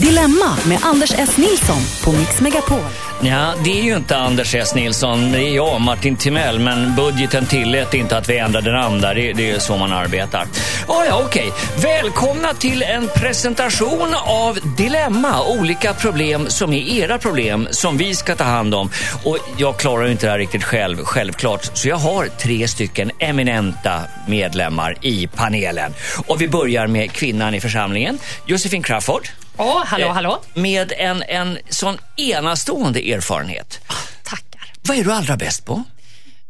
Dilemma 0.00 0.56
med 0.68 0.78
Anders 0.82 1.12
S. 1.18 1.36
Nilsson 1.36 1.82
på 2.04 2.12
Mix 2.12 2.40
Megapol. 2.40 2.78
Ja, 3.22 3.54
det 3.64 3.80
är 3.80 3.82
ju 3.82 3.96
inte 3.96 4.16
Anders 4.16 4.54
S. 4.54 4.74
Nilsson, 4.74 5.32
det 5.32 5.38
är 5.38 5.54
jag, 5.54 5.80
Martin 5.80 6.16
Timell. 6.16 6.58
Men 6.58 6.94
budgeten 6.94 7.46
tillät 7.46 7.94
inte 7.94 8.16
att 8.16 8.28
vi 8.28 8.38
ändrade 8.38 8.72
namn 8.72 9.00
där. 9.00 9.14
Det, 9.14 9.32
det 9.32 9.50
är 9.50 9.58
så 9.58 9.76
man 9.76 9.92
arbetar. 9.92 10.46
Oh, 10.88 11.04
ja, 11.08 11.22
okej. 11.26 11.52
Välkomna 11.82 12.54
till 12.54 12.82
en 12.82 13.08
presentation 13.14 14.14
av 14.26 14.58
Dilemma. 14.76 15.42
Olika 15.46 15.94
problem 15.94 16.46
som 16.48 16.72
är 16.72 16.88
era 16.88 17.18
problem 17.18 17.68
som 17.70 17.96
vi 17.96 18.14
ska 18.14 18.36
ta 18.36 18.44
hand 18.44 18.74
om. 18.74 18.90
Och 19.24 19.38
jag 19.56 19.78
klarar 19.78 20.04
ju 20.06 20.12
inte 20.12 20.26
det 20.26 20.30
här 20.30 20.38
riktigt 20.38 20.64
själv, 20.64 21.04
självklart. 21.04 21.70
Så 21.74 21.88
jag 21.88 21.96
har 21.96 22.26
tre 22.26 22.68
stycken 22.68 23.10
eminenta 23.18 24.00
medlemmar 24.28 24.96
i 25.00 25.26
panelen. 25.26 25.94
Och 26.26 26.40
vi 26.40 26.48
börjar 26.48 26.86
med 26.86 27.12
kvinnan 27.12 27.54
i 27.54 27.60
församlingen, 27.60 28.18
Josefin 28.46 28.82
Crawford. 28.82 29.28
Åh, 29.56 29.84
hallå, 29.86 30.08
hallå. 30.08 30.42
Med 30.54 30.92
en, 30.96 31.22
en 31.22 31.58
sån 31.70 31.98
enastående 32.16 33.12
erfarenhet. 33.12 33.80
Tackar. 34.22 34.72
Vad 34.82 34.96
är 34.98 35.04
du 35.04 35.12
allra 35.12 35.36
bäst 35.36 35.64
på? 35.64 35.82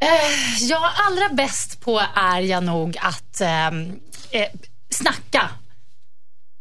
Eh, 0.01 0.63
jag 0.69 0.91
allra 1.09 1.29
bäst 1.29 1.81
på 1.81 2.03
är 2.17 2.41
jag 2.41 2.65
nog 2.65 2.97
att 3.01 3.41
ehm, 3.41 3.93
eh, 4.31 4.47
snacka. 4.91 5.51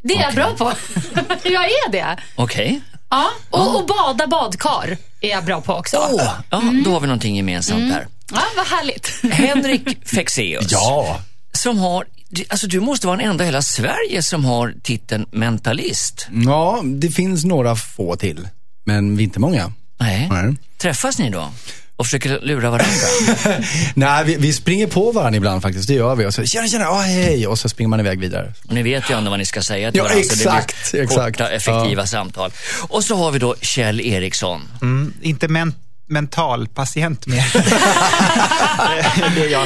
Det 0.04 0.14
är 0.14 0.22
jag 0.22 0.34
bra 0.34 0.54
på. 0.58 0.74
jag 1.44 1.64
är 1.64 1.92
det. 1.92 2.18
Okej. 2.36 2.82
Ja, 3.10 3.30
och, 3.50 3.76
och 3.76 3.86
bada 3.88 4.28
badkar 4.28 4.98
är 5.22 5.30
jag 5.30 5.46
bra 5.46 5.62
på 5.62 5.74
också. 5.74 5.98
Åh, 6.12 6.34
ja, 6.50 6.62
då 6.86 6.92
har 6.92 7.00
vi 7.00 7.08
någonting 7.08 7.36
gemensamt 7.36 7.90
där. 7.94 8.08
Ja, 8.32 8.42
vad 8.56 8.68
härligt. 8.68 9.24
Henrik 9.34 10.08
Fexeus. 10.16 10.72
Ja. 10.72 11.22
Som 11.52 11.78
har, 11.78 12.06
alltså 12.50 12.68
du 12.68 12.80
måste 12.80 13.08
vara 13.08 13.18
den 13.18 13.30
enda 13.30 13.44
i 13.44 13.48
hela 13.48 13.62
Sverige 13.62 14.24
som 14.24 14.46
har 14.46 14.74
titeln 14.84 15.26
mentalist. 15.32 16.28
Ja, 16.46 16.82
det 16.86 17.10
finns 17.10 17.46
några 17.46 17.76
få 17.76 18.16
till. 18.16 18.48
Men 18.86 19.18
vi 19.18 19.24
är 19.24 19.26
inte 19.26 19.40
många. 19.40 19.72
Nej. 20.00 20.28
Nej. 20.32 20.56
Träffas 20.78 21.20
ni 21.20 21.30
då? 21.30 21.52
Och 21.96 22.06
försöker 22.06 22.40
lura 22.42 22.70
varandra? 22.70 22.96
Nej, 23.94 24.26
vi, 24.26 24.36
vi 24.36 24.54
springer 24.54 24.88
på 24.88 25.12
varandra 25.12 25.38
ibland 25.38 25.62
faktiskt. 25.62 25.88
Det 25.88 25.94
gör 25.94 26.16
vi. 26.16 26.26
Och 26.26 26.34
så, 26.34 26.46
tjena, 26.46 26.68
tjena, 26.68 26.90
oh, 26.90 27.02
hej. 27.02 27.48
Och 27.48 27.60
så 27.60 27.70
springer 27.70 27.90
man 27.90 28.00
iväg 28.00 28.20
vidare. 28.20 28.54
Och 28.68 28.74
ni 28.74 28.84
vet 28.84 29.10
ju 29.10 29.18
ändå 29.18 29.30
vad 29.30 29.40
ni 29.40 29.46
ska 29.46 29.62
säga 29.62 29.92
till 29.92 29.98
Ja, 29.98 30.04
varandra. 30.04 30.24
så 30.24 30.34
exakt, 30.34 30.76
det 30.92 30.98
blir 30.98 31.04
exakt. 31.04 31.38
Korta, 31.38 31.50
effektiva 31.50 32.08
samtal. 32.08 32.52
Och 32.90 33.04
så 33.04 33.16
har 33.16 33.32
vi 33.32 33.40
då 33.40 33.56
Kjell 33.62 34.02
Eriksson. 34.02 34.62
Mm, 34.82 35.14
inte 35.22 35.48
men, 35.48 35.74
mental 36.08 36.68
patient 36.68 37.28
mer. 37.28 37.52
det 39.36 39.46
är 39.46 39.50
jag, 39.50 39.66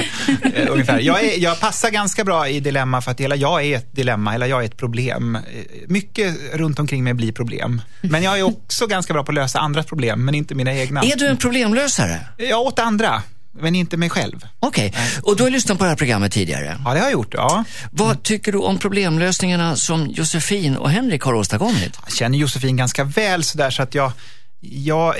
eh, 0.54 0.72
ungefär. 0.72 1.00
Jag, 1.00 1.24
är, 1.24 1.40
jag 1.40 1.60
passar 1.60 1.90
ganska 1.90 2.24
bra 2.24 2.48
i 2.50 2.60
dilemma 2.60 3.02
för 3.02 3.12
att 3.12 3.20
hela 3.20 3.36
jag 3.36 3.66
är 3.66 3.78
ett 3.78 3.96
dilemma, 3.96 4.32
hela 4.32 4.48
jag 4.48 4.62
är 4.62 4.66
ett 4.66 4.78
problem. 4.78 5.36
Eh, 5.36 5.42
Mycket 5.88 6.36
runt 6.54 6.80
omkring 6.80 7.04
mig 7.04 7.14
blir 7.14 7.32
problem. 7.32 7.82
Men 8.02 8.24
jag 8.24 8.40
är 8.40 8.44
också 8.44 8.88
ganska 8.88 9.14
bra 9.14 9.24
på 9.24 9.32
att 9.32 9.36
lösa 9.36 9.60
andras 9.60 9.86
problem, 9.86 10.26
men 10.26 10.36
inte 10.36 10.56
mina 10.56 10.74
egna. 10.74 11.02
Är 11.02 11.16
du 11.16 11.28
en 11.28 11.38
problemlösare? 11.38 12.20
Jag 12.38 12.62
åt 12.62 12.80
andra, 12.80 13.24
men 13.60 13.76
inte 13.76 13.98
mig 13.98 14.10
själv. 14.10 14.46
Okej, 14.60 14.94
och 15.22 15.38
du 15.38 15.44
har 15.44 15.50
lyssnat 15.50 15.78
på 15.78 15.84
det 15.84 15.90
här 15.90 15.98
programmet 15.98 16.32
tidigare. 16.32 16.78
Ja, 16.86 16.94
det 16.94 17.00
har 17.00 17.06
jag 17.06 17.12
gjort. 17.12 17.34
Ja. 17.34 17.64
Vad 17.92 18.24
tycker 18.24 18.52
du 18.52 18.58
om 18.58 18.78
problemlösningarna 18.78 19.76
som 19.76 20.08
Josefin 20.08 20.76
och 20.78 20.90
Henrik 20.90 21.22
har 21.22 21.34
åstadkommit? 21.34 22.00
Jag 22.06 22.14
känner 22.16 22.38
Josefin 22.38 22.78
ganska 22.78 23.04
väl 23.04 23.44
sådär 23.44 23.70
så 23.70 23.84
att 23.84 23.96
jag, 23.96 24.12
jag 24.60 25.16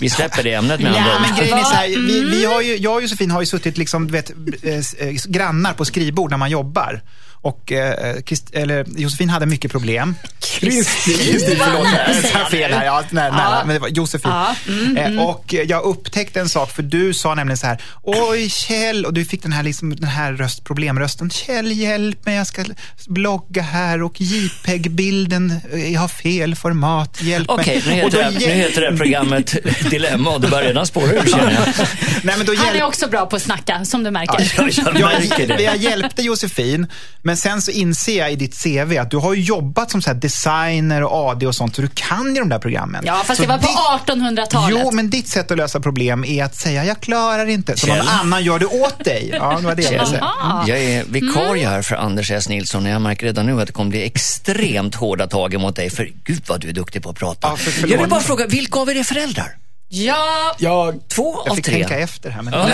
Vi 0.00 0.10
släpper 0.10 0.42
det 0.42 0.52
ämnet 0.54 0.80
med 0.80 0.88
andra 0.88 1.00
Ja, 1.10 1.16
ord. 1.16 1.22
men 1.22 1.36
grejen 1.38 1.58
är 1.58 1.62
så 1.64 1.74
här, 1.74 1.88
vi, 1.88 2.24
vi 2.24 2.44
har 2.44 2.60
ju, 2.60 2.76
jag 2.76 2.94
och 2.94 3.02
Josefin 3.02 3.30
har 3.30 3.40
ju 3.40 3.46
suttit 3.46 3.78
liksom, 3.78 4.06
vet, 4.06 4.30
eh, 4.62 4.74
eh, 5.08 5.14
grannar 5.28 5.72
på 5.72 5.84
skrivbord 5.84 6.30
när 6.30 6.38
man 6.38 6.50
jobbar. 6.50 7.00
Och 7.44 7.72
eh, 7.72 8.16
Christ, 8.26 8.50
eller, 8.52 8.84
Josefin 8.96 9.28
hade 9.30 9.46
mycket 9.46 9.70
problem. 9.70 10.14
Kristin, 10.40 11.18
Kristin 11.18 11.56
förlåt. 11.64 11.88
Jag 12.34 12.50
fel 12.50 12.72
här. 12.72 12.84
Ja, 12.84 13.02
nära, 13.10 13.36
nära, 13.36 13.64
men 13.64 13.74
det 13.74 13.80
var 13.80 13.88
Josefin. 13.88 14.30
Ja, 14.30 14.54
Eh, 14.96 15.24
och 15.24 15.54
jag 15.66 15.82
upptäckte 15.84 16.40
en 16.40 16.48
sak, 16.48 16.70
för 16.70 16.82
du 16.82 17.14
sa 17.14 17.34
nämligen 17.34 17.56
så 17.58 17.66
här, 17.66 17.82
oj 18.02 18.48
Kjell, 18.50 19.04
och 19.06 19.14
du 19.14 19.24
fick 19.24 19.42
den 19.42 19.52
här, 19.52 19.62
liksom, 19.62 19.96
den 19.96 20.08
här 20.08 20.32
röst, 20.32 20.64
problemrösten. 20.64 21.30
Kjell, 21.30 21.72
hjälp 21.72 22.26
mig, 22.26 22.36
jag 22.36 22.46
ska 22.46 22.64
blogga 23.06 23.62
här 23.62 24.02
och 24.02 24.20
JPEG-bilden, 24.20 25.60
eh, 25.72 25.92
jag 25.92 26.00
har 26.00 26.08
fel 26.08 26.54
format, 26.54 27.22
hjälp 27.22 27.48
Okej, 27.50 27.82
nu, 27.86 27.90
mig. 27.90 28.04
Och 28.04 28.12
heter 28.12 28.24
då 28.24 28.38
det- 28.38 28.46
nu 28.46 28.52
heter 28.54 28.80
det 28.90 28.96
programmet 28.96 29.54
Dilemma 29.90 30.30
och 30.30 30.40
det 30.40 30.48
börjar 30.48 30.66
redan 30.66 30.86
spåra 30.86 31.12
ur 31.12 31.26
känner 31.30 31.52
jag. 31.52 31.86
Nej, 32.22 32.34
men 32.36 32.46
då 32.46 32.54
Han 32.56 32.76
är 32.76 32.82
också 32.82 33.08
bra 33.08 33.26
på 33.26 33.36
att 33.36 33.42
snacka, 33.42 33.84
som 33.84 34.02
du 34.04 34.10
märker. 34.10 34.52
Jag, 34.56 34.70
jag 35.00 35.00
märker 35.00 35.48
jag, 35.48 35.58
det. 35.58 35.62
jag 35.62 35.76
hjälpte 35.76 36.22
Josefin, 36.22 36.86
men 37.22 37.33
sen 37.36 37.62
så 37.62 37.70
inser 37.70 38.18
jag 38.18 38.32
i 38.32 38.36
ditt 38.36 38.62
CV 38.62 38.98
att 39.00 39.10
du 39.10 39.16
har 39.16 39.34
ju 39.34 39.42
jobbat 39.42 39.90
som 39.90 40.02
så 40.02 40.10
här 40.10 40.14
designer 40.16 41.02
och 41.02 41.30
AD 41.30 41.46
och 41.46 41.54
sånt, 41.54 41.76
så 41.76 41.82
du 41.82 41.88
kan 41.94 42.34
ju 42.34 42.40
de 42.40 42.48
där 42.48 42.58
programmen. 42.58 43.02
Ja, 43.06 43.22
fast 43.26 43.36
så 43.36 43.42
det 43.42 43.48
var 43.48 43.58
på 43.58 43.66
ditt- 43.66 44.16
1800-talet. 44.16 44.78
Jo, 44.84 44.90
men 44.92 45.10
ditt 45.10 45.28
sätt 45.28 45.50
att 45.50 45.56
lösa 45.56 45.80
problem 45.80 46.24
är 46.24 46.44
att 46.44 46.56
säga 46.56 46.84
jag 46.84 47.00
klarar 47.00 47.46
inte, 47.46 47.76
så 47.76 47.86
någon 47.86 47.96
Kjell. 47.96 48.08
annan 48.08 48.44
gör 48.44 48.58
det 48.58 48.66
åt 48.66 49.04
dig. 49.04 49.30
Ja, 49.32 49.56
det 49.60 49.66
var 49.66 49.74
det 49.74 49.82
jag 49.82 49.90
ville. 50.06 50.18
Jaha. 50.20 50.64
Jag 50.68 50.78
är 50.78 51.04
vikarie 51.04 51.68
här 51.68 51.82
för 51.82 51.96
Anders 51.96 52.30
S. 52.30 52.48
Nilsson 52.48 52.86
och 52.86 52.92
jag 52.92 53.02
märker 53.02 53.26
redan 53.26 53.46
nu 53.46 53.60
att 53.60 53.66
det 53.66 53.72
kommer 53.72 53.90
bli 53.90 54.04
extremt 54.04 54.94
hårda 54.94 55.26
tag 55.26 55.54
emot 55.54 55.76
dig. 55.76 55.90
För 55.90 56.08
gud 56.24 56.42
vad 56.46 56.60
du 56.60 56.68
är 56.68 56.72
duktig 56.72 57.02
på 57.02 57.10
att 57.10 57.16
prata. 57.16 57.48
Ja, 57.48 57.56
jag 57.88 57.98
vill 57.98 58.08
bara 58.08 58.20
fråga, 58.20 58.46
vilka 58.46 58.78
av 58.78 58.90
er 58.90 58.96
är 58.96 59.04
föräldrar? 59.04 59.56
Ja, 59.96 60.54
Jag, 60.58 61.08
Två 61.08 61.42
Jag 61.44 61.50
av 61.52 61.56
fick 61.56 61.64
tre? 61.64 61.74
tänka 61.74 61.98
efter 61.98 62.30
här. 62.30 62.42
Men... 62.42 62.54
Ja. 62.54 62.68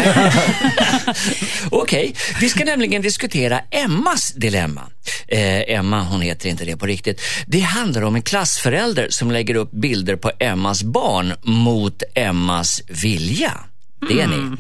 Okej, 1.70 2.14
vi 2.40 2.48
ska 2.48 2.64
nämligen 2.64 3.02
diskutera 3.02 3.60
Emmas 3.70 4.32
dilemma. 4.32 4.80
Eh, 5.28 5.74
Emma, 5.76 6.02
hon 6.02 6.20
heter 6.20 6.48
inte 6.48 6.64
det 6.64 6.76
på 6.76 6.86
riktigt. 6.86 7.20
Det 7.46 7.60
handlar 7.60 8.02
om 8.02 8.14
en 8.14 8.22
klassförälder 8.22 9.06
som 9.10 9.30
lägger 9.30 9.54
upp 9.54 9.70
bilder 9.72 10.16
på 10.16 10.30
Emmas 10.38 10.82
barn 10.82 11.34
mot 11.42 12.02
Emmas 12.14 12.80
vilja. 12.88 13.52
Det 14.08 14.20
är 14.20 14.26
ni. 14.26 14.56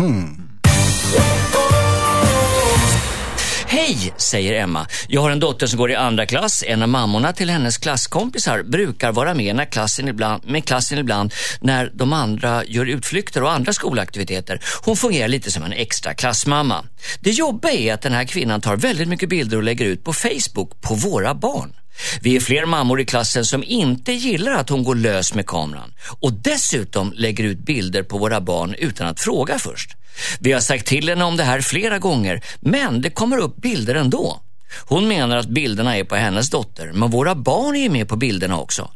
Hej, 3.72 4.14
säger 4.16 4.62
Emma. 4.62 4.86
Jag 5.08 5.20
har 5.20 5.30
en 5.30 5.40
dotter 5.40 5.66
som 5.66 5.78
går 5.78 5.90
i 5.90 5.94
andra 5.94 6.26
klass. 6.26 6.64
En 6.66 6.82
av 6.82 6.88
mammorna 6.88 7.32
till 7.32 7.50
hennes 7.50 7.78
klasskompisar 7.78 8.62
brukar 8.62 9.12
vara 9.12 9.34
med, 9.34 9.56
när 9.56 9.64
klassen 9.64 10.08
ibland, 10.08 10.50
med 10.50 10.64
klassen 10.64 10.98
ibland 10.98 11.34
när 11.60 11.90
de 11.94 12.12
andra 12.12 12.64
gör 12.64 12.86
utflykter 12.86 13.42
och 13.42 13.52
andra 13.52 13.72
skolaktiviteter. 13.72 14.60
Hon 14.84 14.96
fungerar 14.96 15.28
lite 15.28 15.50
som 15.50 15.62
en 15.62 15.72
extra 15.72 16.14
klassmamma. 16.14 16.84
Det 17.20 17.30
jobbiga 17.30 17.72
är 17.72 17.94
att 17.94 18.02
den 18.02 18.12
här 18.12 18.24
kvinnan 18.24 18.60
tar 18.60 18.76
väldigt 18.76 19.08
mycket 19.08 19.28
bilder 19.28 19.56
och 19.56 19.62
lägger 19.62 19.84
ut 19.84 20.04
på 20.04 20.12
Facebook 20.12 20.80
på 20.80 20.94
våra 20.94 21.34
barn. 21.34 21.72
Vi 22.20 22.36
är 22.36 22.40
fler 22.40 22.66
mammor 22.66 23.00
i 23.00 23.04
klassen 23.04 23.44
som 23.44 23.64
inte 23.64 24.12
gillar 24.12 24.52
att 24.52 24.68
hon 24.68 24.84
går 24.84 24.94
lös 24.94 25.34
med 25.34 25.46
kameran 25.46 25.94
och 26.20 26.32
dessutom 26.32 27.12
lägger 27.16 27.44
ut 27.44 27.58
bilder 27.58 28.02
på 28.02 28.18
våra 28.18 28.40
barn 28.40 28.74
utan 28.78 29.06
att 29.06 29.20
fråga 29.20 29.58
först. 29.58 29.96
Vi 30.40 30.52
har 30.52 30.60
sagt 30.60 30.86
till 30.86 31.08
henne 31.08 31.24
om 31.24 31.36
det 31.36 31.44
här 31.44 31.60
flera 31.60 31.98
gånger, 31.98 32.44
men 32.60 33.02
det 33.02 33.10
kommer 33.10 33.38
upp 33.38 33.56
bilder 33.56 33.94
ändå. 33.94 34.40
Hon 34.78 35.08
menar 35.08 35.36
att 35.36 35.48
bilderna 35.48 35.96
är 35.96 36.04
på 36.04 36.16
hennes 36.16 36.50
dotter, 36.50 36.92
men 36.94 37.10
våra 37.10 37.34
barn 37.34 37.76
är 37.76 37.90
med 37.90 38.08
på 38.08 38.16
bilderna 38.16 38.60
också. 38.60 38.90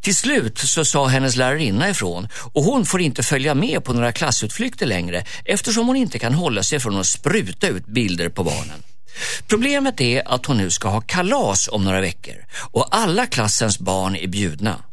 Till 0.00 0.16
slut 0.16 0.58
så 0.58 0.84
sa 0.84 1.06
hennes 1.06 1.36
lärarinna 1.36 1.90
ifrån 1.90 2.28
och 2.52 2.62
hon 2.62 2.86
får 2.86 3.00
inte 3.00 3.22
följa 3.22 3.54
med 3.54 3.84
på 3.84 3.92
några 3.92 4.12
klassutflykter 4.12 4.86
längre 4.86 5.24
eftersom 5.44 5.86
hon 5.86 5.96
inte 5.96 6.18
kan 6.18 6.34
hålla 6.34 6.62
sig 6.62 6.80
från 6.80 7.00
att 7.00 7.06
spruta 7.06 7.68
ut 7.68 7.86
bilder 7.86 8.28
på 8.28 8.44
barnen. 8.44 8.82
Problemet 9.46 10.00
är 10.00 10.28
att 10.28 10.46
hon 10.46 10.56
nu 10.56 10.70
ska 10.70 10.88
ha 10.88 11.00
kalas 11.00 11.68
om 11.72 11.84
några 11.84 12.00
veckor 12.00 12.34
och 12.54 12.88
alla 12.90 13.26
klassens 13.26 13.78
barn 13.78 14.16
är 14.16 14.26
bjudna. 14.26 14.84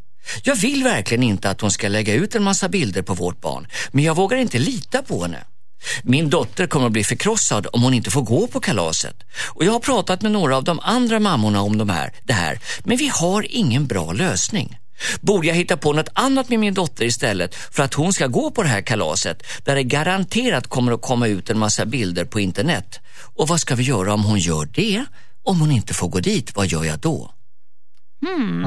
Jag 0.43 0.55
vill 0.55 0.83
verkligen 0.83 1.23
inte 1.23 1.49
att 1.49 1.61
hon 1.61 1.71
ska 1.71 1.87
lägga 1.87 2.13
ut 2.13 2.35
en 2.35 2.43
massa 2.43 2.69
bilder 2.69 3.01
på 3.01 3.13
vårt 3.13 3.41
barn, 3.41 3.67
men 3.91 4.03
jag 4.03 4.15
vågar 4.15 4.37
inte 4.37 4.59
lita 4.59 5.01
på 5.01 5.23
henne. 5.23 5.43
Min 6.03 6.29
dotter 6.29 6.67
kommer 6.67 6.85
att 6.85 6.91
bli 6.91 7.03
förkrossad 7.03 7.67
om 7.73 7.83
hon 7.83 7.93
inte 7.93 8.11
får 8.11 8.21
gå 8.21 8.47
på 8.47 8.59
kalaset. 8.59 9.15
Och 9.47 9.65
jag 9.65 9.71
har 9.71 9.79
pratat 9.79 10.21
med 10.21 10.31
några 10.31 10.57
av 10.57 10.63
de 10.63 10.79
andra 10.79 11.19
mammorna 11.19 11.61
om 11.61 11.77
de 11.77 11.89
här, 11.89 12.13
det 12.23 12.33
här, 12.33 12.59
men 12.83 12.97
vi 12.97 13.07
har 13.07 13.45
ingen 13.49 13.87
bra 13.87 14.11
lösning. 14.11 14.77
Borde 15.21 15.47
jag 15.47 15.55
hitta 15.55 15.77
på 15.77 15.93
något 15.93 16.09
annat 16.13 16.49
med 16.49 16.59
min 16.59 16.73
dotter 16.73 17.05
istället 17.05 17.55
för 17.55 17.83
att 17.83 17.93
hon 17.93 18.13
ska 18.13 18.27
gå 18.27 18.51
på 18.51 18.63
det 18.63 18.69
här 18.69 18.81
kalaset 18.81 19.43
där 19.63 19.75
det 19.75 19.83
garanterat 19.83 20.67
kommer 20.67 20.91
att 20.91 21.01
komma 21.01 21.27
ut 21.27 21.49
en 21.49 21.59
massa 21.59 21.85
bilder 21.85 22.25
på 22.25 22.39
internet? 22.39 22.99
Och 23.39 23.47
vad 23.47 23.59
ska 23.61 23.75
vi 23.75 23.83
göra 23.83 24.13
om 24.13 24.23
hon 24.23 24.39
gör 24.39 24.65
det? 24.65 25.05
Om 25.43 25.59
hon 25.59 25.71
inte 25.71 25.93
får 25.93 26.09
gå 26.09 26.19
dit, 26.19 26.55
vad 26.55 26.67
gör 26.67 26.83
jag 26.83 26.99
då? 26.99 27.31
Mm. 28.27 28.65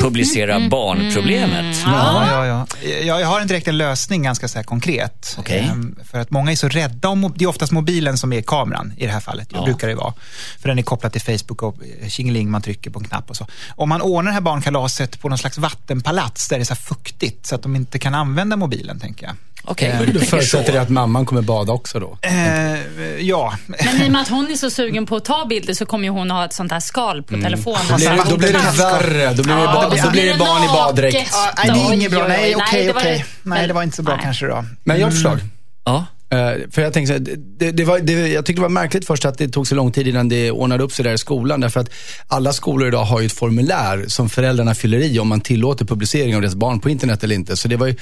Publicera 0.00 0.68
barnproblemet. 0.68 1.76
Ja, 1.84 2.26
ja, 2.30 2.46
ja. 2.46 2.66
Jag, 2.88 3.20
jag 3.20 3.26
har 3.26 3.40
inte 3.40 3.54
direkt 3.54 3.68
en 3.68 3.78
lösning 3.78 4.22
ganska 4.22 4.48
så 4.48 4.58
här 4.58 4.62
konkret. 4.64 5.34
Okej. 5.38 5.58
Ehm, 5.58 5.96
För 6.04 6.18
att 6.18 6.30
många 6.30 6.52
är 6.52 6.56
så 6.56 6.68
rädda 6.68 7.08
om, 7.08 7.32
det 7.36 7.44
är 7.44 7.48
oftast 7.48 7.72
mobilen 7.72 8.18
som 8.18 8.32
är 8.32 8.42
kameran 8.42 8.92
i 8.96 9.06
det 9.06 9.12
här 9.12 9.20
fallet. 9.20 9.50
Det 9.50 9.56
Ja. 9.56 9.64
brukar 9.64 9.88
det 9.88 9.94
vara. 9.94 10.14
För 10.60 10.68
den 10.68 10.78
är 10.78 10.82
kopplad 10.82 11.12
till 11.12 11.20
Facebook 11.22 11.62
och 11.62 11.76
eh, 12.02 12.08
tjingeling, 12.08 12.50
man 12.50 12.62
trycker 12.62 12.90
på 12.90 12.98
en 12.98 13.04
knapp 13.04 13.30
och 13.30 13.36
så. 13.36 13.46
Om 13.76 13.88
man 13.88 14.02
ordnar 14.02 14.30
det 14.30 14.34
här 14.34 14.40
barnkalaset 14.40 15.20
på 15.20 15.28
någon 15.28 15.38
slags 15.38 15.58
vattenpalats 15.58 16.48
där 16.48 16.56
det 16.58 16.62
är 16.62 16.64
så 16.64 16.74
här 16.74 16.80
fuktigt 16.80 17.46
så 17.46 17.54
att 17.54 17.62
de 17.62 17.76
inte 17.76 17.98
kan 17.98 18.14
använda 18.14 18.56
mobilen, 18.56 19.00
tänker 19.00 19.26
jag. 19.26 19.36
Okej, 19.66 19.88
Eh, 19.88 20.00
du 20.00 20.06
Då 20.06 20.12
tänker 20.12 20.26
förutsätter 20.26 20.72
det 20.72 20.80
att 20.80 20.88
mamman 20.88 21.26
kommer 21.26 21.42
bada 21.42 21.72
också 21.72 22.00
då. 22.00 22.18
Eh, 22.22 23.20
ja, 23.20 23.54
Men 23.66 24.02
i 24.02 24.08
och 24.08 24.12
med 24.12 24.20
att 24.22 24.28
hon 24.28 24.50
är 24.50 24.54
så 24.56 24.70
sugen 24.70 25.06
på 25.06 25.16
att 25.16 25.24
ta 25.24 25.46
bilder 25.48 25.74
så 25.74 25.86
kommer 25.86 26.04
ju 26.04 26.10
hon 26.10 26.30
ha 26.30 26.44
ett 26.44 26.52
sånt 26.52 26.72
här 26.72 26.80
skal 26.80 27.22
på 27.22 27.34
telefonen. 27.40 27.80
Då 27.90 27.96
blir, 27.96 28.10
det, 28.10 28.30
då 28.30 28.36
blir 28.36 28.52
det 28.52 28.78
värre. 28.78 29.34
Då 29.34 29.42
blir 29.42 29.54
det, 29.54 29.60
Ja, 29.60 29.88
ba, 29.90 29.96
då 30.04 30.10
blir 30.10 30.32
det 30.32 30.38
barn 30.38 30.64
i 30.64 30.66
baddräkt. 30.66 31.30
Ah, 31.34 31.52
nej, 31.56 31.70
det 31.74 31.80
är 31.80 31.94
inget 31.94 32.10
bra. 32.10 32.28
Nej, 32.28 32.56
okej, 32.56 32.86
var- 32.92 33.00
okej. 33.00 33.24
Nej, 33.42 33.66
det 33.68 33.74
var 33.74 33.82
inte 33.82 33.96
så 33.96 34.02
bra 34.02 34.14
nej. 34.14 34.24
kanske 34.24 34.46
då. 34.46 34.64
Men 34.84 34.96
jag 34.98 35.04
har 35.06 35.08
ett 35.10 35.14
förslag. 35.14 35.38
Ja. 35.84 36.06
Eh, 36.30 36.70
för 36.70 36.82
jag 36.82 36.92
tänkte 36.92 37.06
så 37.06 37.12
här, 37.12 37.36
det, 37.58 37.70
det 37.72 37.84
var, 37.84 37.98
det, 37.98 38.12
jag 38.12 38.46
tyckte 38.46 38.58
det 38.60 38.62
var 38.62 38.68
märkligt 38.68 39.06
först 39.06 39.24
att 39.24 39.38
det 39.38 39.48
tog 39.48 39.66
så 39.66 39.74
lång 39.74 39.92
tid 39.92 40.08
innan 40.08 40.28
det 40.28 40.50
ordnade 40.50 40.84
upp 40.84 40.92
sig 40.92 41.04
där 41.04 41.12
i 41.12 41.18
skolan. 41.18 41.60
Därför 41.60 41.80
att 41.80 41.88
alla 42.28 42.52
skolor 42.52 42.88
idag 42.88 43.04
har 43.04 43.20
ju 43.20 43.26
ett 43.26 43.32
formulär 43.32 44.04
som 44.08 44.28
föräldrarna 44.28 44.74
fyller 44.74 44.98
i 44.98 45.18
om 45.18 45.28
man 45.28 45.40
tillåter 45.40 45.84
publicering 45.84 46.34
av 46.36 46.40
deras 46.42 46.54
barn 46.54 46.80
på 46.80 46.90
internet 46.90 47.24
eller 47.24 47.34
inte. 47.34 47.56
Så 47.56 47.68
det 47.68 47.76
var 47.76 47.86
ju 47.86 47.96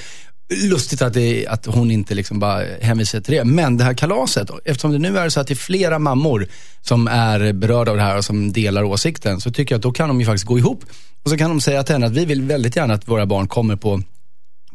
lustigt 0.55 1.01
att, 1.01 1.13
det, 1.13 1.47
att 1.47 1.65
hon 1.65 1.91
inte 1.91 2.15
liksom 2.15 2.39
bara 2.39 2.63
hänvisar 2.81 3.21
till 3.21 3.33
det. 3.33 3.43
Men 3.43 3.77
det 3.77 3.83
här 3.83 3.93
kalaset, 3.93 4.49
eftersom 4.65 4.91
det 4.91 4.99
nu 4.99 5.17
är 5.17 5.29
så 5.29 5.39
att 5.39 5.47
det 5.47 5.53
är 5.53 5.55
flera 5.55 5.99
mammor 5.99 6.47
som 6.81 7.07
är 7.07 7.53
berörda 7.53 7.91
av 7.91 7.97
det 7.97 8.03
här 8.03 8.17
och 8.17 8.25
som 8.25 8.53
delar 8.53 8.83
åsikten, 8.83 9.41
så 9.41 9.51
tycker 9.51 9.75
jag 9.75 9.79
att 9.79 9.83
då 9.83 9.91
kan 9.91 10.07
de 10.07 10.19
ju 10.19 10.25
faktiskt 10.25 10.45
gå 10.45 10.57
ihop. 10.57 10.85
Och 11.23 11.29
så 11.29 11.37
kan 11.37 11.49
de 11.49 11.61
säga 11.61 11.83
till 11.83 11.95
henne 11.95 12.05
att 12.05 12.13
vi 12.13 12.25
vill 12.25 12.41
väldigt 12.41 12.75
gärna 12.75 12.93
att 12.93 13.07
våra 13.07 13.25
barn 13.25 13.47
kommer 13.47 13.75
på 13.75 14.01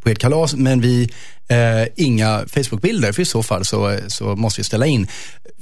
på 0.09 0.13
ert 0.13 0.19
kalas, 0.19 0.55
men 0.55 0.81
vi, 0.81 1.11
eh, 1.49 1.89
inga 1.97 2.45
Facebook-bilder, 2.47 3.13
för 3.13 3.23
i 3.23 3.25
så 3.25 3.43
fall 3.43 3.65
så, 3.65 3.99
så 4.09 4.37
måste 4.37 4.61
vi 4.61 4.65
ställa 4.65 4.87
in. 4.87 5.07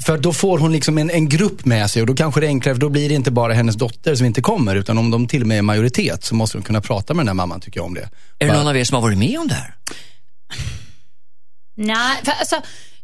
För 0.07 0.19
då 0.19 0.33
får 0.33 0.59
hon 0.59 0.73
liksom 0.73 0.99
en, 0.99 1.11
en 1.11 1.29
grupp 1.29 1.65
med 1.65 1.91
sig 1.91 2.03
och 2.03 2.07
då 2.07 2.15
kanske 2.15 2.41
det 2.41 2.47
är 2.47 2.49
enklare, 2.49 2.75
för 2.75 2.81
då 2.81 2.89
blir 2.89 3.09
det 3.09 3.15
inte 3.15 3.31
bara 3.31 3.53
hennes 3.53 3.77
dotter 3.77 4.15
som 4.15 4.27
inte 4.27 4.43
kommer, 4.43 4.77
utan 4.77 4.99
om 4.99 5.11
de 5.11 5.27
till 5.29 5.43
och 5.43 5.49
med 5.49 5.59
är 5.59 5.63
majoritet 5.63 6.25
så 6.25 6.35
måste 6.35 6.59
de 6.59 6.65
kunna 6.65 6.81
prata 6.81 7.15
med 7.15 7.21
den 7.21 7.29
här 7.29 7.35
mamman, 7.35 7.61
tycker 7.61 7.81
jag 7.81 7.87
om 7.87 7.95
det. 7.95 8.09
Är 8.39 8.47
det 8.47 8.53
någon 8.53 8.69
av 8.69 8.77
er 8.77 8.85
som 8.85 8.95
har 8.95 9.03
varit 9.03 9.19
med 9.19 9.39
om 9.39 9.49
det 9.49 9.55
här? 9.55 9.75
Nej, 11.77 12.17
för 12.25 12.33
alltså, 12.33 12.57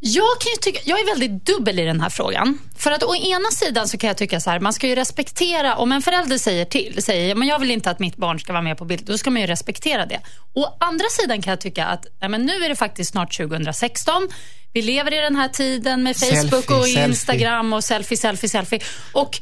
jag, 0.05 0.41
kan 0.41 0.53
ju 0.53 0.57
tycka, 0.61 0.81
jag 0.85 1.01
är 1.01 1.07
väldigt 1.07 1.47
dubbel 1.47 1.79
i 1.79 1.85
den 1.85 2.01
här 2.01 2.11
frågan. 2.11 2.59
För 2.77 2.91
att 2.91 3.03
å 3.03 3.15
ena 3.15 3.51
sidan 3.51 3.89
så 3.89 3.99
kan 3.99 4.09
jag 4.09 4.17
tycka 4.17 4.41
så 4.41 4.51
här, 4.51 4.61
man 4.61 4.73
ska 4.73 4.87
ju 4.87 4.95
respektera, 4.95 5.77
om 5.77 5.93
en 5.93 6.03
förälder 6.03 6.39
säger 6.39 6.65
till, 6.65 7.03
säger 7.03 7.35
men 7.35 7.49
jag 7.49 7.59
vill 7.59 7.71
inte 7.71 7.91
att 7.91 7.99
mitt 7.99 8.17
barn 8.17 8.41
ska 8.41 8.53
vara 8.53 8.63
med 8.63 8.79
på 8.79 8.85
bild, 8.85 9.05
då 9.05 9.19
ska 9.19 9.31
man 9.31 9.43
ju 9.43 9.47
respektera 9.47 10.07
det. 10.07 10.21
Å 10.55 10.77
andra 10.81 11.05
sidan 11.21 11.43
kan 11.43 11.51
jag 11.51 11.61
tycka 11.61 11.87
att 11.87 12.07
ja, 12.21 12.29
men 12.29 12.47
nu 12.47 12.53
är 12.53 12.69
det 12.69 12.77
faktiskt 12.77 13.11
snart 13.11 13.37
2016. 13.37 14.29
Vi 14.73 14.83
lever 14.83 15.15
i 15.15 15.17
den 15.17 15.37
här 15.37 15.49
tiden 15.49 16.03
med 16.03 16.17
Facebook 16.17 16.51
Selfie, 16.51 16.77
och 16.77 16.85
selfie. 16.85 17.05
Instagram 17.05 17.73
och 17.73 17.85
selfie, 17.85 18.19
selfie, 18.19 18.49
selfie. 18.49 18.81
Och 19.13 19.41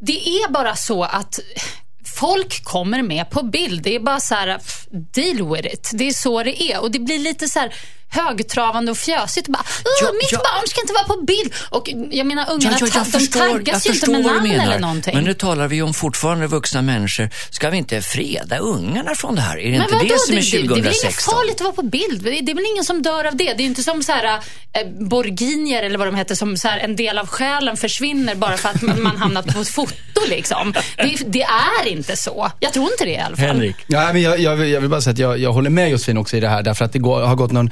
det 0.00 0.28
är 0.28 0.50
bara 0.50 0.76
så 0.76 1.04
att 1.04 1.40
folk 2.16 2.64
kommer 2.64 3.02
med 3.02 3.30
på 3.30 3.42
bild. 3.42 3.82
Det 3.82 3.94
är 3.94 4.00
bara 4.00 4.20
så 4.20 4.34
här, 4.34 4.60
deal 4.90 5.54
with 5.54 5.74
it. 5.74 5.90
Det 5.92 6.08
är 6.08 6.12
så 6.12 6.42
det 6.42 6.62
är. 6.62 6.80
Och 6.80 6.90
det 6.90 6.98
blir 6.98 7.18
lite 7.18 7.48
så 7.48 7.58
här 7.58 7.74
högtravande 8.10 8.90
och 8.92 8.98
fjösigt. 8.98 9.48
Bara, 9.48 9.64
"Åh, 9.84 9.90
Ja, 10.02 10.12
mitt 10.12 10.32
ja. 10.32 10.38
barn 10.38 10.66
ska 10.68 10.80
inte 10.80 10.92
vara 10.92 11.04
på 11.04 11.22
bild. 11.24 11.54
Och 11.70 11.90
jag 12.10 12.26
menar, 12.26 12.46
ungarna 12.50 12.76
Ja, 12.80 12.86
ja, 12.86 12.86
jag 12.86 12.92
ta- 12.92 12.98
de 13.04 13.10
förstår, 13.18 13.42
jag 13.42 13.52
taggas 13.52 13.86
ju 13.86 13.92
inte 13.92 14.10
med 14.10 14.24
namn 14.24 14.46
eller 14.46 14.58
menar. 14.58 14.78
någonting. 14.78 15.14
Men 15.14 15.24
nu 15.24 15.34
talar 15.34 15.68
vi 15.68 15.82
om 15.82 15.94
fortfarande 15.94 16.46
vuxna 16.46 16.82
människor. 16.82 17.30
Ska 17.50 17.70
vi 17.70 17.76
inte 17.76 18.02
freda 18.02 18.58
ungarna 18.58 19.14
från 19.14 19.34
det 19.34 19.40
här? 19.40 19.58
Är 19.58 19.62
det 19.64 19.70
Men 19.70 19.82
inte 19.82 19.94
vadå? 19.94 20.04
det 20.08 20.18
som 20.20 20.34
är 20.34 20.40
det, 20.40 20.50
det, 20.50 20.58
det 20.58 20.64
är 20.64 20.68
väl 20.68 20.78
inget 20.78 21.00
2016? 21.00 21.34
farligt 21.34 21.54
att 21.54 21.60
vara 21.60 21.72
på 21.74 21.82
bild? 21.82 22.22
Det 22.24 22.38
är, 22.38 22.42
det 22.42 22.52
är 22.52 22.54
väl 22.56 22.64
ingen 22.72 22.84
som 22.84 23.02
dör 23.02 23.24
av 23.24 23.36
det? 23.36 23.54
Det 23.56 23.62
är 23.62 23.66
inte 23.66 23.82
som 23.82 24.02
så 24.02 24.12
här, 24.12 24.24
eh, 24.72 24.86
borginier 25.08 25.82
eller 25.82 25.98
vad 25.98 26.06
de 26.08 26.14
heter, 26.14 26.34
som 26.34 26.56
så 26.56 26.68
här, 26.68 26.78
en 26.78 26.96
del 26.96 27.18
av 27.18 27.26
själen 27.26 27.76
försvinner 27.76 28.34
bara 28.34 28.56
för 28.56 28.68
att 28.68 28.82
man, 28.82 29.02
man 29.02 29.16
hamnat 29.16 29.46
på 29.54 29.60
ett 29.60 29.68
foto. 29.68 29.94
Liksom. 30.28 30.72
Det, 30.96 31.16
det 31.26 31.42
är 31.42 31.88
inte 31.88 32.16
så. 32.16 32.50
Jag 32.60 32.72
tror 32.72 32.90
inte 32.92 33.04
det 33.04 33.10
i 33.10 33.18
alla 33.18 33.36
fall. 33.36 33.46
Henrik? 33.46 33.76
Ja, 33.86 34.12
men 34.12 34.22
jag, 34.22 34.38
jag, 34.40 34.56
vill- 34.56 34.70
jag 34.70 34.80
vill 34.80 34.90
bara 34.90 35.00
säga 35.00 35.12
att 35.12 35.18
jag, 35.18 35.38
jag 35.38 35.52
håller 35.52 35.70
med 35.70 35.90
Josefin 35.90 36.16
också 36.18 36.36
i 36.36 36.40
det 36.40 36.48
här, 36.48 36.62
därför 36.62 36.84
att 36.84 36.92
det 36.92 36.98
går, 36.98 37.20
har 37.22 37.34
gått 37.34 37.52
någon 37.52 37.70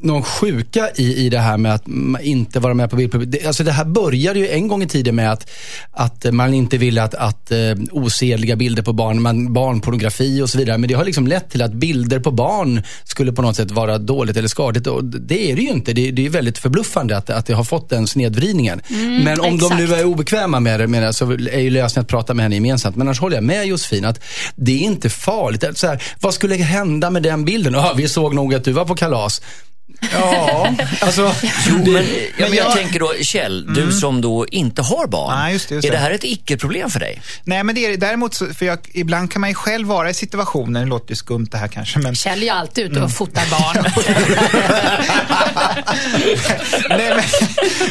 någon 0.00 0.22
sjuka 0.22 0.88
i, 0.96 1.26
i 1.26 1.28
det 1.28 1.38
här 1.38 1.56
med 1.56 1.74
att 1.74 1.86
mm, 1.86 2.22
inte 2.22 2.60
vara 2.60 2.74
med 2.74 2.90
på 2.90 2.96
bild. 2.96 3.28
Det, 3.28 3.46
alltså 3.46 3.64
det 3.64 3.72
här 3.72 3.84
började 3.84 4.38
ju 4.38 4.48
en 4.48 4.68
gång 4.68 4.82
i 4.82 4.86
tiden 4.86 5.14
med 5.14 5.32
att, 5.32 5.50
att 5.90 6.34
man 6.34 6.54
inte 6.54 6.78
ville 6.78 7.02
att, 7.02 7.14
att 7.14 7.50
eh, 7.50 7.58
osedliga 7.90 8.56
bilder 8.56 8.82
på 8.82 8.92
barn, 8.92 9.22
man, 9.22 9.52
barnpornografi 9.52 10.42
och 10.42 10.50
så 10.50 10.58
vidare. 10.58 10.78
Men 10.78 10.88
det 10.88 10.94
har 10.94 11.04
liksom 11.04 11.26
lett 11.26 11.50
till 11.50 11.62
att 11.62 11.72
bilder 11.72 12.20
på 12.20 12.30
barn 12.30 12.82
skulle 13.04 13.32
på 13.32 13.42
något 13.42 13.56
sätt 13.56 13.70
vara 13.70 13.98
dåligt 13.98 14.36
eller 14.36 14.48
skadligt. 14.48 14.86
Och 14.86 15.04
det 15.04 15.50
är 15.50 15.56
det 15.56 15.62
ju 15.62 15.68
inte. 15.68 15.92
Det, 15.92 16.10
det 16.10 16.26
är 16.26 16.30
väldigt 16.30 16.58
förbluffande 16.58 17.16
att, 17.16 17.30
att 17.30 17.46
det 17.46 17.54
har 17.54 17.64
fått 17.64 17.88
den 17.88 18.06
snedvridningen. 18.06 18.80
Men 19.24 19.40
om 19.40 19.58
de 19.58 19.76
nu 19.76 19.84
exakt. 19.84 20.00
är 20.00 20.04
obekväma 20.04 20.60
med 20.60 20.80
det, 20.80 20.86
med 20.86 21.02
det 21.02 21.12
så 21.12 21.32
är 21.32 21.58
ju 21.58 21.70
lösningen 21.70 22.02
att 22.02 22.08
prata 22.08 22.34
med 22.34 22.42
henne 22.42 22.54
gemensamt. 22.54 22.96
Men 22.96 23.06
annars 23.06 23.20
håller 23.20 23.36
jag 23.36 23.44
med 23.44 23.66
Josefin 23.66 24.04
att 24.04 24.20
det 24.56 24.72
är 24.72 24.78
inte 24.78 25.10
farligt. 25.10 25.64
Så 25.78 25.86
här, 25.86 26.02
vad 26.20 26.34
skulle 26.34 26.54
hända 26.54 27.10
med 27.10 27.22
den 27.22 27.44
bilden? 27.44 27.74
Ja, 27.74 27.94
vi 27.96 28.08
såg 28.08 28.34
nog 28.34 28.54
att 28.54 28.64
du 28.64 28.72
var 28.72 28.84
på 28.84 28.94
kalas. 28.94 29.40
Ja, 30.12 30.74
alltså. 31.00 31.34
Jo, 31.68 31.74
men, 31.76 31.92
men 31.92 32.04
jag, 32.38 32.54
jag- 32.54 32.72
tänker 32.72 33.00
då, 33.00 33.12
Kjell, 33.20 33.74
du 33.74 33.92
som 33.92 34.20
då 34.20 34.46
inte 34.46 34.82
har 34.82 35.06
barn. 35.06 35.38
Ja, 35.38 35.50
just 35.50 35.68
det, 35.68 35.74
just 35.74 35.86
är 35.86 35.90
det 35.90 35.96
det. 35.96 36.00
här 36.02 36.10
ett 36.10 36.24
icke-problem 36.24 36.90
för 36.90 37.00
dig? 37.00 37.22
Nej, 37.44 37.64
men 37.64 37.74
det 37.74 37.86
är 37.86 37.90
det 37.90 37.96
däremot, 37.96 38.34
så, 38.34 38.46
för 38.46 38.66
jag, 38.66 38.78
ibland 38.92 39.32
kan 39.32 39.40
man 39.40 39.50
ju 39.50 39.54
själv 39.54 39.88
vara 39.88 40.10
i 40.10 40.14
situationer, 40.14 40.80
det 40.80 40.86
låter 40.86 41.10
ju 41.10 41.16
skumt 41.16 41.46
det 41.50 41.58
här 41.58 41.68
kanske, 41.68 41.98
men 41.98 42.14
Kjell 42.14 42.38
är 42.38 42.42
ju 42.42 42.48
alltid 42.48 42.84
ute 42.84 42.92
och 42.92 42.96
Mm. 42.98 43.10
fotar 43.10 43.44
barn. 43.50 43.84
Nej, 46.88 47.14
men, 47.14 47.22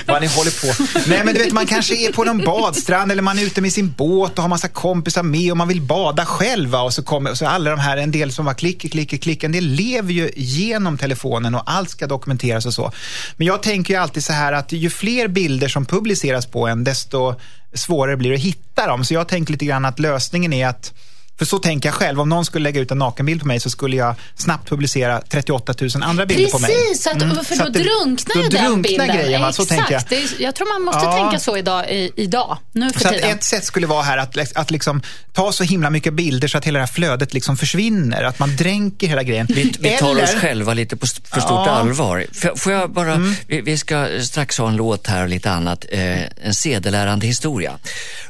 vad 0.06 0.22
ni 0.22 0.28
håller 0.28 0.52
på. 0.76 0.84
Nej, 1.10 1.22
men 1.26 1.34
du 1.34 1.44
vet, 1.44 1.54
man 1.54 1.66
kanske 1.66 1.96
är 1.96 2.12
på 2.12 2.24
någon 2.24 2.38
badstrand 2.46 3.12
eller 3.12 3.22
man 3.22 3.40
är 3.40 3.44
ute 3.44 3.62
med 3.62 3.74
sin 3.74 3.92
båt 3.92 4.36
och 4.38 4.42
har 4.42 4.50
massa 4.50 4.68
kompisar 4.68 5.24
med 5.24 5.52
och 5.52 5.58
man 5.58 5.68
vill 5.68 5.82
bada 5.82 6.26
själv. 6.26 6.70
va, 6.70 6.82
Och 6.82 6.94
så 6.94 7.04
kommer 7.04 7.32
och 7.32 7.38
så 7.38 7.48
alla 7.48 7.70
de 7.70 7.80
här, 7.80 7.98
en 7.98 8.12
del 8.12 8.32
som 8.32 8.46
var 8.46 8.54
klick, 8.54 8.92
klick, 8.92 9.24
klick, 9.24 9.44
en 9.44 9.52
del 9.52 9.66
lever 9.66 10.14
ju 10.14 10.32
genom 10.36 10.98
telefonen 10.98 11.56
och 11.56 11.64
allt 11.66 11.85
ska 11.90 12.08
dokumenteras 12.08 12.66
och 12.66 12.74
så. 12.74 12.92
Men 13.38 13.48
jag 13.48 13.64
tänker 13.64 13.94
ju 13.94 14.00
alltid 14.00 14.24
så 14.24 14.34
här 14.34 14.54
att 14.54 14.72
ju 14.72 14.90
fler 14.90 15.28
bilder 15.28 15.68
som 15.68 15.86
publiceras 15.86 16.46
på 16.46 16.68
en, 16.68 16.84
desto 16.84 17.36
svårare 17.74 18.18
blir 18.18 18.30
det 18.30 18.36
att 18.36 18.42
hitta 18.42 18.88
dem. 18.88 19.06
Så 19.06 19.14
jag 19.14 19.28
tänker 19.28 19.52
lite 19.52 19.66
grann 19.66 19.86
att 19.86 20.00
lösningen 20.00 20.54
är 20.54 20.68
att 20.68 20.94
för 21.38 21.46
så 21.46 21.60
tänker 21.60 21.90
jag 21.90 21.94
själv, 21.96 22.22
om 22.22 22.30
någon 22.30 22.46
skulle 22.46 22.64
lägga 22.64 22.82
ut 22.82 22.92
en 22.92 22.98
nakenbild 22.98 23.42
på 23.42 23.48
mig 23.48 23.60
så 23.60 23.70
skulle 23.70 23.96
jag 23.96 24.16
snabbt 24.36 24.70
publicera 24.70 25.22
38 25.30 25.74
000 25.82 25.90
andra 26.04 26.26
bilder 26.26 26.52
på 26.52 26.60
mig. 26.60 26.72
Precis, 26.76 27.04
så 27.04 27.10
att, 27.10 27.22
Mm, 27.22 27.36
för 27.46 27.56
så 27.56 27.62
då 27.62 27.68
att 27.68 27.74
det- 27.74 27.80
drunknar 27.84 28.36
då 28.36 28.42
ju 28.44 28.50
den 28.50 28.64
drunknar 28.66 28.90
bilden. 28.90 29.18
grejen, 29.18 29.42
va? 29.42 29.54
så 29.54 29.62
Exakt. 29.62 29.80
tänker 29.80 29.94
jag. 29.94 30.04
Det 30.10 30.44
jag 30.44 30.56
tror 30.56 30.74
man 30.80 30.86
måste 30.86 31.06
Ja. 31.06 31.14
tänka 31.24 31.40
så 31.40 31.58
idag, 31.58 31.90
i, 31.92 32.12
idag 32.16 32.58
nu 32.72 32.92
för 32.92 33.00
Så 33.00 33.08
att 33.08 33.14
tiden. 33.14 33.30
ett 33.30 33.44
sätt 33.44 33.66
skulle 33.66 33.88
vara 33.88 34.04
här 34.04 34.18
att, 34.18 34.38
att 34.58 34.72
liksom 34.72 35.02
ta 35.34 35.52
så 35.52 35.64
himla 35.64 35.90
mycket 35.90 36.14
bilder 36.14 36.48
så 36.48 36.58
att 36.58 36.66
hela 36.66 36.80
det 36.80 36.86
här 36.86 36.94
flödet 36.94 37.34
liksom 37.34 37.58
försvinner. 37.58 38.24
Att 38.24 38.40
man 38.40 38.56
dränker 38.56 39.08
hela 39.08 39.24
grejen. 39.24 39.48
Vi, 39.50 39.74
vi 39.80 39.90
tar 39.98 40.12
Eller- 40.12 40.24
oss 40.24 40.34
själva 40.36 40.74
lite 40.74 40.96
på 40.98 41.06
för 41.08 41.42
stort 41.42 41.52
Ja. 41.66 41.70
allvar. 41.70 42.26
Får, 42.34 42.56
får 42.56 42.72
jag 42.74 42.92
bara, 42.92 43.16
vi, 43.48 43.62
vi 43.62 43.78
ska 43.78 44.08
strax 44.22 44.58
ha 44.58 44.68
en 44.68 44.76
låt 44.76 45.08
här 45.08 45.24
och 45.24 45.30
lite 45.30 45.52
annat. 45.52 45.86
Eh, 45.90 46.22
en 46.46 46.54
sedelärande 46.54 47.28
historia. 47.28 47.72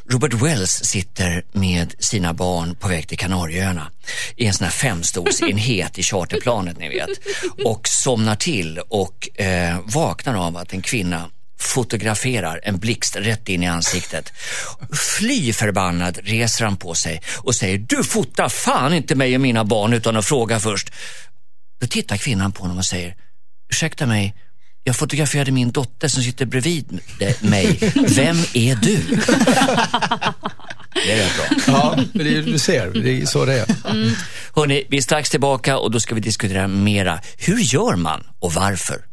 Robert 0.10 0.34
Wells 0.34 0.72
sitter 0.72 1.44
med 1.52 1.96
sina 2.00 2.34
barn 2.34 2.75
på 2.75 2.88
väg 2.88 3.07
till 3.07 3.18
Kanarieöarna 3.18 3.92
i 4.35 4.45
en 4.45 4.54
sån 4.54 4.66
här 4.66 4.71
femstolsenhet 4.71 6.00
i 6.00 6.04
charterplanet 6.04 6.78
ni 6.80 6.90
vet 6.90 7.09
och 7.66 7.88
somnar 7.88 8.35
till 8.35 8.80
och 8.80 9.40
eh, 9.40 9.80
vaknar 9.85 10.47
av 10.47 10.57
att 10.57 10.74
en 10.74 10.81
kvinna 10.81 11.30
fotograferar 11.59 12.59
en 12.64 12.80
blixt 12.80 13.16
rätt 13.16 13.50
in 13.50 13.64
i 13.64 13.68
ansiktet. 13.68 14.33
Fly 15.18 15.54
förbannad 15.54 16.19
reser 16.24 16.66
han 16.66 16.78
på 16.78 16.95
sig 16.95 17.21
och 17.38 17.56
säger 17.56 17.78
du 17.78 18.04
fotar 18.04 18.50
fan 18.50 18.94
inte 18.94 19.16
mig 19.16 19.35
och 19.35 19.42
mina 19.42 19.64
barn 19.64 19.94
utan 19.94 20.18
att 20.18 20.26
fråga 20.26 20.59
först. 20.59 20.94
Då 21.81 21.88
tittar 21.88 22.18
kvinnan 22.18 22.52
på 22.52 22.62
honom 22.62 22.78
och 22.78 22.85
säger 22.85 23.16
ursäkta 23.71 24.06
mig, 24.06 24.35
jag 24.87 24.95
fotograferade 24.95 25.51
min 25.51 25.71
dotter 25.71 26.07
som 26.07 26.23
sitter 26.23 26.45
bredvid 26.45 26.99
mig. 27.42 27.77
Vem 28.07 28.37
är 28.54 28.75
du? 28.75 28.97
Det 31.06 31.11
är 31.11 31.18
rätt 31.18 31.35
bra. 31.37 31.57
Ja, 31.68 31.95
men 32.13 32.25
det 32.25 32.37
är, 32.37 32.42
du 32.42 32.59
ser, 32.59 32.92
det 32.92 33.21
är 33.21 33.25
så 33.25 33.45
det 33.45 33.54
är. 33.59 33.65
Hörrni, 34.56 34.83
vi 34.89 34.97
är 34.97 35.01
strax 35.01 35.30
tillbaka 35.30 35.77
och 35.77 35.92
då 35.92 35.99
ska 35.99 36.15
vi 36.15 36.21
diskutera 36.21 36.68
mera. 36.68 37.19
Hur 37.37 37.57
gör 37.57 37.95
man 37.95 38.23
och 38.39 38.54
varför? 38.54 39.06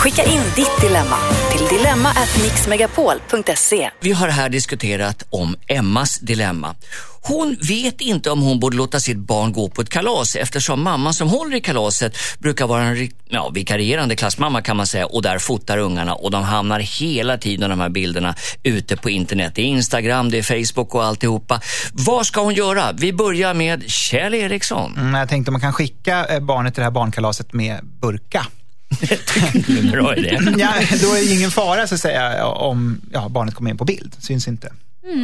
Skicka 0.00 0.24
in 0.24 0.42
ditt 0.56 0.80
dilemma 0.80 1.16
till 1.52 1.78
dilemma@mixmegapol.se. 1.78 3.90
Vi 4.00 4.12
har 4.12 4.28
här 4.28 4.48
diskuterat 4.48 5.26
om 5.30 5.56
Emmas 5.66 6.18
dilemma. 6.18 6.74
Hon 7.22 7.56
vet 7.68 8.00
inte 8.00 8.30
om 8.30 8.42
hon 8.42 8.60
borde 8.60 8.76
låta 8.76 9.00
sitt 9.00 9.18
barn 9.18 9.52
gå 9.52 9.68
på 9.68 9.82
ett 9.82 9.88
kalas 9.88 10.36
eftersom 10.36 10.82
mamman 10.82 11.14
som 11.14 11.28
håller 11.28 11.56
i 11.56 11.60
kalaset 11.60 12.16
brukar 12.38 12.66
vara 12.66 12.82
en 12.82 13.10
ja, 13.28 13.48
vikarierande 13.48 14.16
klassmamma 14.16 14.62
kan 14.62 14.76
man 14.76 14.86
säga 14.86 15.06
och 15.06 15.22
där 15.22 15.38
fotar 15.38 15.78
ungarna 15.78 16.14
och 16.14 16.30
de 16.30 16.42
hamnar 16.42 16.80
hela 16.80 17.38
tiden 17.38 17.70
de 17.70 17.80
här 17.80 17.88
bilderna 17.88 18.34
ute 18.62 18.96
på 18.96 19.10
internet. 19.10 19.52
Det 19.54 19.62
är 19.62 19.66
Instagram, 19.66 20.30
det 20.30 20.38
är 20.38 20.42
Facebook 20.42 20.94
och 20.94 21.04
alltihopa. 21.04 21.60
Vad 21.92 22.26
ska 22.26 22.40
hon 22.40 22.54
göra? 22.54 22.92
Vi 22.92 23.12
börjar 23.12 23.54
med 23.54 23.90
Kjell 23.90 24.34
Eriksson. 24.34 24.96
Mm, 24.98 25.14
jag 25.14 25.28
tänkte 25.28 25.52
man 25.52 25.60
kan 25.60 25.72
skicka 25.72 26.26
eh, 26.26 26.40
barnet 26.40 26.74
till 26.74 26.80
det 26.80 26.84
här 26.84 26.90
barnkalaset 26.90 27.52
med 27.52 27.80
burka. 27.84 28.46
Bra 29.92 30.16
idé. 30.16 30.38
Ja, 30.58 30.72
då 31.02 31.14
är 31.14 31.28
det 31.28 31.34
ingen 31.34 31.50
fara 31.50 31.86
så 31.86 31.94
att 31.94 32.00
säga 32.00 32.46
om 32.46 33.00
ja, 33.12 33.28
barnet 33.28 33.54
kommer 33.54 33.70
in 33.70 33.76
på 33.76 33.84
bild. 33.84 34.16
Syns 34.18 34.48
inte. 34.48 34.72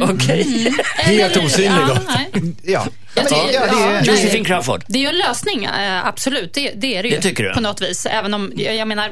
Okej. 0.01 0.73
Helt 0.95 1.37
osynlig 1.37 1.71
ja, 1.71 1.99
då. 2.33 2.41
Ja. 2.63 2.87
Det 3.13 3.21
är- 3.55 4.03
Josefin 4.03 4.31
nej. 4.33 4.45
Crawford. 4.45 4.83
Det 4.87 4.97
är 4.99 5.01
ju 5.01 5.07
en 5.07 5.17
lösning, 5.17 5.65
eh, 5.65 6.07
absolut. 6.07 6.53
Det, 6.53 6.71
det 6.75 6.95
är 6.97 7.03
det 7.03 7.09
ju. 7.09 7.15
Det 7.15 7.21
tycker 7.21 7.43
du? 7.43 7.53
På 7.53 7.61
något 7.61 7.81
vis. 7.81 8.05
Även 8.05 8.33
om, 8.33 8.51
jag 8.55 8.87
menar. 8.87 9.11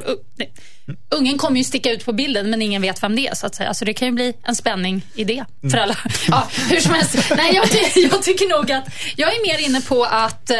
Ungen 1.09 1.37
kommer 1.37 1.57
ju 1.57 1.63
sticka 1.63 1.91
ut 1.91 2.05
på 2.05 2.13
bilden 2.13 2.49
men 2.49 2.61
ingen 2.61 2.81
vet 2.81 3.03
vem 3.03 3.15
det 3.15 3.27
är 3.27 3.35
så 3.35 3.47
att 3.47 3.55
säga. 3.55 3.73
Så 3.73 3.85
det 3.85 3.93
kan 3.93 4.07
ju 4.07 4.11
bli 4.11 4.33
en 4.43 4.55
spänning 4.55 5.05
i 5.15 5.23
det 5.23 5.45
för 5.71 5.77
alla. 5.77 5.97
Ja, 6.27 6.47
hur 6.69 6.79
som 6.79 6.93
helst. 6.93 7.17
Nej, 7.37 7.55
jag, 7.55 7.65
jag 8.11 8.23
tycker 8.23 8.47
nog 8.47 8.71
att, 8.71 8.85
jag 9.15 9.35
är 9.35 9.47
mer 9.47 9.65
inne 9.65 9.81
på 9.81 10.03
att 10.03 10.49
eh, 10.49 10.57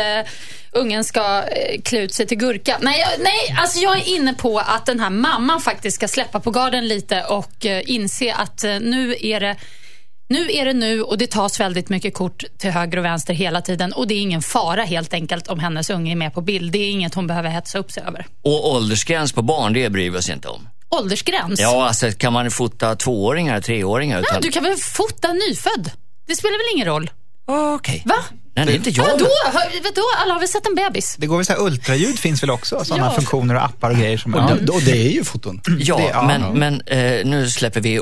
ungen 0.71 1.03
ska 1.03 1.43
eh, 1.43 1.81
klä 1.81 1.99
ut 1.99 2.13
sig 2.13 2.27
till 2.27 2.37
gurka. 2.37 2.77
Nej, 2.81 2.99
jag, 2.99 3.23
nej, 3.23 3.55
alltså 3.57 3.79
jag 3.79 3.97
är 3.97 4.15
inne 4.15 4.33
på 4.33 4.59
att 4.59 4.85
den 4.85 4.99
här 4.99 5.09
mamman 5.09 5.61
faktiskt 5.61 5.95
ska 5.95 6.07
släppa 6.07 6.39
på 6.39 6.51
garden 6.51 6.87
lite 6.87 7.23
och 7.23 7.65
eh, 7.65 7.81
inse 7.85 8.33
att 8.33 8.63
eh, 8.63 8.79
nu 8.79 9.15
är 9.21 9.39
det 9.39 9.55
nu 10.27 10.51
är 10.51 10.65
det 10.65 10.73
nu 10.73 11.01
och 11.01 11.17
det 11.17 11.27
tas 11.31 11.59
väldigt 11.59 11.89
mycket 11.89 12.13
kort 12.13 12.43
till 12.57 12.71
höger 12.71 12.97
och 12.97 13.05
vänster 13.05 13.33
hela 13.33 13.61
tiden 13.61 13.93
och 13.93 14.07
det 14.07 14.13
är 14.13 14.21
ingen 14.21 14.41
fara 14.41 14.83
helt 14.83 15.13
enkelt 15.13 15.47
om 15.47 15.59
hennes 15.59 15.89
unge 15.89 16.11
är 16.11 16.15
med 16.15 16.33
på 16.33 16.41
bild. 16.41 16.71
Det 16.71 16.79
är 16.79 16.89
inget 16.89 17.13
hon 17.13 17.27
behöver 17.27 17.49
hetsa 17.49 17.79
upp 17.79 17.91
sig 17.91 18.03
över. 18.03 18.25
Och 18.43 18.71
åldersgräns 18.71 19.33
på 19.33 19.41
barn, 19.41 19.73
det 19.73 19.89
bryr 19.89 20.09
vi 20.09 20.17
oss 20.17 20.29
inte 20.29 20.47
om. 20.47 20.69
Åldersgräns? 20.89 21.59
Ja, 21.59 21.87
alltså 21.87 22.11
kan 22.11 22.33
man 22.33 22.51
fota 22.51 22.95
tvååringar, 22.95 23.61
treåringar? 23.61 24.19
Utan... 24.19 24.41
du 24.41 24.51
kan 24.51 24.63
väl 24.63 24.75
fota 24.75 25.33
nyfödd? 25.33 25.91
Det 26.27 26.35
spelar 26.35 26.57
väl 26.57 26.75
ingen 26.75 26.87
roll? 26.87 27.09
Okej. 27.45 28.03
Va? 28.05 28.15
Nej, 28.55 28.65
det 28.65 28.71
är 28.71 28.75
inte 28.75 28.89
jag. 28.89 29.03
Vadå? 29.05 29.27
Vadå? 29.83 30.01
Alla 30.21 30.33
har 30.33 30.39
väl 30.39 30.49
sett 30.49 30.67
en 30.67 30.75
bebis? 30.75 31.15
Det 31.17 31.27
går 31.27 31.35
väl 31.37 31.45
så 31.45 31.53
här, 31.53 31.61
ultraljud 31.61 32.19
finns 32.19 32.43
väl 32.43 32.49
också? 32.49 32.85
Sådana 32.85 33.05
Ja. 33.05 33.11
funktioner 33.11 33.55
och 33.55 33.63
appar 33.65 33.89
och 33.89 33.97
grejer. 33.97 34.17
Som, 34.17 34.33
Och, 34.33 34.39
ja. 34.51 34.55
det, 34.61 34.71
och 34.71 34.81
det 34.81 34.91
är 35.07 35.11
ju 35.11 35.23
foton. 35.23 35.61
Ja, 35.79 35.97
Det- 35.97 36.03
ja. 36.13 36.27
men, 36.27 36.41
men 36.59 36.81
eh, 36.85 37.25
nu 37.25 37.49
släpper 37.49 37.81
vi 37.81 37.99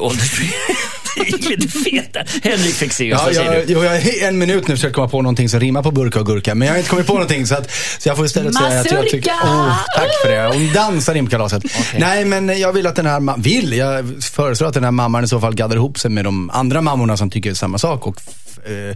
gick 1.26 1.50
lite 1.50 1.68
fet 1.68 2.14
där. 2.14 2.28
Henrik 2.44 2.76
Fexeus, 2.76 3.10
Ja, 3.12 3.22
vad 3.26 3.36
säger 3.36 3.54
jag, 3.54 3.68
du? 3.68 3.74
jag, 3.74 3.86
jag 3.86 3.90
har 3.92 4.28
en 4.28 4.38
minut 4.38 4.68
nu 4.68 4.76
försökt 4.76 4.96
komma 4.96 5.08
på 5.08 5.22
någonting 5.22 5.50
som 5.50 5.60
rimmar 5.60 5.84
på 5.84 5.92
burka 5.92 6.20
och 6.20 6.26
gurka, 6.26 6.56
men 6.56 6.66
jag 6.68 6.74
har 6.74 6.78
inte 6.78 6.90
kommit 6.90 7.08
på 7.08 7.14
någonting. 7.14 7.48
Så, 7.48 7.56
att, 7.56 7.72
så 8.00 8.10
jag 8.10 8.18
får 8.18 8.26
istället 8.26 8.56
säga 8.56 8.80
att 8.80 8.92
jag 8.92 9.10
tycker... 9.10 9.32
Oh, 9.32 9.78
tack 9.96 10.10
för 10.24 10.30
det. 10.32 10.48
Hon 10.54 10.74
dansar 10.74 11.16
in 11.16 11.26
på 11.26 11.32
kalaset. 11.32 11.64
Nej, 11.98 12.26
men 12.26 12.60
jag 12.60 12.74
vill 12.74 12.88
att 12.88 12.96
den 12.96 13.06
här... 13.06 13.42
Vill? 13.42 13.74
Jag 13.74 14.24
föreslår 14.34 14.68
att 14.68 14.74
den 14.74 14.84
här 14.84 14.92
mamman 14.92 15.24
i 15.24 15.28
så 15.28 15.40
fall 15.40 15.56
gaddar 15.56 15.76
ihop 15.76 16.00
sig 16.00 16.12
med 16.12 16.26
de 16.26 16.50
andra 16.50 16.82
mammorna 16.82 17.18
som 17.18 17.30
tycker 17.30 17.54
samma 17.54 17.78
sak 17.78 18.08
och 18.08 18.16
eh, 18.66 18.96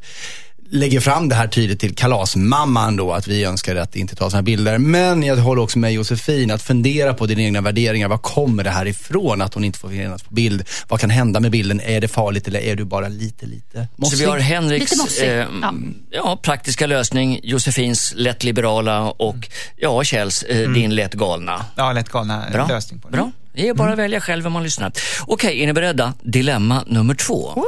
lägger 0.69 0.99
fram 0.99 1.29
det 1.29 1.35
här 1.35 1.47
tydligt 1.47 1.79
till 1.79 1.95
kalasmamman 1.95 2.95
då, 2.95 3.13
att 3.13 3.27
vi 3.27 3.43
önskar 3.43 3.75
att 3.75 3.95
inte 3.95 4.15
ta 4.15 4.29
sådana 4.29 4.35
här 4.37 4.43
bilder. 4.43 4.77
Men 4.77 5.23
jag 5.23 5.35
håller 5.37 5.61
också 5.61 5.79
med 5.79 5.93
Josefin 5.93 6.51
att 6.51 6.61
fundera 6.61 7.13
på 7.13 7.25
dina 7.25 7.41
egna 7.41 7.61
värderingar. 7.61 8.07
Var 8.07 8.17
kommer 8.17 8.63
det 8.63 8.69
här 8.69 8.85
ifrån 8.85 9.41
att 9.41 9.53
hon 9.53 9.63
inte 9.63 9.79
får 9.79 9.89
finnas 9.89 10.23
på 10.23 10.33
bild? 10.33 10.63
Vad 10.87 10.99
kan 10.99 11.09
hända 11.09 11.39
med 11.39 11.51
bilden? 11.51 11.81
Är 11.81 12.01
det 12.01 12.07
farligt 12.07 12.47
eller 12.47 12.59
är 12.59 12.75
du 12.75 12.85
bara 12.85 13.07
lite, 13.07 13.45
lite 13.45 13.77
Så 13.95 14.01
mossig? 14.01 14.17
vi 14.19 14.25
har 14.25 14.39
Henriks 14.39 15.19
eh, 15.21 15.47
ja. 15.61 15.73
ja, 16.11 16.39
praktiska 16.43 16.87
lösning, 16.87 17.39
Josefins 17.43 18.13
lätt 18.15 18.43
liberala 18.43 19.01
och 19.11 19.49
ja, 19.77 20.03
Kjells, 20.03 20.43
eh, 20.43 20.69
din 20.69 20.95
lätt 20.95 21.13
galna. 21.13 21.65
ja, 21.75 21.93
lätt 21.93 22.09
galna 22.09 22.43
Bra. 22.51 22.67
lösning 22.67 22.99
på 22.99 23.07
det. 23.09 23.17
Bra. 23.17 23.31
Det 23.53 23.67
är 23.67 23.73
bara 23.73 23.91
att 23.93 23.99
välja 23.99 24.21
själv 24.21 24.47
om 24.47 24.53
man 24.53 24.63
lyssnar. 24.63 24.91
Okej, 25.27 25.61
är 25.63 25.67
ni 25.67 25.73
beredda? 25.73 26.13
Dilemma 26.21 26.83
nummer 26.87 27.13
två. 27.15 27.63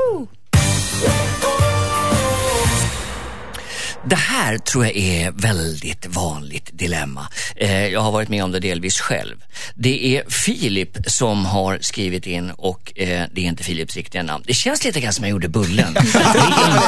Det 4.06 4.16
här 4.16 4.58
tror 4.58 4.86
jag 4.86 4.96
är 4.98 5.32
väldigt 5.32 6.06
vanligt 6.06 6.70
dilemma. 6.74 7.28
Eh, 7.56 7.88
jag 7.88 8.00
har 8.00 8.12
varit 8.12 8.30
med 8.30 8.44
om 8.44 8.52
det 8.52 8.60
delvis 8.60 9.00
själv. 9.00 9.36
Det 9.76 10.18
är 10.18 10.30
Filip 10.30 10.98
som 11.06 11.46
har 11.46 11.80
skrivit 11.82 12.28
in 12.28 12.52
och 12.52 12.94
eh, 12.96 13.26
det 13.32 13.42
är 13.42 13.46
inte 13.46 13.64
Filips 13.64 13.96
riktiga 13.96 14.24
namn. 14.24 14.44
Det 14.48 14.54
känns 14.54 14.84
lite 14.84 15.00
grann 15.00 15.14
som 15.14 15.24
jag 15.24 15.32
gjorde 15.32 15.50
Bullen. 15.50 15.94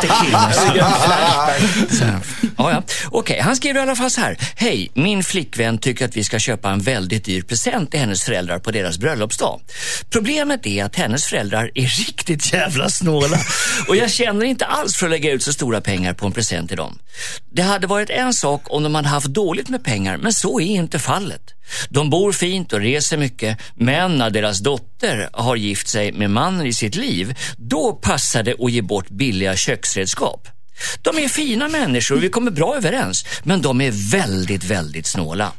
Det 0.01 0.07
är 0.07 0.37
inte. 1.79 2.21
Ja, 2.57 2.71
ja. 2.71 2.83
Okej, 3.11 3.39
han 3.39 3.55
skriver 3.55 3.79
i 3.79 3.83
alla 3.83 3.95
fall 3.95 4.11
så 4.11 4.21
här. 4.21 4.37
Hej, 4.55 4.91
min 4.93 5.23
flickvän 5.23 5.77
tycker 5.77 6.05
att 6.05 6.17
vi 6.17 6.23
ska 6.23 6.39
köpa 6.39 6.69
en 6.69 6.79
väldigt 6.79 7.25
dyr 7.25 7.41
present 7.41 7.91
till 7.91 7.99
hennes 7.99 8.23
föräldrar 8.23 8.59
på 8.59 8.71
deras 8.71 8.97
bröllopsdag. 8.97 9.61
Problemet 10.09 10.65
är 10.65 10.83
att 10.83 10.95
hennes 10.95 11.25
föräldrar 11.25 11.71
är 11.75 11.87
riktigt 12.07 12.53
jävla 12.53 12.89
snåla 12.89 13.37
och 13.87 13.95
jag 13.95 14.11
känner 14.11 14.45
inte 14.45 14.65
alls 14.65 14.95
för 14.97 15.05
att 15.05 15.11
lägga 15.11 15.31
ut 15.31 15.43
så 15.43 15.53
stora 15.53 15.81
pengar 15.81 16.13
på 16.13 16.25
en 16.25 16.31
present 16.31 16.67
till 16.67 16.77
dem. 16.77 16.97
Det 17.53 17.61
hade 17.61 17.87
varit 17.87 18.09
en 18.09 18.33
sak 18.33 18.61
om 18.65 18.83
de 18.83 18.95
hade 18.95 19.07
haft 19.07 19.27
dåligt 19.27 19.69
med 19.69 19.83
pengar, 19.83 20.17
men 20.17 20.33
så 20.33 20.59
är 20.59 20.65
inte 20.65 20.99
fallet. 20.99 21.41
De 21.89 22.09
bor 22.09 22.31
fint 22.31 22.73
och 22.73 22.79
reser 22.79 23.17
mycket, 23.17 23.57
men 23.75 24.17
när 24.17 24.29
deras 24.29 24.59
dotter 24.59 25.29
har 25.33 25.55
gift 25.55 25.87
sig 25.87 26.11
med 26.11 26.31
mannen 26.31 26.65
i 26.65 26.73
sitt 26.73 26.95
liv, 26.95 27.37
då 27.57 27.93
passar 27.93 28.43
det 28.43 28.55
att 28.59 28.71
ge 28.71 28.81
bort 28.81 29.09
billiga 29.09 29.55
köksredskap. 29.55 30.47
De 31.01 31.17
är 31.17 31.27
fina 31.27 31.67
människor 31.67 32.15
och 32.15 32.23
vi 32.23 32.29
kommer 32.29 32.51
bra 32.51 32.75
överens, 32.75 33.25
men 33.43 33.61
de 33.61 33.81
är 33.81 34.11
väldigt, 34.11 34.63
väldigt 34.63 35.07
snåla. 35.07 35.51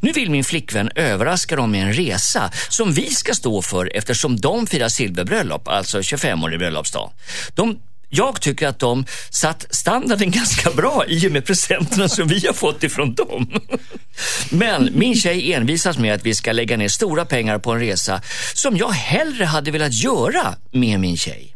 Nu 0.00 0.12
vill 0.12 0.30
min 0.30 0.44
flickvän 0.44 0.90
överraska 0.94 1.56
dem 1.56 1.70
med 1.70 1.82
en 1.82 1.92
resa 1.92 2.50
som 2.68 2.92
vi 2.92 3.10
ska 3.10 3.34
stå 3.34 3.62
för 3.62 3.96
eftersom 3.96 4.40
de 4.40 4.66
firar 4.66 4.88
silverbröllop, 4.88 5.68
alltså 5.68 5.98
25-årig 5.98 6.58
bröllopsdag. 6.58 7.10
De 7.54 7.78
jag 8.14 8.40
tycker 8.40 8.68
att 8.68 8.78
de 8.78 9.04
satt 9.30 9.66
standarden 9.70 10.30
ganska 10.40 10.70
bra 10.70 11.04
i 11.08 11.28
och 11.28 11.32
med 11.32 11.44
presenterna 11.44 12.08
som 12.08 12.28
vi 12.28 12.46
har 12.46 12.54
fått 12.54 12.82
ifrån 12.82 13.14
dem. 13.14 13.60
Men 14.50 14.90
min 14.92 15.14
tjej 15.14 15.52
envisas 15.52 15.98
med 15.98 16.14
att 16.14 16.26
vi 16.26 16.34
ska 16.34 16.52
lägga 16.52 16.76
ner 16.76 16.88
stora 16.88 17.24
pengar 17.24 17.58
på 17.58 17.72
en 17.72 17.80
resa 17.80 18.20
som 18.54 18.76
jag 18.76 18.90
hellre 18.90 19.44
hade 19.44 19.70
velat 19.70 19.92
göra 19.92 20.54
med 20.70 21.00
min 21.00 21.16
tjej. 21.16 21.51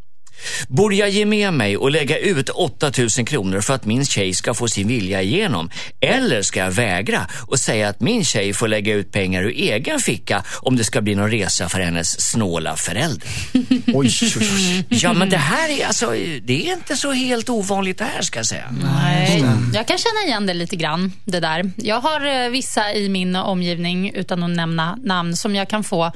Borde 0.68 0.94
jag 0.94 1.10
ge 1.10 1.24
med 1.24 1.52
mig 1.52 1.76
och 1.76 1.90
lägga 1.90 2.18
ut 2.18 2.48
8000 2.48 3.24
kronor 3.24 3.60
för 3.60 3.74
att 3.74 3.84
min 3.84 4.04
tjej 4.04 4.34
ska 4.34 4.54
få 4.54 4.68
sin 4.68 4.88
vilja 4.88 5.22
igenom? 5.22 5.70
Eller 6.00 6.42
ska 6.42 6.60
jag 6.60 6.70
vägra 6.70 7.26
och 7.46 7.58
säga 7.58 7.88
att 7.88 8.00
min 8.00 8.24
tjej 8.24 8.52
får 8.52 8.68
lägga 8.68 8.94
ut 8.94 9.12
pengar 9.12 9.42
ur 9.42 9.50
egen 9.50 9.98
ficka 9.98 10.44
om 10.60 10.76
det 10.76 10.84
ska 10.84 11.00
bli 11.00 11.14
någon 11.14 11.30
resa 11.30 11.68
för 11.68 11.80
hennes 11.80 12.30
snåla 12.30 12.76
förälder? 12.76 13.28
Oj, 13.86 14.10
oj, 14.22 14.32
oj. 14.36 14.86
Ja, 14.88 15.12
men 15.12 15.30
det 15.30 15.36
här 15.36 15.68
är 15.68 15.86
alltså, 15.86 16.10
det 16.42 16.68
är 16.68 16.72
inte 16.72 16.96
så 16.96 17.12
helt 17.12 17.48
ovanligt 17.48 17.98
det 17.98 18.04
här 18.04 18.22
ska 18.22 18.38
jag 18.38 18.46
säga. 18.46 18.74
Nej, 18.82 19.44
jag 19.74 19.88
kan 19.88 19.98
känna 19.98 20.26
igen 20.26 20.46
det 20.46 20.54
lite 20.54 20.76
grann, 20.76 21.12
det 21.24 21.40
där. 21.40 21.70
Jag 21.76 22.00
har 22.00 22.44
eh, 22.44 22.50
vissa 22.50 22.92
i 22.92 23.08
min 23.08 23.36
omgivning, 23.36 24.12
utan 24.14 24.42
att 24.42 24.50
nämna 24.50 24.96
namn, 24.96 25.36
som 25.36 25.54
jag 25.54 25.68
kan 25.68 25.84
få 25.84 26.12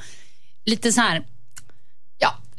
lite 0.65 0.91
så 0.91 1.01
här, 1.01 1.23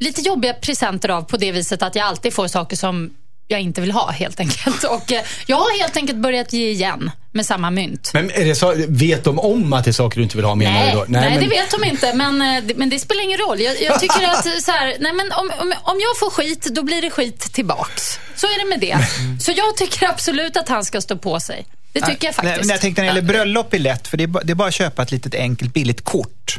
lite 0.02 0.20
jobbiga 0.20 0.54
presenter 0.54 1.08
av 1.08 1.22
på 1.22 1.36
det 1.36 1.52
viset 1.52 1.82
att 1.82 1.94
jag 1.94 2.06
alltid 2.06 2.32
får 2.34 2.48
saker 2.48 2.76
som 2.76 3.10
jag 3.48 3.60
inte 3.60 3.80
vill 3.80 3.92
ha 3.92 4.10
helt 4.10 4.40
enkelt. 4.40 4.84
Och 4.84 5.12
eh, 5.12 5.22
jag 5.46 5.56
har 5.56 5.80
helt 5.80 5.96
enkelt 5.96 6.18
börjat 6.18 6.52
ge 6.52 6.70
igen 6.70 7.10
med 7.32 7.46
samma 7.46 7.70
mynt. 7.70 8.10
Men 8.14 8.30
är 8.30 8.44
det 8.44 8.54
så, 8.54 8.74
vet 8.88 9.24
de 9.24 9.38
om 9.38 9.72
att 9.72 9.84
det 9.84 9.90
är 9.90 9.92
saker 9.92 10.16
du 10.16 10.22
inte 10.22 10.36
vill 10.36 10.44
ha 10.44 10.54
menar 10.54 10.72
Nej, 10.72 10.90
du 10.92 10.96
då? 10.98 11.04
nej, 11.08 11.30
men, 11.30 11.40
det 11.42 11.48
vet 11.48 11.70
de 11.70 11.84
inte. 11.88 12.14
Men, 12.14 12.42
eh, 12.42 12.62
det- 12.64 12.74
men 12.76 12.90
det 12.90 12.98
spelar 12.98 13.22
ingen 13.22 13.38
roll. 13.38 13.60
Jag, 13.60 13.82
jag 13.82 14.00
tycker 14.00 14.24
att 14.28 14.46
eh, 14.46 14.52
så 14.62 14.70
här, 14.70 14.96
nej, 15.00 15.12
men 15.12 15.32
om, 15.32 15.50
om, 15.60 15.74
om 15.82 16.00
jag 16.00 16.18
får 16.18 16.30
skit, 16.30 16.62
då 16.72 16.82
blir 16.82 17.02
det 17.02 17.10
skit 17.10 17.40
tillbaks. 17.52 18.02
Så 18.36 18.46
är 18.46 18.58
det 18.64 18.68
med 18.68 18.80
det. 18.80 18.98
Så 19.44 19.52
jag 19.56 19.76
tycker 19.76 20.06
absolut 20.08 20.56
att 20.56 20.68
han 20.68 20.84
ska 20.84 21.00
stå 21.00 21.16
på 21.16 21.40
sig. 21.40 21.66
Det 21.92 22.00
tycker 22.00 22.26
jag 22.26 22.34
Nej, 22.44 22.52
faktiskt. 22.52 22.58
men 22.66 22.68
jag 22.74 22.80
tänkte 22.80 23.02
när 23.02 23.08
det 23.08 23.14
gäller 23.14 23.28
bröllop 23.32 23.74
är 23.74 23.78
lätt, 23.78 24.08
för 24.08 24.16
det 24.16 24.22
är, 24.24 24.28
bara, 24.28 24.44
det 24.44 24.52
är 24.52 24.54
bara 24.54 24.68
att 24.68 24.74
köpa 24.74 25.02
ett 25.02 25.12
litet 25.12 25.34
enkelt 25.34 25.72
billigt 25.74 26.04
kort. 26.04 26.58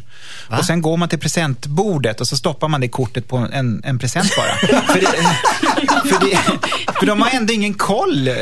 Och 0.57 0.65
sen 0.65 0.81
går 0.81 0.97
man 0.97 1.09
till 1.09 1.19
presentbordet 1.19 2.21
och 2.21 2.27
så 2.27 2.37
stoppar 2.37 2.67
man 2.67 2.81
det 2.81 2.87
kortet 2.87 3.27
på 3.27 3.37
en, 3.37 3.81
en 3.85 3.99
present 3.99 4.35
bara. 4.37 4.55
för, 4.81 4.99
det, 5.01 5.07
för, 6.09 6.25
det, 6.25 6.37
för 6.99 7.05
de 7.05 7.21
har 7.21 7.29
ändå 7.29 7.53
ingen 7.53 7.73
koll 7.73 8.27
eh, 8.27 8.35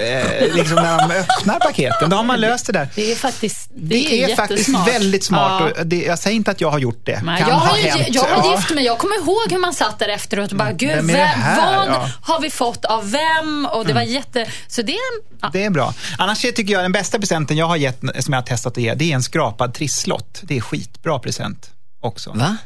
liksom 0.53 0.75
när 0.75 0.97
de 1.07 1.13
öppnar 1.15 1.59
paketen. 1.59 2.09
Då 2.09 2.15
har 2.15 2.23
man 2.23 2.39
löst 2.39 2.65
det 2.65 2.73
där. 2.73 2.87
Det 2.95 3.11
är 3.11 3.15
faktiskt 3.15 3.69
det 3.75 3.87
Det 3.87 4.23
är, 4.23 4.35
faktiskt 4.35 4.59
jättesmart. 4.59 4.87
väldigt 4.87 5.23
smart. 5.23 5.71
Ja. 5.75 5.81
Och 5.81 5.87
det, 5.87 6.03
jag 6.03 6.19
säger 6.19 6.35
inte 6.35 6.51
att 6.51 6.61
jag 6.61 6.71
har 6.71 6.79
gjort 6.79 7.01
det. 7.05 7.15
Kan 7.15 7.27
jag, 7.39 7.45
ha 7.45 7.53
har 7.53 7.77
ju, 7.77 7.83
hänt. 7.83 8.07
jag 8.11 8.21
har 8.23 8.29
Ja. 8.51 8.55
gift 8.57 8.71
mig. 8.71 8.85
Jag 8.85 8.97
kommer 8.97 9.15
ihåg 9.15 9.51
hur 9.51 9.57
man 9.59 9.73
satt 9.73 9.99
där 9.99 10.07
efteråt 10.09 10.51
och 10.51 10.57
bara, 10.57 10.71
gud, 10.71 10.89
Vem 10.95 11.09
är 11.09 11.13
vad 11.57 11.67
Ja. 11.67 11.83
Mm. 11.83 12.09
har 12.21 12.41
vi 12.41 12.49
fått 12.49 12.85
av 12.85 13.11
vem? 13.11 13.65
Och 13.71 13.85
det 13.85 13.93
var 13.93 14.01
jätte... 14.01 14.45
Så 14.67 14.81
det 14.81 14.91
är... 14.91 15.31
Ja. 15.41 15.49
Det 15.53 15.63
är 15.63 15.69
bra. 15.69 15.93
Annars 16.17 16.41
tycker 16.41 16.73
jag 16.73 16.83
den 16.83 16.91
bästa 16.91 17.19
presenten 17.19 17.57
jag 17.57 17.65
har 17.67 17.75
gett, 17.75 17.99
som 17.99 18.33
jag 18.33 18.37
har 18.41 18.41
testat 18.45 18.77
att 18.77 18.83
ge, 18.83 18.93
det 18.93 19.11
är 19.11 19.15
en 19.15 19.23
skrapad 19.23 19.73
trisslott. 19.73 20.39
Det 20.43 20.57
är 20.57 20.61
skitbra 20.61 21.19
present 21.19 21.70
också. 22.01 22.31
Va? 22.31 22.57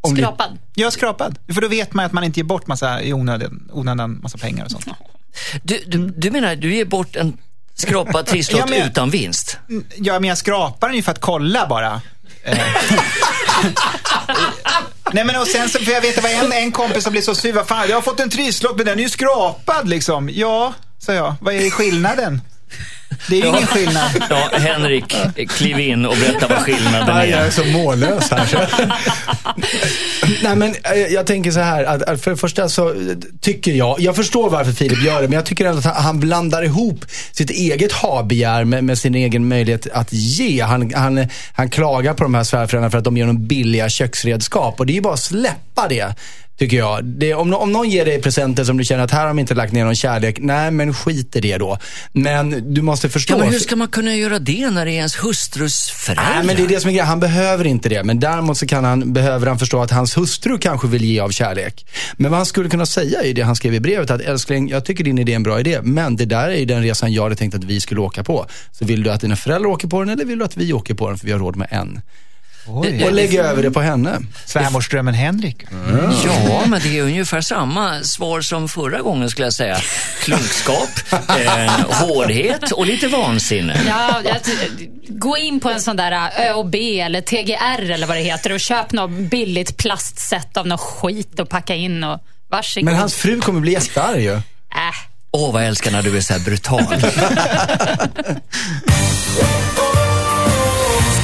om 0.00 0.16
Skrapad. 0.16 0.58
Ja, 0.74 0.90
skrapad. 0.90 1.38
För 1.54 1.60
då 1.60 1.68
vet 1.68 1.94
man 1.94 2.04
att 2.04 2.12
man 2.12 2.24
inte 2.24 2.40
ger 2.40 2.44
bort 2.44 2.66
massa 2.66 3.02
i 3.02 3.12
onödan, 3.12 3.68
onödan 3.72 4.20
massa 4.22 4.38
pengar 4.38 4.64
och 4.64 4.70
sånt. 4.70 4.86
Du, 5.62 5.82
du, 5.86 6.06
du 6.16 6.30
menar, 6.30 6.56
du 6.56 6.74
ger 6.74 6.84
bort 6.84 7.16
en 7.16 7.36
skrapad 7.74 8.26
trisslott 8.32 8.60
Ja, 8.60 8.66
men- 8.78 8.86
utan 8.90 9.10
vinst? 9.10 9.58
Ja, 9.96 10.20
men 10.20 10.28
jag 10.28 10.38
skrapar 10.38 10.88
den 10.88 10.96
ju 10.96 11.02
för 11.02 11.12
att 11.12 11.20
kolla 11.20 11.66
bara. 11.66 12.00
Eh. 12.44 12.58
Nej 15.12 15.24
men 15.24 15.36
och 15.40 15.46
sen 15.46 15.68
så, 15.68 15.78
för 15.78 15.92
jag 15.92 16.00
vet 16.00 16.14
det 16.16 16.20
var 16.22 16.30
en, 16.30 16.52
en 16.52 16.72
kompis 16.72 17.04
som 17.04 17.10
blev 17.12 17.22
så 17.22 17.34
sur, 17.34 17.52
vad 17.52 17.66
fan, 17.68 17.88
jag 17.88 17.96
har 17.96 18.02
fått 18.02 18.20
en 18.20 18.30
trisslott 18.30 18.76
men 18.76 18.86
den 18.86 18.98
är 18.98 19.02
ju 19.02 19.08
skrapad 19.08 19.88
liksom. 19.88 20.30
Ja, 20.32 20.74
sa 20.98 21.12
jag, 21.12 21.34
vad 21.40 21.54
är 21.54 21.70
skillnaden? 21.70 22.40
Det 23.28 23.36
är 23.36 23.42
ju 23.42 23.48
ingen 23.48 23.66
skillnad. 23.66 24.10
Ja, 24.30 24.50
Henrik, 24.52 25.16
kliv 25.48 25.78
in 25.80 26.06
och 26.06 26.16
berätta 26.16 26.46
vad 26.48 26.58
skillnaden 26.58 27.14
Nej, 27.16 27.30
jag 27.30 27.40
är 27.40 27.46
är. 27.46 27.50
så 27.50 27.64
mållös 27.64 28.30
här. 28.30 28.46
Så. 28.46 28.58
Nej, 30.42 30.56
men 30.56 30.74
eh, 30.84 30.92
jag 31.10 31.26
tänker 31.26 31.50
så 31.50 31.60
här, 31.60 31.84
att 31.84 32.20
för 32.22 32.30
det 32.30 32.36
första 32.36 32.68
så 32.68 32.88
eh, 32.88 32.94
tycker 33.40 33.72
jag, 33.72 34.00
jag 34.00 34.16
förstår 34.16 34.50
varför 34.50 34.72
Filip 34.72 35.02
gör 35.04 35.22
det, 35.22 35.28
men 35.28 35.32
jag 35.36 35.44
tycker 35.46 35.64
ändå 35.66 35.78
att 35.78 35.84
han- 35.84 36.02
han 36.04 36.20
blandar 36.20 36.62
ihop 36.62 37.04
sitt 37.32 37.50
eget 37.50 37.92
habegär 37.92 38.64
med, 38.64 38.84
med 38.84 38.98
sin 38.98 39.14
egen 39.14 39.48
möjlighet 39.48 39.86
att 39.92 40.12
ge. 40.12 40.60
Han, 40.62 40.92
han, 40.94 41.28
han 41.52 41.70
klagar 41.70 42.14
på 42.14 42.22
de 42.22 42.34
här 42.34 42.44
svärföräldrarna 42.44 42.90
för 42.90 42.98
att 42.98 43.04
de 43.04 43.16
ger 43.16 43.26
honom 43.26 43.46
billiga 43.46 43.88
köksredskap 43.88 44.80
och 44.80 44.86
det 44.86 44.92
är 44.92 44.94
ju 44.94 45.00
bara 45.00 45.14
att 45.14 45.20
släppa 45.20 45.88
det. 45.88 46.14
Tycker 46.56 46.76
jag. 46.76 47.04
Det, 47.04 47.34
om, 47.34 47.54
om 47.54 47.72
någon 47.72 47.90
ger 47.90 48.04
dig 48.04 48.22
presenter 48.22 48.64
som 48.64 48.76
du 48.76 48.84
känner 48.84 49.04
att 49.04 49.10
här 49.10 49.20
har 49.20 49.28
de 49.28 49.38
inte 49.38 49.54
lagt 49.54 49.72
ner 49.72 49.84
någon 49.84 49.94
kärlek, 49.94 50.38
nej 50.40 50.70
men 50.70 50.94
skit 50.94 51.36
i 51.36 51.40
det 51.40 51.58
då. 51.58 51.78
Men 52.12 52.74
du 52.74 52.82
måste 52.82 53.08
förstå. 53.08 53.34
Ja, 53.34 53.38
men 53.38 53.48
hur 53.52 53.58
ska 53.58 53.76
man 53.76 53.88
kunna 53.88 54.14
göra 54.14 54.38
det 54.38 54.70
när 54.70 54.84
det 54.84 54.90
är 54.90 54.96
ens 54.96 55.24
hustrus 55.24 55.90
föräldrar? 55.90 56.34
Nej, 56.34 56.46
men 56.46 56.56
det 56.56 56.62
är 56.62 56.68
det 56.68 56.80
som 56.80 56.88
är 56.88 56.92
grejen. 56.92 57.06
Han 57.06 57.20
behöver 57.20 57.66
inte 57.66 57.88
det. 57.88 58.04
Men 58.04 58.20
däremot 58.20 58.58
så 58.58 58.66
kan 58.66 58.84
han, 58.84 59.12
behöver 59.12 59.46
han 59.46 59.58
förstå 59.58 59.82
att 59.82 59.90
hans 59.90 60.16
hustru 60.16 60.58
kanske 60.58 60.88
vill 60.88 61.04
ge 61.04 61.20
av 61.20 61.30
kärlek. 61.30 61.86
Men 62.16 62.30
vad 62.30 62.38
han 62.38 62.46
skulle 62.46 62.68
kunna 62.68 62.86
säga 62.86 63.22
är 63.22 63.34
det 63.34 63.42
han 63.42 63.56
skrev 63.56 63.74
i 63.74 63.80
brevet. 63.80 64.10
Att 64.10 64.20
älskling, 64.20 64.68
jag 64.68 64.84
tycker 64.84 65.04
din 65.04 65.18
idé 65.18 65.32
är 65.32 65.36
en 65.36 65.42
bra 65.42 65.60
idé. 65.60 65.80
Men 65.82 66.16
det 66.16 66.24
där 66.24 66.48
är 66.48 66.56
ju 66.56 66.64
den 66.64 66.82
resan 66.82 67.12
jag 67.12 67.22
hade 67.22 67.36
tänkt 67.36 67.54
att 67.54 67.64
vi 67.64 67.80
skulle 67.80 68.00
åka 68.00 68.24
på. 68.24 68.46
Så 68.72 68.84
vill 68.84 69.02
du 69.02 69.10
att 69.10 69.20
dina 69.20 69.36
föräldrar 69.36 69.70
åker 69.70 69.88
på 69.88 70.00
den 70.00 70.08
eller 70.08 70.24
vill 70.24 70.38
du 70.38 70.44
att 70.44 70.56
vi 70.56 70.72
åker 70.72 70.94
på 70.94 71.08
den? 71.08 71.18
För 71.18 71.26
vi 71.26 71.32
har 71.32 71.38
råd 71.38 71.56
med 71.56 71.68
en. 71.70 72.00
Oj. 72.68 73.04
Och 73.04 73.12
lägg 73.12 73.34
över 73.34 73.62
det 73.62 73.70
på 73.70 73.80
henne. 73.80 74.20
Svärmorsdrömmen 74.44 75.14
Henrik. 75.14 75.64
Ja, 76.24 76.62
men 76.66 76.80
det 76.82 76.98
är 76.98 77.02
ungefär 77.02 77.40
samma 77.40 78.02
svar 78.02 78.40
som 78.40 78.68
förra 78.68 79.02
gången 79.02 79.30
skulle 79.30 79.46
jag 79.46 79.52
säga. 79.52 79.78
Klokskap, 80.20 80.88
eh, 81.12 81.70
hårdhet 81.90 82.72
och 82.72 82.86
lite 82.86 83.08
vansinne. 83.08 83.80
Ja, 83.88 84.20
jag, 84.24 84.36
gå 85.08 85.36
in 85.36 85.60
på 85.60 85.70
en 85.70 85.80
sån 85.80 85.96
där 85.96 86.30
Ö 86.38 86.52
och 86.52 86.66
B 86.66 87.00
eller 87.00 87.20
TGR 87.20 87.90
eller 87.90 88.06
vad 88.06 88.16
det 88.16 88.22
heter 88.22 88.52
och 88.52 88.60
köp 88.60 88.92
något 88.92 89.10
billigt 89.10 89.76
plastset 89.76 90.56
av 90.56 90.66
något 90.66 90.80
skit 90.80 91.40
och 91.40 91.48
packa 91.48 91.74
in 91.74 92.04
och 92.04 92.20
varsågod. 92.48 92.84
Men 92.84 92.96
hans 92.96 93.14
fru 93.14 93.40
kommer 93.40 93.60
bli 93.60 93.72
jättearg 93.72 94.20
ju. 94.20 94.32
Äh. 94.32 94.40
Åh, 95.30 95.52
vad 95.52 95.62
jag 95.62 95.68
älskar 95.68 95.90
när 95.90 96.02
du 96.02 96.16
är 96.16 96.20
så 96.20 96.32
här 96.32 96.40
brutal. 96.40 96.82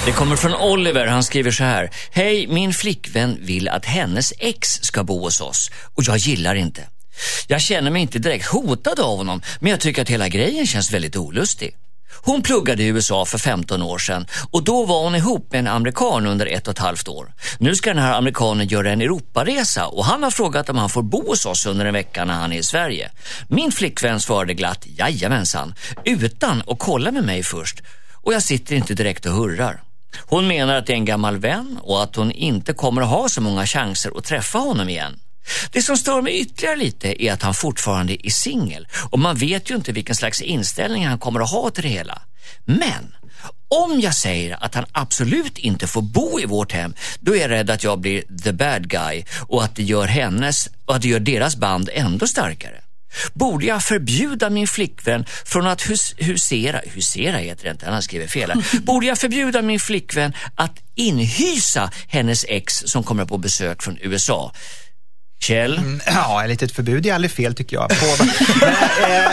Det 0.06 0.12
kommer 0.12 0.36
från 0.36 0.54
Oliver. 0.54 1.06
Han 1.06 1.24
skriver 1.24 1.50
så 1.50 1.64
här. 1.64 1.90
Hej, 2.10 2.46
min 2.46 2.72
flickvän 2.72 3.38
vill 3.40 3.68
att 3.68 3.84
hennes 3.84 4.32
ex 4.38 4.68
ska 4.68 5.04
bo 5.04 5.20
hos 5.20 5.40
oss 5.40 5.70
och 5.94 6.04
jag 6.04 6.16
gillar 6.16 6.54
inte. 6.54 6.88
Jag 7.46 7.60
känner 7.60 7.90
mig 7.90 8.02
inte 8.02 8.18
direkt 8.18 8.46
hotad 8.46 9.00
av 9.00 9.16
honom, 9.16 9.42
men 9.60 9.70
jag 9.70 9.80
tycker 9.80 10.02
att 10.02 10.08
hela 10.08 10.28
grejen 10.28 10.66
känns 10.66 10.92
väldigt 10.92 11.16
olustig. 11.16 11.76
Hon 12.22 12.42
pluggade 12.42 12.82
i 12.82 12.86
USA 12.86 13.24
för 13.24 13.38
15 13.38 13.82
år 13.82 13.98
sedan 13.98 14.26
och 14.50 14.64
då 14.64 14.84
var 14.84 15.02
hon 15.04 15.14
ihop 15.14 15.52
med 15.52 15.58
en 15.58 15.66
amerikan 15.66 16.26
under 16.26 16.46
ett 16.46 16.68
och 16.68 16.72
ett 16.72 16.78
halvt 16.78 17.08
år. 17.08 17.32
Nu 17.58 17.74
ska 17.74 17.90
den 17.90 18.02
här 18.02 18.18
amerikanen 18.18 18.68
göra 18.68 18.92
en 18.92 19.00
Europaresa 19.00 19.86
och 19.86 20.04
han 20.04 20.22
har 20.22 20.30
frågat 20.30 20.68
om 20.68 20.78
han 20.78 20.90
får 20.90 21.02
bo 21.02 21.28
hos 21.28 21.46
oss 21.46 21.66
under 21.66 21.86
en 21.86 21.94
vecka 21.94 22.24
när 22.24 22.34
han 22.34 22.52
är 22.52 22.58
i 22.58 22.62
Sverige. 22.62 23.10
Min 23.48 23.72
flickvän 23.72 24.20
svarade 24.20 24.54
glatt 24.54 24.86
jajamensan, 24.86 25.74
utan 26.04 26.62
att 26.66 26.78
kolla 26.78 27.10
med 27.10 27.24
mig 27.24 27.42
först 27.42 27.82
och 28.22 28.34
jag 28.34 28.42
sitter 28.42 28.76
inte 28.76 28.94
direkt 28.94 29.26
och 29.26 29.32
hurrar. 29.32 29.91
Hon 30.18 30.46
menar 30.46 30.74
att 30.74 30.86
det 30.86 30.92
är 30.92 30.96
en 30.96 31.04
gammal 31.04 31.38
vän 31.38 31.78
och 31.82 32.02
att 32.02 32.16
hon 32.16 32.32
inte 32.32 32.72
kommer 32.72 33.02
att 33.02 33.08
ha 33.08 33.28
så 33.28 33.40
många 33.40 33.66
chanser 33.66 34.18
att 34.18 34.24
träffa 34.24 34.58
honom 34.58 34.88
igen. 34.88 35.18
Det 35.70 35.82
som 35.82 35.96
stör 35.96 36.22
mig 36.22 36.40
ytterligare 36.40 36.76
lite 36.76 37.24
är 37.24 37.32
att 37.32 37.42
han 37.42 37.54
fortfarande 37.54 38.26
är 38.26 38.30
singel 38.30 38.88
och 39.10 39.18
man 39.18 39.36
vet 39.36 39.70
ju 39.70 39.74
inte 39.74 39.92
vilken 39.92 40.16
slags 40.16 40.40
inställning 40.40 41.06
han 41.06 41.18
kommer 41.18 41.40
att 41.40 41.50
ha 41.50 41.70
till 41.70 41.82
det 41.82 41.88
hela. 41.88 42.22
Men 42.64 43.14
om 43.68 44.00
jag 44.00 44.14
säger 44.14 44.64
att 44.64 44.74
han 44.74 44.84
absolut 44.92 45.58
inte 45.58 45.86
får 45.86 46.02
bo 46.02 46.40
i 46.40 46.46
vårt 46.46 46.72
hem, 46.72 46.94
då 47.20 47.36
är 47.36 47.40
jag 47.40 47.50
rädd 47.50 47.70
att 47.70 47.84
jag 47.84 48.00
blir 48.00 48.22
the 48.42 48.52
bad 48.52 48.88
guy 48.88 49.24
och 49.48 49.64
att 49.64 49.76
det 49.76 49.82
gör 49.82 50.06
hennes 50.06 50.68
och 50.84 50.94
att 50.94 51.02
det 51.02 51.08
gör 51.08 51.20
deras 51.20 51.56
band 51.56 51.90
ändå 51.92 52.26
starkare. 52.26 52.81
Borde 53.34 53.66
jag 53.66 53.82
förbjuda 53.82 54.50
min 54.50 54.66
flickvän 54.66 55.24
från 55.44 55.66
att 55.66 55.90
hus 55.90 56.14
husera, 56.18 56.80
husera 56.84 57.36
heter 57.36 57.64
det 57.64 57.70
inte, 57.70 57.84
han 57.84 57.94
har 57.94 58.00
skrivit 58.00 58.30
fel 58.30 58.50
här. 58.50 58.80
Borde 58.82 59.06
jag 59.06 59.18
förbjuda 59.18 59.62
min 59.62 59.80
flickvän 59.80 60.32
att 60.54 60.78
inhysa 60.94 61.90
hennes 62.08 62.44
ex 62.48 62.74
som 62.74 63.02
kommer 63.02 63.24
på 63.24 63.38
besök 63.38 63.82
från 63.82 63.98
USA? 64.00 64.52
Kjell? 65.42 65.80
Ja, 66.06 66.42
ett 66.44 66.50
litet 66.50 66.72
förbud 66.72 67.06
är 67.06 67.14
aldrig 67.14 67.30
fel 67.30 67.54
tycker 67.54 67.76
jag. 67.76 67.88
På, 67.88 68.24
men, 68.60 68.68
eh, 68.68 69.30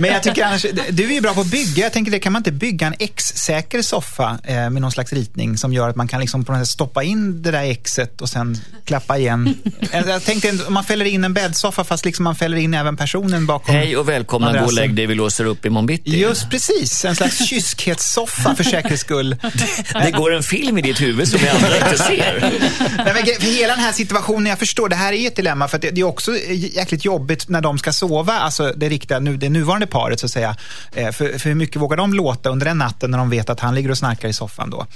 men 0.00 0.10
jag 0.12 0.22
tycker 0.22 0.44
annars, 0.44 0.66
du 0.90 1.04
är 1.04 1.12
ju 1.14 1.20
bra 1.20 1.34
på 1.34 1.40
att 1.40 1.46
bygga. 1.46 1.82
Jag 1.82 1.92
tänker 1.92 2.12
det 2.12 2.18
kan 2.18 2.32
man 2.32 2.40
inte 2.40 2.52
bygga 2.52 2.86
en 2.86 2.94
X-säker 2.98 3.82
soffa 3.82 4.38
eh, 4.44 4.54
med 4.54 4.72
någon 4.82 4.92
slags 4.92 5.12
ritning 5.12 5.58
som 5.58 5.72
gör 5.72 5.88
att 5.88 5.96
man 5.96 6.08
kan 6.08 6.20
liksom 6.20 6.44
på 6.44 6.52
något 6.52 6.60
sätt 6.66 6.72
stoppa 6.72 7.02
in 7.02 7.42
det 7.42 7.50
där 7.50 7.74
Xet 7.74 8.20
och 8.20 8.28
sen 8.28 8.58
klappa 8.84 9.18
igen. 9.18 9.54
Eh, 9.92 10.08
Jag 10.08 10.24
tänkte 10.24 10.52
man 10.68 10.84
fäller 10.84 11.04
in 11.04 11.24
en 11.24 11.34
bäddsoffa 11.34 11.84
fast 11.84 12.04
liksom 12.04 12.24
man 12.24 12.36
fäller 12.36 12.56
in 12.56 12.74
även 12.74 12.96
personen 12.96 13.46
bakom. 13.46 13.74
Hej 13.74 13.96
och 13.96 14.08
välkomna, 14.08 14.52
gå 14.52 14.64
och 14.66 14.72
lägg 14.72 14.94
dig, 14.94 15.06
vi 15.06 15.14
låser 15.14 15.44
upp 15.44 15.66
imorgon 15.66 15.86
bitti. 15.86 16.18
Just 16.20 16.50
precis, 16.50 17.04
en 17.04 17.16
slags 17.16 17.48
kyskhetssoffa 17.48 18.54
för 18.54 18.64
säkert 18.64 19.00
skull. 19.00 19.36
Det 20.04 20.10
går 20.10 20.34
en 20.34 20.42
film 20.42 20.78
i 20.78 20.82
ditt 20.82 21.00
huvud 21.00 21.28
som 21.28 21.40
vi 21.40 21.48
andra 21.48 21.76
inte 21.76 21.98
ser. 21.98 22.40
Nej, 22.96 23.14
men 23.14 23.24
för 23.40 23.56
hela 23.56 23.74
den 23.74 23.84
här 23.84 23.92
situationen, 23.92 24.46
jag 24.46 24.58
förstår, 24.58 24.88
det 24.88 24.96
här 24.96 25.12
är 25.12 25.29
ett 25.30 25.36
dilemma 25.36 25.68
för 25.68 25.76
att 25.76 25.82
det, 25.82 25.90
det 25.90 26.00
är 26.00 26.04
också 26.04 26.36
jäkligt 26.48 27.04
jobbigt 27.04 27.48
när 27.48 27.60
de 27.60 27.78
ska 27.78 27.92
sova, 27.92 28.32
alltså 28.32 28.72
det 28.76 28.88
riktiga, 28.88 29.18
nu, 29.18 29.36
det 29.36 29.48
nuvarande 29.48 29.86
paret 29.86 30.20
så 30.20 30.26
att 30.26 30.32
säga. 30.32 30.56
Eh, 30.92 31.10
För, 31.12 31.38
för 31.38 31.48
hur 31.48 31.54
mycket 31.54 31.76
vågar 31.82 31.96
de 31.96 32.14
låta 32.14 32.50
under 32.50 32.66
den 32.66 32.78
natten 32.78 33.10
när 33.10 33.18
de 33.18 33.30
vet 33.30 33.50
att 33.50 33.60
han 33.60 33.74
ligger 33.74 33.90
och 33.90 33.98
snarkar 33.98 34.28
i 34.28 34.32
soffan 34.32 34.70
då? 34.70 34.86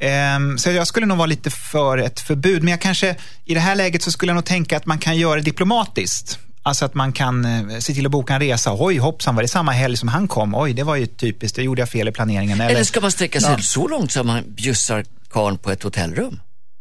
Ehm, 0.00 0.58
Så 0.58 0.70
jag 0.70 0.86
skulle 0.86 1.06
nog 1.06 1.18
vara 1.18 1.26
lite 1.26 1.50
för 1.50 1.98
ett 1.98 2.20
förbud, 2.20 2.62
men 2.62 2.70
jag 2.70 2.80
kanske, 2.80 3.16
i 3.44 3.54
det 3.54 3.60
här 3.60 3.74
läget 3.74 4.02
så 4.02 4.10
skulle 4.10 4.30
jag 4.30 4.34
nog 4.34 4.44
tänka 4.44 4.76
att 4.76 4.86
man 4.86 4.98
kan 4.98 5.16
göra 5.16 5.34
det 5.36 5.42
diplomatiskt. 5.42 6.38
Alltså 6.62 6.84
att 6.84 6.94
man 6.94 7.12
kan 7.12 7.44
eh, 7.44 7.78
se 7.78 7.94
till 7.94 8.06
att 8.06 8.12
boka 8.12 8.34
en 8.34 8.40
resa. 8.40 8.76
Oj, 8.78 8.98
hoppsan, 8.98 9.34
var 9.34 9.42
det 9.42 9.48
samma 9.48 9.72
helg 9.72 9.96
som 9.96 10.08
han 10.08 10.28
kom? 10.28 10.54
Oj, 10.54 10.72
det 10.72 10.82
var 10.82 10.96
ju 10.96 11.06
typiskt, 11.06 11.56
det 11.56 11.62
gjorde 11.62 11.82
jag 11.82 11.88
fel 11.88 12.08
i 12.08 12.12
planeringen. 12.12 12.60
Eller 12.60 12.84
ska 12.84 13.00
man 13.00 13.12
sträcka 13.12 13.40
sig 13.40 13.62
så 13.62 13.88
långt 13.88 14.12
som 14.12 14.26
man 14.26 14.42
bjussar 14.46 15.04
karln 15.30 15.58
på 15.58 15.70
ett 15.70 15.82
hotellrum? 15.82 16.40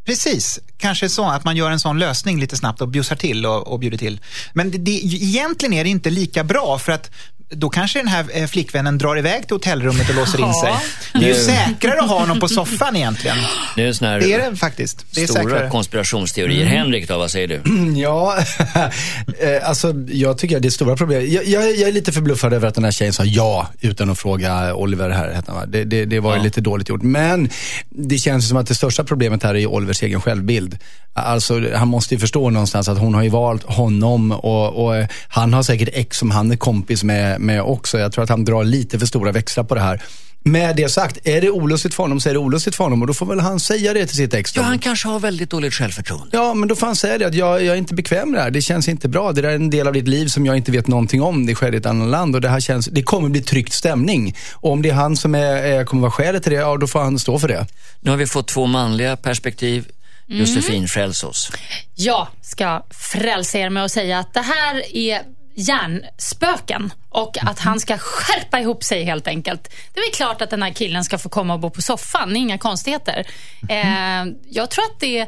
Precis, 0.10 0.60
kanske 0.78 1.10
så 1.10 1.26
att 1.26 1.46
man 1.46 1.58
gör 1.58 1.72
en 1.72 1.80
sån 1.80 2.00
lösning 2.00 2.40
lite 2.40 2.58
snabbt 2.58 2.82
och 2.82 2.88
bjussar 2.88 3.16
till 3.16 3.46
och, 3.46 3.68
och 3.68 3.80
bjuder 3.80 3.98
till. 3.98 4.20
Men 4.54 4.72
det, 4.72 4.78
det, 4.78 4.92
egentligen 4.92 5.74
är 5.74 5.84
det 5.84 5.90
inte 5.90 6.10
lika 6.10 6.44
bra 6.44 6.80
för 6.80 6.92
att 6.92 7.12
då 7.50 7.70
kanske 7.70 8.00
den 8.00 8.08
här 8.08 8.26
eh, 8.34 8.48
flickvännen 8.48 8.98
drar 8.98 9.18
iväg 9.18 9.48
till 9.48 9.56
hotellrummet 9.56 10.10
och 10.10 10.16
låser 10.16 10.40
in 10.48 10.54
sig. 10.54 10.74
Det 11.14 11.20
är 11.26 11.28
ju 11.28 11.34
säkrare 11.36 12.00
att 12.02 12.10
ha 12.10 12.20
honom 12.20 12.40
på 12.40 12.48
soffan 12.48 12.96
egentligen. 12.96 13.38
Det 13.76 13.84
är 13.84 13.94
sån 13.94 14.08
här 14.08 14.20
Det 14.20 14.34
är 14.34 14.52
det 14.52 14.58
faktiskt. 14.58 15.06
Det 15.16 15.24
är 15.24 15.28
stora 15.28 15.44
säkrare. 15.44 15.70
konspirationsteorier. 15.70 16.66
Henrik 16.66 17.08
då, 17.08 17.18
vad 17.18 17.32
säger 17.32 17.48
du? 17.48 17.62
Ja, 18.02 18.38
eh, 19.40 19.70
alltså 19.70 19.94
jag 20.08 20.38
tycker 20.38 20.56
att 20.56 20.62
det 20.62 20.68
är 20.68 20.70
stora 20.70 20.96
problem. 20.96 21.32
Jag, 21.32 21.46
jag, 21.46 21.76
jag 21.76 21.90
är 21.90 21.92
lite 21.94 22.12
förbluffad 22.12 22.54
över 22.54 22.68
att 22.68 22.76
den 22.76 22.84
här 22.84 22.92
tjejen 22.92 23.14
sa 23.14 23.24
ja 23.26 23.68
utan 23.82 24.10
att 24.10 24.20
fråga 24.20 24.76
Oliver 24.76 25.10
här. 25.10 25.32
Hette 25.32 25.52
han, 25.52 25.60
va? 25.60 25.66
det, 25.68 25.84
det, 25.84 26.06
det 26.06 26.20
var 26.20 26.32
ju 26.34 26.38
Ja. 26.38 26.44
lite 26.44 26.62
dåligt 26.62 26.90
gjort. 26.90 27.02
Men 27.02 27.50
det 27.90 28.18
känns 28.18 28.48
som 28.48 28.58
att 28.58 28.68
det 28.68 28.76
största 28.76 29.04
problemet 29.04 29.44
här 29.44 29.56
är 29.56 29.66
Olivers 29.68 30.04
egen 30.04 30.22
självbild. 30.22 30.78
Alltså 31.14 31.62
han 31.76 31.88
måste 31.88 32.14
ju 32.16 32.20
förstå 32.20 32.50
någonstans 32.50 32.88
att 32.88 32.98
hon 32.98 33.14
har 33.14 33.24
ju 33.24 33.30
valt 33.30 33.64
honom 33.64 34.32
och, 34.32 34.86
och 34.86 34.96
eh, 34.98 35.08
han 35.28 35.54
har 35.54 35.64
säkert 35.64 35.90
ex 35.94 36.18
som 36.18 36.32
han 36.32 36.52
är 36.52 36.56
kompis 36.56 37.04
med, 37.04 37.39
med 37.40 37.62
också. 37.62 38.00
Jag 38.00 38.12
tror 38.12 38.24
att 38.24 38.30
han 38.30 38.46
drar 38.46 38.64
lite 38.64 39.00
för 39.00 39.06
stora 39.06 39.32
växlar 39.32 39.64
på 39.64 39.76
det 39.76 39.82
här. 39.82 40.02
Med 40.44 40.76
det 40.76 40.90
sagt, 40.90 41.28
är 41.28 41.42
det 41.42 41.50
olustigt 41.50 41.94
för 41.94 42.04
honom 42.04 42.20
så 42.20 42.30
är 42.30 42.34
det 42.34 42.40
olustigt 42.40 42.76
för 42.76 42.84
honom 42.84 43.02
och 43.02 43.08
då 43.08 43.14
får 43.14 43.26
väl 43.26 43.40
han 43.40 43.60
säga 43.60 43.94
det 43.94 44.06
till 44.06 44.16
sitt 44.16 44.34
ex. 44.34 44.56
Ja, 44.56 44.62
han 44.62 44.80
kanske 44.80 45.08
har 45.08 45.20
väldigt 45.20 45.50
dåligt 45.50 45.74
självförtroende. 45.74 46.30
Ja, 46.38 46.54
men 46.54 46.70
då 46.70 46.76
får 46.76 46.86
han 46.86 46.96
säga 46.96 47.18
det 47.18 47.26
att 47.26 47.34
jag, 47.34 47.64
jag 47.64 47.74
är 47.74 47.78
inte 47.78 47.94
bekväm 47.94 48.32
med 48.32 48.40
det 48.40 48.44
här. 48.44 48.52
Det 48.52 48.62
känns 48.62 48.90
inte 48.90 49.10
bra. 49.10 49.32
Det 49.32 49.42
där 49.42 49.50
är 49.50 49.56
en 49.56 49.70
del 49.70 49.88
av 49.88 49.94
ditt 49.94 50.08
liv 50.08 50.28
som 50.28 50.46
jag 50.46 50.58
inte 50.58 50.72
vet 50.72 50.88
någonting 50.88 51.22
om. 51.22 51.46
Det 51.46 51.56
sker 51.56 51.74
i 51.74 51.78
ett 51.78 51.86
annat 51.86 52.10
land 52.10 52.36
och 52.36 52.42
det 52.42 52.50
här 52.50 52.60
känns, 52.60 52.86
det 52.86 53.04
kommer 53.04 53.30
bli 53.30 53.42
tryckt 53.42 53.74
stämning. 53.74 54.36
Och 54.54 54.72
om 54.72 54.82
det 54.82 54.90
är 54.90 54.94
han 54.94 55.18
som 55.18 55.36
är, 55.36 55.56
är, 55.56 55.86
kommer 55.86 56.02
vara 56.02 56.12
skälet 56.12 56.44
till 56.44 56.52
det, 56.52 56.58
ja 56.58 56.78
då 56.78 56.88
får 56.88 57.00
han 57.00 57.20
stå 57.20 57.40
för 57.40 57.48
det. 57.48 57.68
Nu 58.00 58.10
har 58.10 58.18
vi 58.18 58.28
fått 58.28 58.48
två 58.48 58.66
manliga 58.66 59.18
perspektiv. 59.18 59.88
Josefin, 60.28 60.88
fräls 60.88 61.24
oss. 61.24 61.52
Jag 61.96 62.28
ska 62.42 62.86
frälsa 62.90 63.58
er 63.58 63.70
med 63.70 63.86
att 63.86 63.92
säga 63.92 64.20
att 64.20 64.34
det 64.34 64.42
här 64.42 64.96
är 64.98 65.22
hjärnspöken 65.56 66.94
och 67.10 67.38
att 67.42 67.60
han 67.60 67.80
ska 67.80 67.98
skärpa 67.98 68.60
ihop 68.60 68.84
sig 68.84 69.04
helt 69.04 69.28
enkelt. 69.28 69.74
Det 69.94 70.00
är 70.00 70.14
klart 70.14 70.42
att 70.42 70.50
den 70.50 70.64
här 70.64 70.74
killen 70.74 71.04
ska 71.04 71.18
få 71.18 71.30
komma 71.30 71.54
och 71.54 71.60
bo 71.60 71.70
på 71.70 71.82
soffan, 71.82 72.36
inga 72.36 72.58
konstigheter. 72.58 73.28
Eh, 73.70 74.26
jag 74.50 74.70
tror 74.70 74.86
att 74.86 75.00
det 75.00 75.28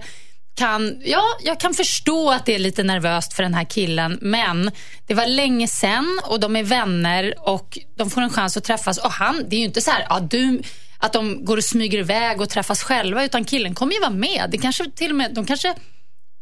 kan, 0.56 1.02
ja, 1.06 1.24
jag 1.44 1.60
kan 1.60 1.74
förstå 1.74 2.32
att 2.32 2.46
det 2.46 2.56
är 2.56 2.60
lite 2.60 2.84
nervöst 2.84 3.34
för 3.34 3.44
den 3.44 3.54
här 3.54 3.64
killen, 3.64 4.18
men 4.22 4.72
det 5.08 5.14
var 5.14 5.28
länge 5.28 5.68
sen 5.68 6.20
och 6.24 6.40
de 6.40 6.56
är 6.56 6.64
vänner 6.64 7.34
och 7.38 7.78
de 7.98 8.10
får 8.10 8.22
en 8.22 8.30
chans 8.30 8.58
att 8.58 8.64
träffas. 8.64 8.98
Och 8.98 9.12
han, 9.12 9.46
det 9.50 9.56
är 9.56 9.60
ju 9.60 9.66
inte 9.66 9.82
så 9.82 9.92
här, 9.92 10.06
ja, 10.10 10.20
du, 10.20 10.62
att 10.98 11.14
de 11.14 11.46
går 11.46 11.58
och 11.58 11.64
smyger 11.64 11.98
iväg 11.98 12.42
och 12.42 12.50
träffas 12.50 12.84
själva, 12.84 13.24
utan 13.24 13.46
killen 13.46 13.76
kommer 13.76 13.94
ju 13.94 14.00
vara 14.00 14.10
med. 14.10 14.48
Det 14.52 14.58
kanske 14.58 14.92
till 14.96 15.12
och 15.12 15.18
med, 15.18 15.34
de 15.34 15.46
kanske 15.46 15.76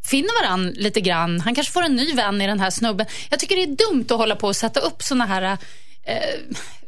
finner 0.06 0.44
varann 0.44 0.70
lite 0.76 1.02
grann. 1.02 1.40
Han 1.42 1.56
kanske 1.56 1.74
får 1.74 1.84
en 1.84 1.96
ny 1.96 2.14
vän 2.14 2.42
i 2.42 2.48
den 2.48 2.60
här 2.60 2.70
snubben. 2.70 3.06
Jag 3.30 3.40
tycker 3.40 3.56
det 3.56 3.64
är 3.64 3.76
dumt 3.92 4.06
att 4.10 4.18
hålla 4.18 4.36
på 4.36 4.48
och 4.48 4.56
sätta 4.56 4.80
upp 4.80 5.04
såna 5.04 5.26
här 5.26 5.58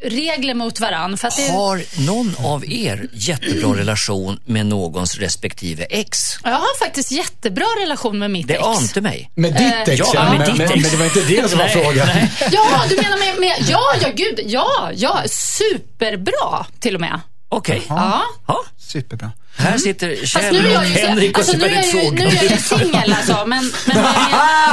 regler 0.04 0.54
mot 0.54 0.80
varann. 0.80 1.18
För 1.18 1.28
att 1.28 1.38
det, 1.38 1.52
Har 1.52 2.06
någon 2.08 2.36
av 2.46 2.66
er 2.66 3.10
jättebra 3.14 3.78
relation 3.78 4.40
med 4.46 4.66
någons 4.66 5.18
respektive 5.18 5.84
ex? 5.90 6.20
jag 6.44 6.52
har 6.52 6.80
faktiskt 6.80 7.12
jättebra 7.12 7.66
relation 7.84 8.20
med 8.20 8.32
mitt 8.32 8.48
Det 8.48 8.54
ex. 8.54 8.64
ante 8.66 9.02
mig. 9.02 9.32
Med 9.36 9.54
ditt 9.54 9.88
ex, 9.88 10.00
ja, 10.00 10.12
ja, 10.14 10.38
med 10.38 10.48
ditt 10.48 10.58
men, 10.58 10.72
ex. 10.72 10.82
men 10.82 10.92
det 10.92 10.98
var 10.98 11.06
inte 11.06 11.22
det 11.22 11.50
som 11.50 11.60
var 11.60 11.68
frågan. 11.68 12.08
Ja, 12.52 12.84
du 12.90 12.96
menar 12.96 13.18
med, 13.18 13.40
med... 13.40 13.70
Ja, 13.70 13.82
ja, 14.02 14.10
gud. 14.16 14.40
Ja, 14.46 14.92
ja. 14.96 15.22
Superbra 15.28 16.66
till 16.80 16.96
och 16.96 17.02
med. 17.02 17.20
Okej. 17.52 17.86
Ja. 17.90 18.24
Ja. 18.48 18.64
Superbra. 18.78 19.32
Här 19.58 19.78
sitter 19.78 20.16
Fast 20.16 20.34
Kjell 20.34 20.62
nu 20.62 20.70
är 20.70 20.74
jag 20.74 20.82
och 20.82 20.88
ju, 20.88 20.94
Henrik 20.94 21.32
och 21.32 21.40
alltså, 21.40 21.58
nu 21.58 21.66
är 21.66 21.76
jag 21.76 21.86
ju, 21.86 22.12
nu 22.12 22.26
är 22.26 22.36
jag 22.36 22.44
ju 22.44 22.58
singel 22.58 23.14
alltså. 23.14 23.46
Men, 23.48 23.72
men, 23.86 23.98
jag 23.98 24.06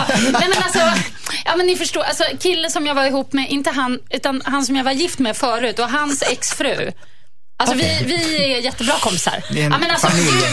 nej 0.33 0.49
men 0.49 0.62
alltså, 0.62 0.79
ja 1.45 1.57
men 1.57 1.67
ni 1.67 1.77
förstår. 1.77 2.03
Alltså 2.03 2.25
killen 2.41 2.71
som 2.71 2.87
jag 2.87 2.95
var 2.95 3.07
ihop 3.07 3.33
med, 3.33 3.51
inte 3.51 3.71
han, 3.71 3.99
utan 4.11 4.43
han 4.45 4.64
som 4.64 4.77
jag 4.77 4.85
var 4.85 4.93
gift 4.93 5.19
med 5.19 5.37
förut 5.37 5.79
och 5.79 5.91
hans 5.91 6.23
exfru. 6.23 6.93
Alltså 7.61 7.77
vi, 7.77 7.99
vi 8.07 8.53
är 8.55 8.59
jättebra 8.61 8.94
kompisar. 9.01 9.42
Det 9.51 9.61
är 9.62 9.66
en 9.66 9.73
ja, 9.73 9.79
men 9.79 9.90
alltså, 9.90 10.07
familj. 10.07 10.27
Gud, 10.31 10.44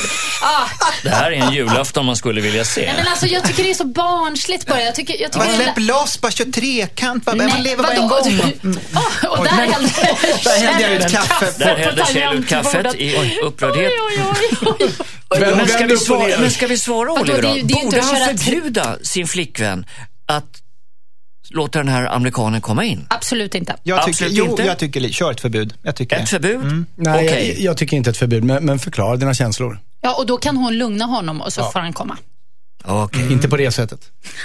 ja, 0.42 0.68
Det 1.04 1.10
här 1.10 1.32
är 1.32 1.36
en 1.36 1.54
julafton 1.54 2.06
man 2.06 2.16
skulle 2.16 2.42
vilja 2.42 2.66
se. 2.66 2.82
nej, 2.86 2.94
men 2.98 3.08
alltså, 3.08 3.26
jag 3.28 3.44
tycker 3.44 3.64
det 3.64 3.70
är 3.70 3.74
så 3.74 3.86
barnsligt 3.86 4.68
bara. 4.68 4.82
Jag 4.82 4.96
tycker, 4.96 5.22
jag 5.22 5.32
tycker 5.32 5.46
Men 5.48 5.58
det- 5.58 5.64
släpp 5.64 5.80
loss, 5.80 6.22
bara 6.22 6.32
kör 6.32 6.46
trekant. 6.46 7.26
Bara, 7.26 7.36
man 7.36 7.64
lever 7.64 7.84
bara 7.84 7.94
en 7.94 8.08
gång. 8.08 8.20
Du- 8.62 8.80
Åh, 9.24 9.30
och 9.40 9.44
där 9.44 9.52
hällde 9.52 10.82
jag 10.82 10.92
ut 10.92 11.12
kaffe. 11.12 11.54
Där 11.58 11.76
hällde 11.76 12.06
Kjell 12.14 12.34
ut 12.38 12.48
kaffet 12.50 12.96
i 12.96 13.40
upprördhet. 13.44 13.92
Oj, 14.10 14.24
oj, 14.34 14.48
oj, 14.80 14.92
oj. 15.30 15.40
Vem- 15.40 15.58
Men 15.58 15.68
ska, 15.68 15.86
vi 15.86 15.98
svara, 15.98 16.28
ner? 16.28 16.38
men 16.38 16.52
ska 16.52 16.68
vi 16.68 16.78
svara 16.78 17.10
Vadå, 17.10 17.22
Oliver 17.22 17.42
då? 17.64 17.76
Borde 17.84 18.02
han 18.02 18.16
förbjuda 18.38 18.98
sin 19.04 19.28
flickvän 19.28 19.86
att 20.28 20.62
låta 21.50 21.80
den 21.80 21.88
här 21.88 22.06
amerikanen 22.06 22.62
komma 22.62 22.84
in? 22.84 23.06
Absolut 23.10 23.56
inte. 23.56 23.76
Jag 23.84 24.00
tycker, 24.00 24.10
Absolut 24.10 24.34
jo, 24.38 24.46
inte. 24.50 24.64
jag 24.64 24.78
tycker, 24.78 25.10
kör 25.10 25.32
ett 25.32 25.42
förbud. 25.42 25.74
Jag 25.82 25.96
tycker 25.96 26.16
Ett 26.16 26.30
förbud? 26.30 26.86
Nej, 26.96 27.26
Okej. 27.26 27.50
jag, 27.50 27.60
jag 27.60 27.78
tycker 27.78 27.98
inte 27.98 28.10
ett 28.10 28.18
förbud, 28.18 28.44
men, 28.44 28.66
men 28.66 28.80
förklara 28.80 29.16
dina 29.16 29.34
känslor. 29.34 29.80
Ja, 30.02 30.16
och 30.16 30.26
då 30.26 30.38
kan 30.38 30.58
hon 30.58 30.78
lugna 30.78 31.06
honom 31.06 31.42
och 31.42 31.54
så 31.54 31.64
får 31.72 31.80
han 31.80 31.94
komma. 31.94 32.18
Okej. 32.84 33.32
Inte 33.34 33.50
på 33.50 33.58
det 33.58 33.72
sättet. 33.72 34.00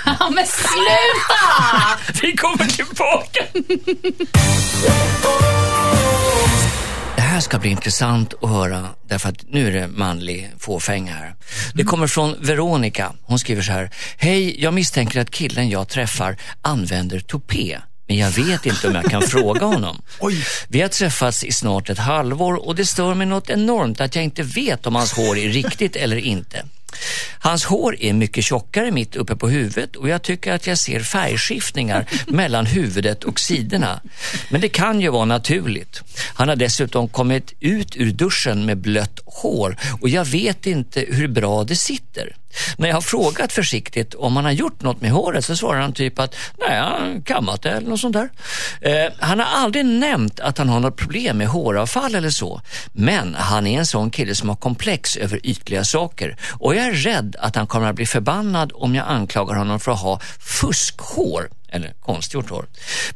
Ja, 0.06 0.30
men 0.34 0.46
sluta! 0.46 2.20
Vi 2.22 2.36
kommer 2.36 2.64
tillbaka. 2.64 3.44
Det 7.40 7.42
här 7.42 7.48
ska 7.48 7.58
bli 7.58 7.70
intressant 7.70 8.34
att 8.42 8.50
höra 8.50 8.88
därför 9.08 9.28
att 9.28 9.44
nu 9.48 9.68
är 9.68 9.72
det 9.72 9.88
manlig 9.88 10.50
fåfänga 10.58 11.12
här. 11.12 11.34
Det 11.74 11.84
kommer 11.84 12.06
från 12.06 12.36
Veronica. 12.40 13.12
Hon 13.22 13.38
skriver 13.38 13.62
så 13.62 13.72
här. 13.72 13.90
Hej, 14.16 14.62
jag 14.62 14.74
misstänker 14.74 15.20
att 15.20 15.30
killen 15.30 15.68
jag 15.68 15.88
träffar 15.88 16.36
använder 16.62 17.20
tupé. 17.20 17.78
Men 18.08 18.16
jag 18.16 18.30
vet 18.30 18.66
inte 18.66 18.88
om 18.88 18.94
jag 18.94 19.04
kan 19.04 19.22
fråga 19.22 19.66
honom. 19.66 20.02
Oj. 20.20 20.44
Vi 20.68 20.80
har 20.80 20.88
träffats 20.88 21.44
i 21.44 21.52
snart 21.52 21.90
ett 21.90 21.98
halvår 21.98 22.66
och 22.66 22.74
det 22.74 22.86
stör 22.86 23.14
mig 23.14 23.26
något 23.26 23.50
enormt 23.50 24.00
att 24.00 24.14
jag 24.14 24.24
inte 24.24 24.42
vet 24.42 24.86
om 24.86 24.94
hans 24.94 25.12
hår 25.12 25.38
är 25.38 25.48
riktigt 25.48 25.96
eller 25.96 26.16
inte. 26.16 26.64
Hans 27.38 27.64
hår 27.64 27.96
är 28.00 28.12
mycket 28.12 28.44
tjockare 28.44 28.90
mitt 28.90 29.16
uppe 29.16 29.36
på 29.36 29.48
huvudet 29.48 29.96
och 29.96 30.08
jag 30.08 30.22
tycker 30.22 30.52
att 30.52 30.66
jag 30.66 30.78
ser 30.78 31.00
färgskiftningar 31.00 32.06
mellan 32.26 32.66
huvudet 32.66 33.24
och 33.24 33.40
sidorna. 33.40 34.00
Men 34.48 34.60
det 34.60 34.68
kan 34.68 35.00
ju 35.00 35.08
vara 35.08 35.24
naturligt. 35.24 36.02
Han 36.34 36.48
har 36.48 36.56
dessutom 36.56 37.08
kommit 37.08 37.52
ut 37.60 37.96
ur 37.96 38.12
duschen 38.12 38.66
med 38.66 38.78
blött 38.78 39.20
hår 39.26 39.76
och 40.00 40.08
jag 40.08 40.24
vet 40.24 40.66
inte 40.66 41.04
hur 41.08 41.28
bra 41.28 41.64
det 41.64 41.76
sitter. 41.76 42.36
När 42.78 42.88
jag 42.88 42.96
har 42.96 43.00
frågat 43.00 43.52
försiktigt 43.52 44.14
om 44.14 44.36
han 44.36 44.44
har 44.44 44.52
gjort 44.52 44.82
något 44.82 45.00
med 45.00 45.10
håret 45.10 45.44
så 45.44 45.56
svarar 45.56 45.80
han 45.80 45.92
typ 45.92 46.18
att 46.18 46.36
nej, 46.58 46.78
han 46.78 46.92
har 46.92 47.22
kammat 47.24 47.62
det 47.62 47.70
eller 47.70 47.88
något 47.88 48.00
sånt 48.00 48.16
där. 48.16 48.30
Eh, 48.80 49.12
han 49.18 49.38
har 49.38 49.46
aldrig 49.46 49.84
nämnt 49.84 50.40
att 50.40 50.58
han 50.58 50.68
har 50.68 50.80
något 50.80 50.96
problem 50.96 51.38
med 51.38 51.46
håravfall 51.48 52.14
eller 52.14 52.30
så. 52.30 52.60
Men 52.92 53.34
han 53.34 53.66
är 53.66 53.78
en 53.78 53.86
sån 53.86 54.10
kille 54.10 54.34
som 54.34 54.48
har 54.48 54.56
komplex 54.56 55.16
över 55.16 55.46
ytliga 55.46 55.84
saker 55.84 56.36
och 56.50 56.74
jag 56.74 56.86
är 56.86 56.92
rädd 56.92 57.36
att 57.38 57.56
han 57.56 57.66
kommer 57.66 57.88
att 57.88 57.96
bli 57.96 58.06
förbannad 58.06 58.72
om 58.74 58.94
jag 58.94 59.06
anklagar 59.08 59.54
honom 59.54 59.80
för 59.80 59.92
att 59.92 60.00
ha 60.00 60.20
fuskhår 60.38 61.50
eller 61.72 61.92
konstgjort 62.00 62.50
hår. 62.50 62.66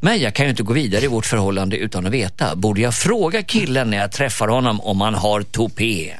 Men 0.00 0.20
jag 0.20 0.34
kan 0.34 0.46
ju 0.46 0.50
inte 0.50 0.62
gå 0.62 0.72
vidare 0.72 1.04
i 1.04 1.08
vårt 1.08 1.26
förhållande 1.26 1.76
utan 1.76 2.06
att 2.06 2.12
veta. 2.12 2.56
Borde 2.56 2.80
jag 2.80 2.94
fråga 2.94 3.42
killen 3.42 3.90
när 3.90 3.98
jag 3.98 4.12
träffar 4.12 4.48
honom 4.48 4.80
om 4.80 5.00
han 5.00 5.14
har 5.14 5.42
tupé? 5.42 6.14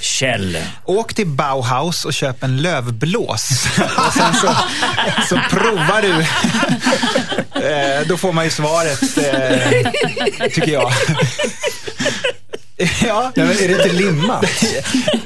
Kjell. 0.00 0.58
Åk 0.84 1.14
till 1.14 1.26
Bauhaus 1.26 2.04
och 2.04 2.14
köp 2.14 2.42
en 2.42 2.62
lövblås. 2.62 3.66
och 4.06 4.12
sen 4.12 4.34
så, 4.34 4.56
så 5.28 5.40
provar 5.50 6.02
du. 6.02 6.20
Eh, 7.66 8.06
då 8.06 8.16
får 8.16 8.32
man 8.32 8.44
ju 8.44 8.50
svaret, 8.50 9.02
eh, 9.02 10.48
tycker 10.48 10.72
jag. 10.72 10.92
ja. 13.06 13.32
Nej, 13.36 13.46
men 13.46 13.56
är 13.56 13.68
det 13.68 13.74
inte 13.74 13.92
limmat? 13.92 14.44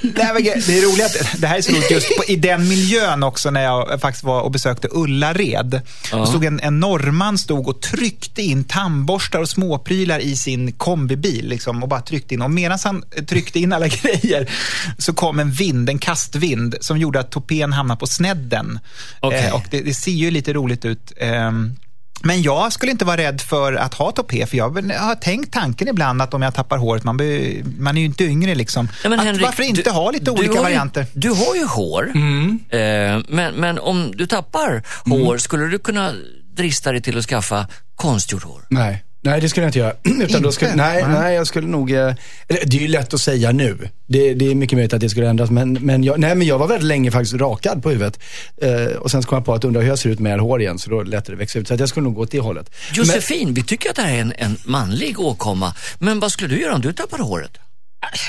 Nej, 0.02 0.30
men 0.34 0.42
det 0.42 0.78
är 0.78 0.92
roligt 0.92 1.04
att 1.04 1.40
det 1.40 1.46
här 1.46 1.58
är 1.58 1.62
så 1.62 1.72
roligt 1.72 1.90
just 1.90 2.16
på, 2.16 2.24
i 2.24 2.36
den 2.36 2.68
miljön 2.68 3.22
också 3.22 3.50
när 3.50 3.62
jag 3.62 4.00
faktiskt 4.00 4.24
var 4.24 4.40
och 4.40 4.50
besökte 4.50 4.88
Ullared. 4.90 5.80
Då 6.10 6.26
stod 6.26 6.44
en, 6.44 6.60
en 6.60 6.80
norrman 6.80 7.38
stod 7.38 7.68
och 7.68 7.82
tryckte 7.82 8.42
in 8.42 8.64
tandborstar 8.64 9.40
och 9.40 9.48
småprylar 9.48 10.18
i 10.18 10.36
sin 10.36 10.72
kombibil 10.72 11.48
liksom, 11.48 11.82
och 11.82 11.88
bara 11.88 12.00
tryckte 12.00 12.34
in. 12.34 12.42
Och 12.42 12.50
medan 12.50 12.78
han 12.84 13.04
tryckte 13.28 13.60
in 13.60 13.72
alla 13.72 13.88
grejer 14.02 14.50
så 14.98 15.12
kom 15.12 15.38
en 15.38 15.52
vind, 15.52 15.90
en 15.90 15.98
kastvind 15.98 16.74
som 16.80 16.98
gjorde 16.98 17.20
att 17.20 17.30
topén 17.30 17.72
hamnade 17.72 18.00
på 18.00 18.06
snedden. 18.06 18.78
Okej. 19.20 19.46
Eh, 19.46 19.54
och 19.54 19.64
det, 19.70 19.80
det 19.80 19.94
ser 19.94 20.12
ju 20.12 20.30
lite 20.30 20.52
roligt 20.52 20.84
ut. 20.84 21.12
Ehm, 21.16 21.76
men 22.22 22.42
jag 22.42 22.72
skulle 22.72 22.92
inte 22.92 23.05
vara 23.05 23.16
rädd 23.16 23.40
för 23.40 23.72
att 23.72 23.94
ha 23.94 24.11
topé, 24.12 24.46
för 24.46 24.57
jag 24.57 24.70
har 24.98 25.14
tänkt 25.14 25.53
tanken 25.53 25.88
ibland 25.88 26.22
att 26.22 26.35
om 26.35 26.42
jag 26.42 26.55
tappar 26.55 26.79
håret, 26.79 27.05
man, 27.05 27.16
be, 27.16 27.55
man 27.79 27.96
är 27.96 28.00
ju 28.00 28.07
inte 28.07 28.24
yngre 28.24 28.55
liksom. 28.55 28.88
Ja, 29.03 29.09
men 29.09 29.18
att 29.20 29.24
Henrik, 29.27 29.42
varför 29.46 29.62
inte 29.62 29.83
du- 29.83 29.90
ha 29.90 30.11
lite 30.11 30.24
du 30.24 30.31
olika 30.31 30.48
har 30.53 30.57
ju- 30.57 30.62
varianter? 30.62 31.07
Du 31.12 31.31
har 31.31 31.55
ju 31.55 31.64
hår, 31.64 32.12
eh, 32.14 33.22
men, 33.29 33.55
men 33.55 33.79
om 33.79 34.12
du 34.16 34.27
tappar 34.27 34.83
hår, 35.05 35.38
skulle 35.38 35.66
du 35.66 35.79
kunna 35.79 36.12
drista 36.57 36.92
dig 36.92 37.03
till 37.03 37.18
att 37.18 37.24
skaffa 37.24 37.66
konstgjort 37.96 38.42
hår? 38.44 38.62
Nej. 38.70 39.05
Nej, 39.24 39.40
det 39.40 39.48
skulle 39.48 39.64
jag 39.64 39.68
inte 39.68 39.78
göra. 39.78 39.92
Utan 40.24 40.42
Då 40.42 40.52
skulle, 40.52 40.70
Inte? 40.70 40.84
nej, 40.84 41.02
Nej. 41.02 41.20
nej, 41.20 41.34
jag 41.34 41.46
skulle 41.46 41.66
nog... 41.68 41.92
eh, 41.92 42.14
det 42.46 42.76
är 42.76 42.80
ju 42.80 42.88
lätt 42.88 43.14
att 43.14 43.20
säga 43.20 43.52
nu. 43.52 43.88
Det, 44.06 44.34
det 44.34 44.50
är 44.50 44.54
mycket 44.54 44.76
möjligt 44.76 44.92
att 44.92 45.00
det 45.00 45.08
skulle 45.08 45.28
ändras. 45.28 45.50
Men, 45.50 45.72
men, 45.72 46.04
jag, 46.04 46.18
nej, 46.20 46.34
men 46.34 46.46
jag 46.46 46.58
var 46.58 46.66
väldigt 46.66 46.87
länge 46.88 47.10
faktiskt 47.10 47.34
rakad 47.34 47.82
på 47.82 47.90
huvudet. 47.90 48.20
Eh, 48.62 48.96
och 48.96 49.10
sen 49.10 49.22
så 49.22 49.28
kom 49.28 49.37
jag 49.37 49.44
på 49.44 49.54
att 49.54 49.64
undra 49.64 49.80
hur 49.80 49.88
jag 49.88 49.98
ser 49.98 50.10
ut 50.10 50.20
med 50.20 50.40
hår 50.40 50.60
igen. 50.60 50.78
Så 50.78 50.90
då 50.90 51.02
lät 51.02 51.24
det 51.24 51.34
växa 51.37 51.58
ut. 51.58 51.68
Så 51.68 51.74
jag 51.74 51.88
skulle 51.88 52.04
nog 52.04 52.14
gå 52.14 52.22
åt 52.22 52.30
det 52.30 52.40
hållet. 52.40 52.70
Josefin, 52.92 53.54
vi 53.54 53.62
tycker 53.62 53.90
att 53.90 53.96
det 53.96 54.02
här 54.02 54.14
är 54.14 54.20
en, 54.20 54.32
en 54.38 54.56
manlig 54.64 55.20
åkomma, 55.20 55.74
men 55.98 56.20
vad 56.20 56.32
skulle 56.32 56.54
du 56.54 56.60
göra 56.60 56.74
om 56.74 56.80
du 56.80 56.92
tappar 56.92 57.18
håret? 57.18 57.58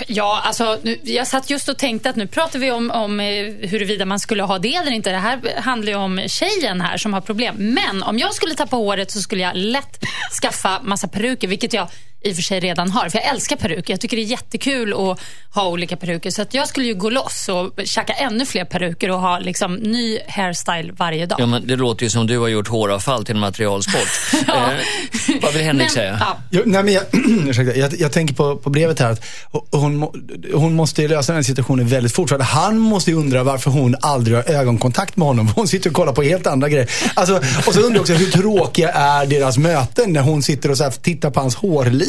Ja, 0.07 0.41
alltså, 0.43 0.79
nu, 0.83 0.99
jag 1.03 1.27
satt 1.27 1.49
just 1.49 1.69
och 1.69 1.77
tänkte 1.77 2.09
att 2.09 2.15
nu 2.15 2.27
pratar 2.27 2.59
vi 2.59 2.71
om, 2.71 2.91
om 2.91 3.19
eh, 3.19 3.25
huruvida 3.69 4.05
man 4.05 4.19
skulle 4.19 4.43
ha 4.43 4.59
det 4.59 4.75
eller 4.75 4.91
inte. 4.91 5.11
Det 5.11 5.17
här 5.17 5.61
handlar 5.61 5.91
ju 5.91 5.97
om 5.97 6.21
tjejen 6.27 6.81
här 6.81 6.97
som 6.97 7.13
har 7.13 7.21
problem. 7.21 7.55
Men 7.57 8.03
om 8.03 8.19
jag 8.19 8.33
skulle 8.33 8.55
tappa 8.55 8.75
håret 8.75 9.11
så 9.11 9.21
skulle 9.21 9.41
jag 9.41 9.55
lätt 9.55 9.99
skaffa 10.41 10.81
massa 10.83 11.07
peruker, 11.07 11.47
vilket 11.47 11.73
jag 11.73 11.87
i 12.25 12.31
och 12.31 12.35
för 12.35 12.43
sig 12.43 12.59
redan 12.59 12.91
har. 12.91 13.09
För 13.09 13.17
jag 13.17 13.27
älskar 13.27 13.55
peruker. 13.55 13.93
Jag 13.93 14.01
tycker 14.01 14.17
det 14.17 14.23
är 14.23 14.25
jättekul 14.25 14.93
att 14.93 15.19
ha 15.55 15.67
olika 15.67 15.97
peruker. 15.97 16.31
Så 16.31 16.41
att 16.41 16.53
jag 16.53 16.67
skulle 16.67 16.85
ju 16.85 16.93
gå 16.93 17.09
loss 17.09 17.49
och 17.49 17.85
käka 17.85 18.13
ännu 18.13 18.45
fler 18.45 18.65
peruker 18.65 19.11
och 19.11 19.19
ha 19.19 19.39
liksom 19.39 19.75
ny 19.75 20.19
hairstyle 20.27 20.91
varje 20.97 21.25
dag. 21.25 21.39
Ja, 21.39 21.45
men 21.45 21.67
det 21.67 21.75
låter 21.75 22.03
ju 22.03 22.09
som 22.09 22.27
du 22.27 22.37
har 22.37 22.47
gjort 22.47 22.67
håravfall 22.67 23.25
till 23.25 23.35
en 23.35 23.39
materialsport. 23.41 24.07
Ja. 24.47 24.53
eh, 24.71 25.35
vad 25.41 25.53
vill 25.53 25.63
Henrik 25.63 25.81
Men, 25.81 25.89
säga? 25.89 26.17
Ja, 26.19 26.37
Jo, 26.49 26.61
nej, 26.65 26.83
men 26.83 26.93
jag, 26.93 27.03
ursäkta, 27.49 27.75
jag, 27.75 27.93
jag 27.99 28.11
tänker 28.11 28.35
på, 28.35 28.55
på 28.55 28.69
brevet 28.69 28.99
här 28.99 29.11
att 29.11 29.23
hon, 29.71 30.07
hon 30.53 30.73
måste 30.75 31.01
ju 31.01 31.07
lösa 31.07 31.31
den 31.31 31.37
här 31.37 31.43
situationen 31.43 31.87
väldigt 31.87 32.15
fort. 32.15 32.29
För 32.29 32.35
att 32.35 32.45
han 32.47 32.77
måste 32.77 33.11
ju 33.11 33.17
undra 33.17 33.43
varför 33.43 33.71
hon 33.71 33.95
aldrig 34.01 34.37
har 34.37 34.51
ögonkontakt 34.51 35.17
med 35.17 35.27
honom. 35.27 35.47
Hon 35.55 35.67
sitter 35.67 35.89
och 35.89 35.95
kollar 35.95 36.13
på 36.13 36.23
helt 36.23 36.47
andra 36.47 36.69
grejer. 36.69 36.89
Alltså, 37.13 37.41
och 37.67 37.73
så 37.73 37.79
undrar 37.79 37.95
jag 37.95 38.01
också 38.01 38.13
hur 38.13 38.31
tråkiga 38.31 38.89
är 38.89 39.25
deras 39.25 39.57
möten 39.57 40.13
när 40.13 40.21
hon 40.21 40.43
sitter 40.43 40.71
och 40.71 40.77
så 40.77 40.83
här 40.83 40.91
tittar 40.91 41.29
på 41.29 41.39
hans 41.39 41.55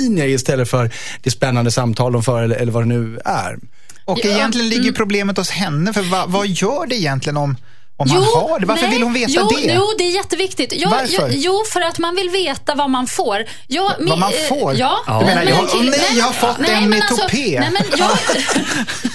hårlinjer 0.07 0.29
istället 0.29 0.71
för 0.71 0.91
det 1.23 1.31
spännande 1.31 1.71
samtal 1.71 2.13
de 2.13 2.23
för 2.23 2.43
eller, 2.43 2.57
eller 2.57 2.73
vad 2.73 2.83
det 2.83 2.89
nu 2.89 3.19
är. 3.25 3.57
Och 4.05 4.19
Ja, 4.23 4.31
egentligen 4.31 4.69
ligger 4.69 4.83
mm. 4.83 4.95
problemet 4.95 5.37
hos 5.37 5.51
henne, 5.51 5.93
för 5.93 6.03
vad, 6.03 6.31
vad 6.31 6.47
gör 6.47 6.87
det 6.87 6.97
egentligen 6.97 7.37
om, 7.37 7.57
om 7.97 8.11
han 8.11 8.23
har 8.23 8.61
det? 8.61 8.67
Varför 8.67 8.83
nej, 8.83 8.93
vill 8.93 9.03
hon 9.03 9.13
veta 9.13 9.33
jo, 9.35 9.49
det? 9.49 9.73
Jo, 9.75 9.83
det 9.99 10.05
är 10.05 10.11
jätteviktigt. 10.11 10.73
Jo, 10.77 10.91
Varför? 10.91 11.29
Jo, 11.33 11.35
jo, 11.37 11.63
för 11.73 11.81
att 11.81 11.99
man 11.99 12.15
vill 12.15 12.31
veta 12.31 12.75
vad 12.75 12.91
man 12.91 13.07
får. 13.07 13.45
Jag, 13.67 13.93
Vad 13.99 14.19
man 14.19 14.33
eh, 14.33 14.49
får? 14.49 14.75
Ja. 14.75 14.99
Du 15.07 15.13
menar, 15.27 15.45
men 15.45 15.49
jag- 15.49 15.69
kille- 15.71 15.93
åh 15.97 16.03
nej, 16.11 16.19
jag 16.19 16.25
har 16.25 16.33
fått 16.33 16.59
nej, 16.59 16.71
en 16.71 16.81
men 16.81 16.91
med 16.91 17.03
alltså. 17.11 17.27
Nej, 17.33 17.71
men 17.73 17.83
jag, 17.99 18.11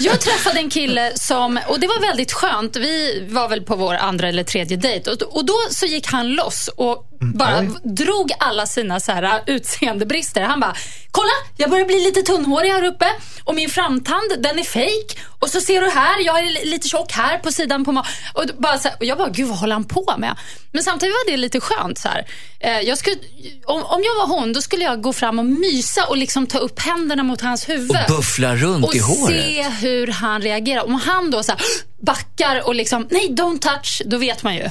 jag 0.00 0.20
träffade 0.20 0.58
en 0.58 0.70
kille 0.70 1.12
som, 1.14 1.58
och 1.68 1.80
det 1.80 1.86
var 1.86 2.00
väldigt 2.00 2.32
skönt. 2.32 2.76
Vi 2.76 3.26
var 3.30 3.48
väl 3.48 3.62
på 3.62 3.76
vår 3.76 3.94
andra 3.94 4.28
eller 4.28 4.44
tredje 4.44 4.76
dejt 4.76 5.10
och, 5.10 5.22
och 5.36 5.44
då 5.46 5.54
så 5.70 5.86
gick 5.86 6.06
han 6.06 6.32
loss 6.32 6.70
och 6.76 7.08
Bara 7.34 7.62
drog 7.84 8.32
alla 8.38 8.66
sina 8.66 9.00
så 9.00 9.12
här, 9.12 9.22
uh, 9.22 9.40
utseendebrister. 9.46 10.40
Han 10.40 10.60
bara, 10.60 10.76
kolla 11.10 11.32
jag 11.56 11.70
börjar 11.70 11.86
bli 11.86 12.00
lite 12.00 12.22
tunnhårig 12.22 12.70
här 12.70 12.84
uppe 12.84 13.06
och 13.44 13.54
min 13.54 13.68
framtand 13.68 14.32
den 14.38 14.58
är 14.58 14.64
fake. 14.64 15.20
Och 15.38 15.48
så 15.48 15.60
ser 15.60 15.80
du 15.80 15.90
här, 15.90 16.24
jag 16.24 16.38
är 16.38 16.66
lite 16.66 16.88
tjock 16.88 17.12
här 17.12 17.38
på 17.38 17.52
sidan 17.52 17.84
på 17.84 18.04
och 18.34 18.44
bara 18.58 18.78
så 18.78 18.88
här, 18.88 18.96
och 18.98 19.04
Jag 19.04 19.18
bara, 19.18 19.28
gud 19.28 19.48
vad 19.48 19.58
håller 19.58 19.74
han 19.74 19.84
på 19.84 20.14
med? 20.18 20.36
Men 20.72 20.82
samtidigt 20.82 21.14
var 21.14 21.30
det 21.30 21.36
lite 21.36 21.60
skönt. 21.60 21.98
Så 21.98 22.08
här. 22.08 22.26
Eh, 22.60 22.80
jag 22.80 22.98
skulle, 22.98 23.16
om, 23.64 23.82
om 23.84 24.02
jag 24.04 24.14
var 24.14 24.38
hon, 24.38 24.52
då 24.52 24.62
skulle 24.62 24.84
jag 24.84 25.02
gå 25.02 25.12
fram 25.12 25.38
och 25.38 25.44
mysa 25.44 26.06
och 26.06 26.16
liksom 26.16 26.46
ta 26.46 26.58
upp 26.58 26.78
händerna 26.80 27.22
mot 27.22 27.40
hans 27.40 27.68
huvud. 27.68 27.90
Och 27.90 28.16
buffla 28.16 28.56
runt 28.56 28.84
och 28.84 28.94
i 28.94 28.98
håret. 28.98 29.44
se 29.44 29.62
hur 29.62 30.06
han 30.06 30.42
reagerar. 30.42 30.84
Om 30.84 30.94
han 30.94 31.30
då 31.30 31.42
så 31.42 31.52
här, 31.52 31.60
backar 32.02 32.66
och 32.66 32.74
liksom, 32.74 33.08
nej 33.10 33.28
don't 33.30 33.58
touch, 33.58 34.02
då 34.04 34.18
vet 34.18 34.42
man 34.42 34.54
ju. 34.54 34.70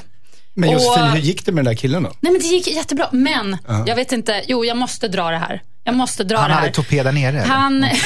Men 0.54 0.72
Josefin, 0.72 1.04
Och- 1.04 1.10
hur 1.10 1.20
gick 1.20 1.46
det 1.46 1.52
med 1.52 1.66
den 1.66 1.74
där 1.74 1.80
killen 1.80 2.04
då? 2.04 2.12
Nej 2.20 2.32
men 2.32 2.42
det 2.42 2.48
gick 2.48 2.68
jättebra. 2.68 3.08
Men, 3.12 3.58
jag 3.88 3.96
vet 3.96 4.12
inte, 4.12 4.44
jo 4.48 4.66
jag 4.66 4.78
måste 4.78 5.08
dra 5.08 5.30
det 5.32 5.38
här. 5.38 5.62
Jag 5.84 5.96
måste 5.96 6.24
dra 6.24 6.38
Han 6.38 6.50
det 6.50 6.54
här. 6.54 6.62
hade 6.62 6.74
tupé 6.74 7.04
där 7.04 7.12
nere. 7.12 7.38
Han... 7.38 7.80
Nej, 7.80 8.02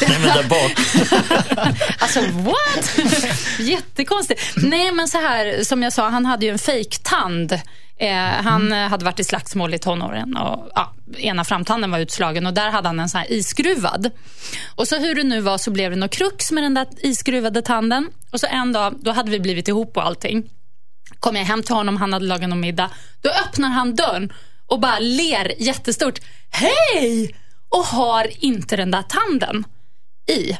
men 0.00 0.22
där 0.22 0.48
bak. 0.48 0.72
alltså 1.98 2.20
what? 2.20 2.98
Jättekonstigt. 3.58 4.40
Nej 4.56 4.92
men 4.92 5.08
så 5.08 5.18
här, 5.18 5.64
som 5.64 5.82
jag 5.82 5.92
sa, 5.92 6.08
han 6.08 6.26
hade 6.26 6.46
ju 6.46 6.52
en 6.52 6.58
fejktand. 6.58 7.52
Eh, 8.00 8.16
han 8.44 8.72
eh, 8.72 8.88
hade 8.88 9.04
varit 9.04 9.20
i 9.20 9.24
slagsmål 9.24 9.74
i 9.74 9.78
tonåren 9.78 10.36
och 10.36 10.68
ja, 10.74 10.94
ena 11.18 11.44
framtanden 11.44 11.90
var 11.90 11.98
utslagen 11.98 12.46
och 12.46 12.54
där 12.54 12.70
hade 12.70 12.88
han 12.88 13.00
en 13.00 13.08
sån 13.08 13.18
här 13.20 13.32
iskruvad. 13.32 14.10
Och 14.74 14.88
så 14.88 14.98
hur 14.98 15.14
det 15.14 15.22
nu 15.24 15.40
var 15.40 15.58
så 15.58 15.70
blev 15.70 15.90
det 15.90 15.96
något 15.96 16.10
krux 16.10 16.52
med 16.52 16.62
den 16.64 16.74
där 16.74 16.86
iskruvade 16.98 17.62
tanden. 17.62 18.08
Och 18.32 18.40
så 18.40 18.46
en 18.46 18.72
dag, 18.72 18.94
då 19.00 19.12
hade 19.12 19.30
vi 19.30 19.40
blivit 19.40 19.68
ihop 19.68 19.96
och 19.96 20.06
allting. 20.06 20.50
Kom 21.20 21.36
jag 21.36 21.44
hem 21.44 21.62
till 21.62 21.74
honom, 21.74 21.96
han 21.96 22.12
hade 22.12 22.26
lagat 22.26 22.48
någon 22.48 22.60
middag. 22.60 22.90
Då 23.20 23.30
öppnar 23.30 23.68
han 23.68 23.94
dörren 23.96 24.32
och 24.66 24.80
bara 24.80 24.98
ler 24.98 25.54
jättestort. 25.62 26.18
Hej! 26.50 27.36
Och 27.68 27.84
har 27.84 28.44
inte 28.44 28.76
den 28.76 28.90
där 28.90 29.02
tanden 29.02 29.64
i. 30.28 30.58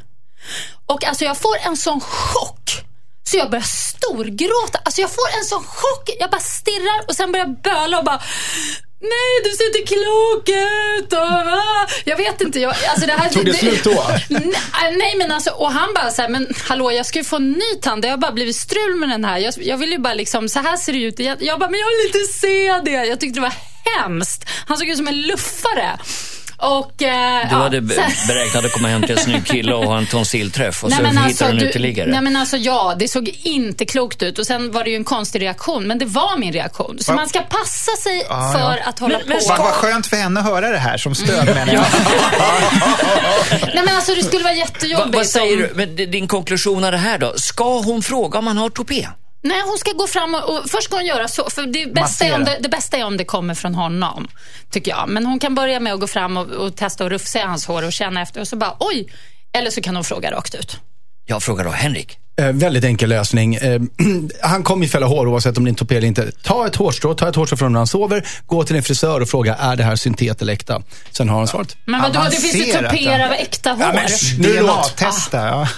Och 0.86 1.04
alltså 1.04 1.24
jag 1.24 1.36
får 1.36 1.56
en 1.66 1.76
sån 1.76 2.00
chock. 2.00 2.84
Så 3.22 3.36
jag 3.36 3.50
börjar 3.50 3.64
storgråta. 3.64 4.78
Alltså 4.84 5.00
jag 5.00 5.10
får 5.10 5.38
en 5.38 5.44
sån 5.44 5.64
chock. 5.64 6.10
Jag 6.18 6.30
bara 6.30 6.40
stirrar 6.40 7.04
och 7.08 7.14
sen 7.14 7.32
börjar 7.32 7.46
jag 7.46 7.62
böla 7.62 7.98
och 7.98 8.04
bara 8.04 8.22
Nej, 9.00 9.32
du 9.44 9.50
ser 9.50 9.66
inte 9.66 9.94
klok 9.94 10.48
ut. 10.48 11.12
Och, 11.12 11.18
ah. 11.18 11.86
Jag 12.04 12.16
vet 12.16 12.40
inte. 12.40 12.60
Jag, 12.60 12.74
alltså 12.88 13.06
det 13.06 13.12
här, 13.12 13.28
Tog 13.30 13.44
det 13.46 13.54
slut 13.54 13.84
då? 13.84 14.04
Nej, 14.28 14.96
nej 14.96 15.14
men 15.18 15.32
alltså, 15.32 15.50
och 15.50 15.72
han 15.72 15.94
bara 15.94 16.10
så 16.10 16.22
här, 16.22 16.28
men 16.28 16.54
hallå 16.68 16.92
jag 16.92 17.06
ska 17.06 17.18
ju 17.18 17.24
få 17.24 17.36
en 17.36 17.52
ny 17.52 17.74
tand. 17.82 18.02
Det 18.02 18.08
har 18.08 18.16
bara 18.16 18.32
blivit 18.32 18.56
strul 18.56 18.96
med 18.96 19.08
den 19.08 19.24
här. 19.24 19.38
Jag, 19.38 19.54
jag 19.58 19.76
vill 19.76 19.90
ju 19.90 19.98
bara 19.98 20.14
liksom, 20.14 20.48
så 20.48 20.60
här 20.60 20.76
ser 20.76 20.92
det 20.92 21.02
ut. 21.02 21.18
Jag, 21.18 21.42
jag 21.42 21.58
bara, 21.58 21.70
men 21.70 21.80
jag 21.80 21.86
vill 21.88 22.06
inte 22.06 22.32
se 22.32 22.80
det. 22.84 23.06
Jag 23.06 23.20
tyckte 23.20 23.40
det 23.40 23.42
var 23.42 23.54
hemskt. 23.98 24.44
Han 24.66 24.76
såg 24.78 24.88
ut 24.88 24.96
som 24.96 25.08
en 25.08 25.22
luffare. 25.22 25.98
Och, 26.60 27.02
eh, 27.02 27.48
Du 27.48 27.54
ja, 27.54 27.62
hade 27.62 27.80
be- 27.80 27.94
så- 27.94 28.26
beräknat 28.28 28.64
att 28.64 28.72
komma 28.72 28.88
hem 28.88 29.02
till 29.02 29.10
en 29.10 29.18
snygg 29.24 29.46
kille 29.46 29.74
och 29.74 29.84
ha 29.86 29.98
en 29.98 30.06
tonsillträff 30.06 30.84
och 30.84 30.92
så 30.92 31.02
Nej, 31.02 31.12
men 31.14 31.24
hittade 31.24 31.52
du 31.52 31.58
en 31.60 31.66
uteliggare. 31.66 32.10
Nej 32.10 32.20
men 32.22 32.36
alltså 32.36 32.56
ja, 32.56 32.94
det 32.98 33.08
såg 33.08 33.28
inte 33.42 33.86
klokt 33.86 34.22
ut. 34.22 34.38
Och 34.38 34.46
sen 34.46 34.70
var 34.72 34.84
det 34.84 34.90
ju 34.90 34.96
en 34.96 35.04
konstig 35.04 35.42
reaktion, 35.42 35.86
men 35.86 35.98
det 35.98 36.04
var 36.04 36.36
min 36.38 36.52
reaktion. 36.52 36.98
Så 37.00 37.12
Va? 37.12 37.16
man 37.16 37.28
ska 37.28 37.40
passa 37.40 37.92
sig 38.02 38.26
Ja, 38.28 38.52
för 38.52 38.60
ja. 38.76 38.76
att 38.84 38.98
hålla 38.98 39.18
Men- 39.18 39.28
men 39.28 39.38
på. 39.56 39.62
Vad 39.62 39.72
skönt 39.72 40.06
för 40.06 40.16
henne 40.16 40.40
att 40.40 40.46
höra 40.46 40.68
det 40.70 40.78
här 40.78 40.98
som 40.98 41.14
stöd 41.14 41.44
menar 41.46 41.72
jag. 41.72 41.84
Nej 43.74 43.82
men 43.84 43.96
alltså 43.96 44.14
det 44.14 44.22
skulle 44.22 44.44
vara 44.44 44.52
Va, 44.54 44.58
jättejobbigt 44.58 45.16
vad 45.16 45.26
säger 45.26 45.56
om... 45.56 45.62
du? 45.62 45.86
Men 45.86 46.10
din 46.10 46.28
konklusion 46.28 46.84
av 46.84 46.92
det 46.92 46.98
här 46.98 47.18
då? 47.18 47.32
Ska 47.36 47.78
hon 47.80 48.02
fråga 48.02 48.38
om 48.38 48.46
han 48.46 48.56
har 48.56 48.70
tupé? 48.70 49.08
Nej, 49.42 49.62
hon 49.66 49.78
ska 49.78 49.92
gå 49.92 50.06
fram 50.06 50.34
och, 50.34 50.58
och 50.58 50.70
först 50.70 50.84
ska 50.84 50.96
hon 50.96 51.06
göra 51.06 51.28
så. 51.28 51.50
För 51.50 51.66
det 51.66 51.94
bästa, 51.94 52.24
är 52.24 52.34
om 52.34 52.44
det, 52.44 52.58
det 52.60 52.68
bästa 52.68 52.96
är 52.96 53.04
om 53.04 53.16
det 53.16 53.24
kommer 53.24 53.54
från 53.54 53.74
honom, 53.74 54.28
tycker 54.70 54.90
jag. 54.90 55.08
Men 55.08 55.26
hon 55.26 55.38
kan 55.38 55.54
börja 55.54 55.80
med 55.80 55.92
att 55.94 56.00
gå 56.00 56.06
fram 56.06 56.36
och, 56.36 56.46
och 56.46 56.76
testa 56.76 57.04
att 57.04 57.10
rufsa 57.10 57.38
i 57.38 57.42
hans 57.42 57.66
hår 57.66 57.84
och 57.84 57.92
känna 57.92 58.22
efter 58.22 58.40
och 58.40 58.48
så 58.48 58.56
bara 58.56 58.76
oj. 58.80 59.06
Eller 59.52 59.70
så 59.70 59.80
kan 59.80 59.94
hon 59.94 60.04
fråga 60.04 60.30
rakt 60.30 60.54
ut. 60.54 60.78
Jag 61.26 61.42
frågar 61.42 61.64
då 61.64 61.70
Henrik. 61.70 62.18
Eh, 62.40 62.52
väldigt 62.52 62.84
enkel 62.84 63.08
lösning. 63.08 63.54
Eh, 63.54 63.80
han 64.42 64.62
kommer 64.62 64.84
ju 64.86 64.90
fälla 64.90 65.06
hår 65.06 65.28
oavsett 65.28 65.58
om 65.58 65.64
det 65.64 65.68
är 65.68 65.70
en 65.70 65.76
tupé 65.76 65.96
eller 65.96 66.08
inte. 66.08 66.32
Ta 66.42 66.66
ett 66.66 66.76
hårstrå, 66.76 67.14
ta 67.14 67.28
ett 67.28 67.36
hårstrå 67.36 67.56
från 67.56 67.72
när 67.72 67.80
han 67.80 67.86
sover, 67.86 68.26
gå 68.46 68.64
till 68.64 68.76
en 68.76 68.82
frisör 68.82 69.20
och 69.20 69.28
fråga, 69.28 69.54
är 69.54 69.76
det 69.76 69.84
här 69.84 69.96
syntet 69.96 70.42
eller 70.42 70.52
äkta? 70.52 70.82
Sen 71.10 71.28
har 71.28 71.38
han 71.38 71.48
svaret. 71.48 71.76
Men 71.84 72.02
vadå, 72.02 72.24
det 72.30 72.36
finns 72.36 72.54
ju 72.54 72.72
tupéer 72.72 73.26
av 73.26 73.32
äkta 73.32 73.70
hår. 73.70 73.82
Ja, 73.82 73.92
men 73.94 74.08
Nu 74.38 74.60
låt. 74.60 74.96
DNA-testa. 74.96 75.46
Ja. 75.46 75.68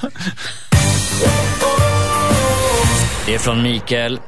Det 3.31 3.35
är 3.35 3.39
från 3.39 3.63
Mikael. 3.63 4.21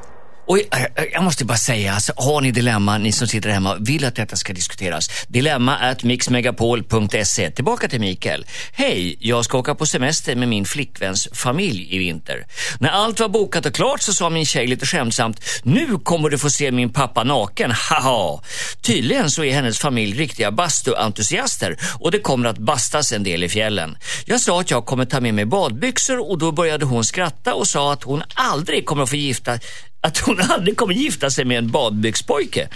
Och 0.46 0.58
eh, 0.58 0.82
eh, 0.82 1.04
jag 1.12 1.24
måste 1.24 1.44
bara 1.44 1.58
säga, 1.58 1.94
alltså, 1.94 2.12
har 2.16 2.40
ni 2.40 2.50
dilemma, 2.50 2.98
ni 2.98 3.12
som 3.12 3.28
sitter 3.28 3.50
hemma, 3.50 3.76
vill 3.80 4.04
att 4.04 4.16
detta 4.16 4.36
ska 4.36 4.52
diskuteras? 4.52 5.08
Dilemma 5.28 5.76
at 5.76 6.04
mixmegapol.se. 6.04 7.50
Tillbaka 7.50 7.88
till 7.88 8.00
Mikael. 8.00 8.46
Hej, 8.72 9.16
jag 9.20 9.44
ska 9.44 9.58
åka 9.58 9.74
på 9.74 9.86
semester 9.86 10.36
med 10.36 10.48
min 10.48 10.64
flickväns 10.64 11.28
familj 11.32 11.94
i 11.94 11.98
vinter. 11.98 12.46
När 12.78 12.90
allt 12.90 13.20
var 13.20 13.28
bokat 13.28 13.66
och 13.66 13.74
klart 13.74 14.02
så 14.02 14.12
sa 14.12 14.30
min 14.30 14.46
tjej 14.46 14.66
lite 14.66 14.86
skämtsamt, 14.86 15.40
nu 15.62 15.98
kommer 15.98 16.30
du 16.30 16.38
få 16.38 16.50
se 16.50 16.70
min 16.70 16.92
pappa 16.92 17.24
naken, 17.24 17.70
haha. 17.90 18.42
Tydligen 18.80 19.30
så 19.30 19.44
är 19.44 19.52
hennes 19.52 19.78
familj 19.78 20.18
riktiga 20.18 20.50
bastuentusiaster 20.50 21.76
och 22.00 22.10
det 22.10 22.18
kommer 22.18 22.48
att 22.48 22.58
bastas 22.58 23.12
en 23.12 23.22
del 23.22 23.44
i 23.44 23.48
fjällen. 23.48 23.96
Jag 24.24 24.40
sa 24.40 24.60
att 24.60 24.70
jag 24.70 24.86
kommer 24.86 25.04
ta 25.04 25.20
med 25.20 25.34
mig 25.34 25.44
badbyxor 25.44 26.30
och 26.30 26.38
då 26.38 26.52
började 26.52 26.84
hon 26.84 27.04
skratta 27.04 27.54
och 27.54 27.68
sa 27.68 27.92
att 27.92 28.02
hon 28.02 28.22
aldrig 28.34 28.86
kommer 28.86 29.02
att 29.02 29.10
få 29.10 29.16
gifta 29.16 29.58
att 30.02 30.18
hon 30.18 30.40
aldrig 30.40 30.76
kommer 30.76 30.94
gifta 30.94 31.30
sig 31.30 31.44
med 31.44 31.58
en 31.58 31.70
badbyxpojke. 31.70 32.68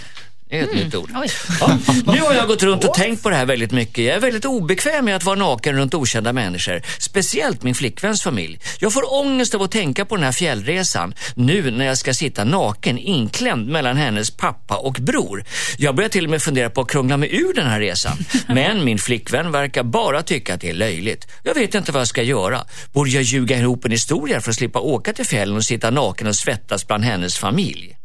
Det 0.49 0.59
är 0.59 0.63
ett 0.63 0.73
nytt 0.73 0.95
ord. 0.95 1.11
Ja, 1.13 1.77
nu 2.05 2.19
har 2.21 2.33
jag 2.33 2.47
gått 2.47 2.63
runt 2.63 2.83
och 2.83 2.93
tänkt 2.93 3.23
på 3.23 3.29
det 3.29 3.35
här 3.35 3.45
väldigt 3.45 3.71
mycket. 3.71 4.05
Jag 4.05 4.15
är 4.15 4.19
väldigt 4.19 4.45
obekväm 4.45 5.05
med 5.05 5.15
att 5.15 5.23
vara 5.23 5.35
naken 5.35 5.75
runt 5.75 5.93
okända 5.93 6.33
människor. 6.33 6.81
Speciellt 6.99 7.63
min 7.63 7.75
flickväns 7.75 8.23
familj. 8.23 8.59
Jag 8.79 8.93
får 8.93 9.13
ångest 9.13 9.55
av 9.55 9.61
att 9.61 9.71
tänka 9.71 10.05
på 10.05 10.15
den 10.15 10.23
här 10.23 10.31
fjällresan. 10.31 11.13
Nu 11.35 11.71
när 11.71 11.85
jag 11.85 11.97
ska 11.97 12.13
sitta 12.13 12.43
naken 12.43 12.97
inklämd 12.97 13.67
mellan 13.67 13.97
hennes 13.97 14.31
pappa 14.31 14.77
och 14.77 14.93
bror. 14.93 15.43
Jag 15.77 15.95
börjar 15.95 16.09
till 16.09 16.23
och 16.23 16.29
med 16.29 16.41
fundera 16.41 16.69
på 16.69 16.81
att 16.81 16.89
krångla 16.89 17.17
mig 17.17 17.35
ur 17.35 17.53
den 17.53 17.67
här 17.67 17.79
resan. 17.79 18.17
Men 18.47 18.85
min 18.85 18.97
flickvän 18.97 19.51
verkar 19.51 19.83
bara 19.83 20.23
tycka 20.23 20.53
att 20.53 20.61
det 20.61 20.69
är 20.69 20.73
löjligt. 20.73 21.27
Jag 21.43 21.55
vet 21.55 21.75
inte 21.75 21.91
vad 21.91 21.99
jag 21.99 22.07
ska 22.07 22.23
göra. 22.23 22.61
Borde 22.93 23.09
jag 23.09 23.23
ljuga 23.23 23.57
ihop 23.57 23.85
en 23.85 23.91
historia 23.91 24.41
för 24.41 24.49
att 24.49 24.55
slippa 24.55 24.79
åka 24.79 25.13
till 25.13 25.25
fjällen 25.25 25.55
och 25.55 25.65
sitta 25.65 25.89
naken 25.89 26.27
och 26.27 26.35
svettas 26.35 26.87
bland 26.87 27.03
hennes 27.03 27.37
familj? 27.37 27.97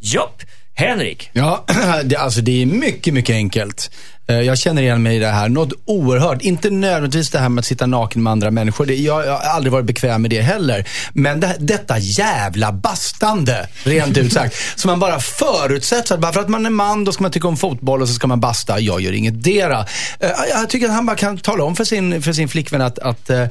Japp, 0.00 0.42
Henrik. 0.78 1.30
Ja, 1.32 1.64
det, 2.04 2.16
alltså 2.16 2.40
det 2.40 2.62
är 2.62 2.66
mycket, 2.66 3.14
mycket 3.14 3.34
enkelt. 3.34 3.90
Eh, 4.28 4.40
Jag 4.40 4.58
känner 4.58 4.82
igen 4.82 5.02
mig 5.02 5.16
i 5.16 5.18
det 5.18 5.26
här. 5.26 5.48
Något 5.48 5.72
oerhört. 5.84 6.42
Inte 6.42 6.70
nödvändigtvis 6.70 7.30
det 7.30 7.38
här 7.38 7.48
med 7.48 7.62
att 7.62 7.66
sitta 7.66 7.86
naken 7.86 8.22
med 8.22 8.30
andra 8.30 8.50
människor. 8.50 8.86
Det, 8.86 8.94
jag, 8.94 9.26
jag 9.26 9.32
har 9.32 9.38
aldrig 9.50 9.72
varit 9.72 9.84
bekväm 9.86 10.22
med 10.22 10.30
det 10.30 10.40
heller. 10.40 10.88
Men 11.12 11.40
det, 11.40 11.56
detta 11.60 11.98
jävla 11.98 12.72
bastande, 12.72 13.66
rent 13.84 14.16
ut 14.18 14.32
sagt. 14.32 14.56
som 14.76 14.88
man 14.88 15.00
bara 15.00 15.20
förutsätter. 15.20 16.14
att 16.14 16.20
Bara 16.20 16.32
för 16.32 16.40
att 16.40 16.48
man 16.48 16.66
är 16.66 16.70
man, 16.70 17.04
då 17.04 17.12
ska 17.12 17.22
man 17.22 17.30
tycka 17.32 17.48
om 17.48 17.56
fotboll 17.56 18.02
och 18.02 18.08
så 18.08 18.14
ska 18.14 18.26
man 18.26 18.40
basta. 18.40 18.80
Jag 18.80 19.00
gör 19.00 19.12
inget 19.12 19.44
dera. 19.44 19.86
Eh, 20.20 20.30
Jag 20.50 20.68
tycker 20.70 20.86
att 20.86 20.92
han 20.94 21.06
bara 21.06 21.16
kan 21.16 21.38
tala 21.38 21.64
om 21.64 21.76
för 21.76 21.84
sin, 21.84 22.22
för 22.22 22.32
sin 22.32 22.48
flickvän 22.48 22.80
att, 22.82 22.98
att 22.98 23.30
eh, 23.30 23.44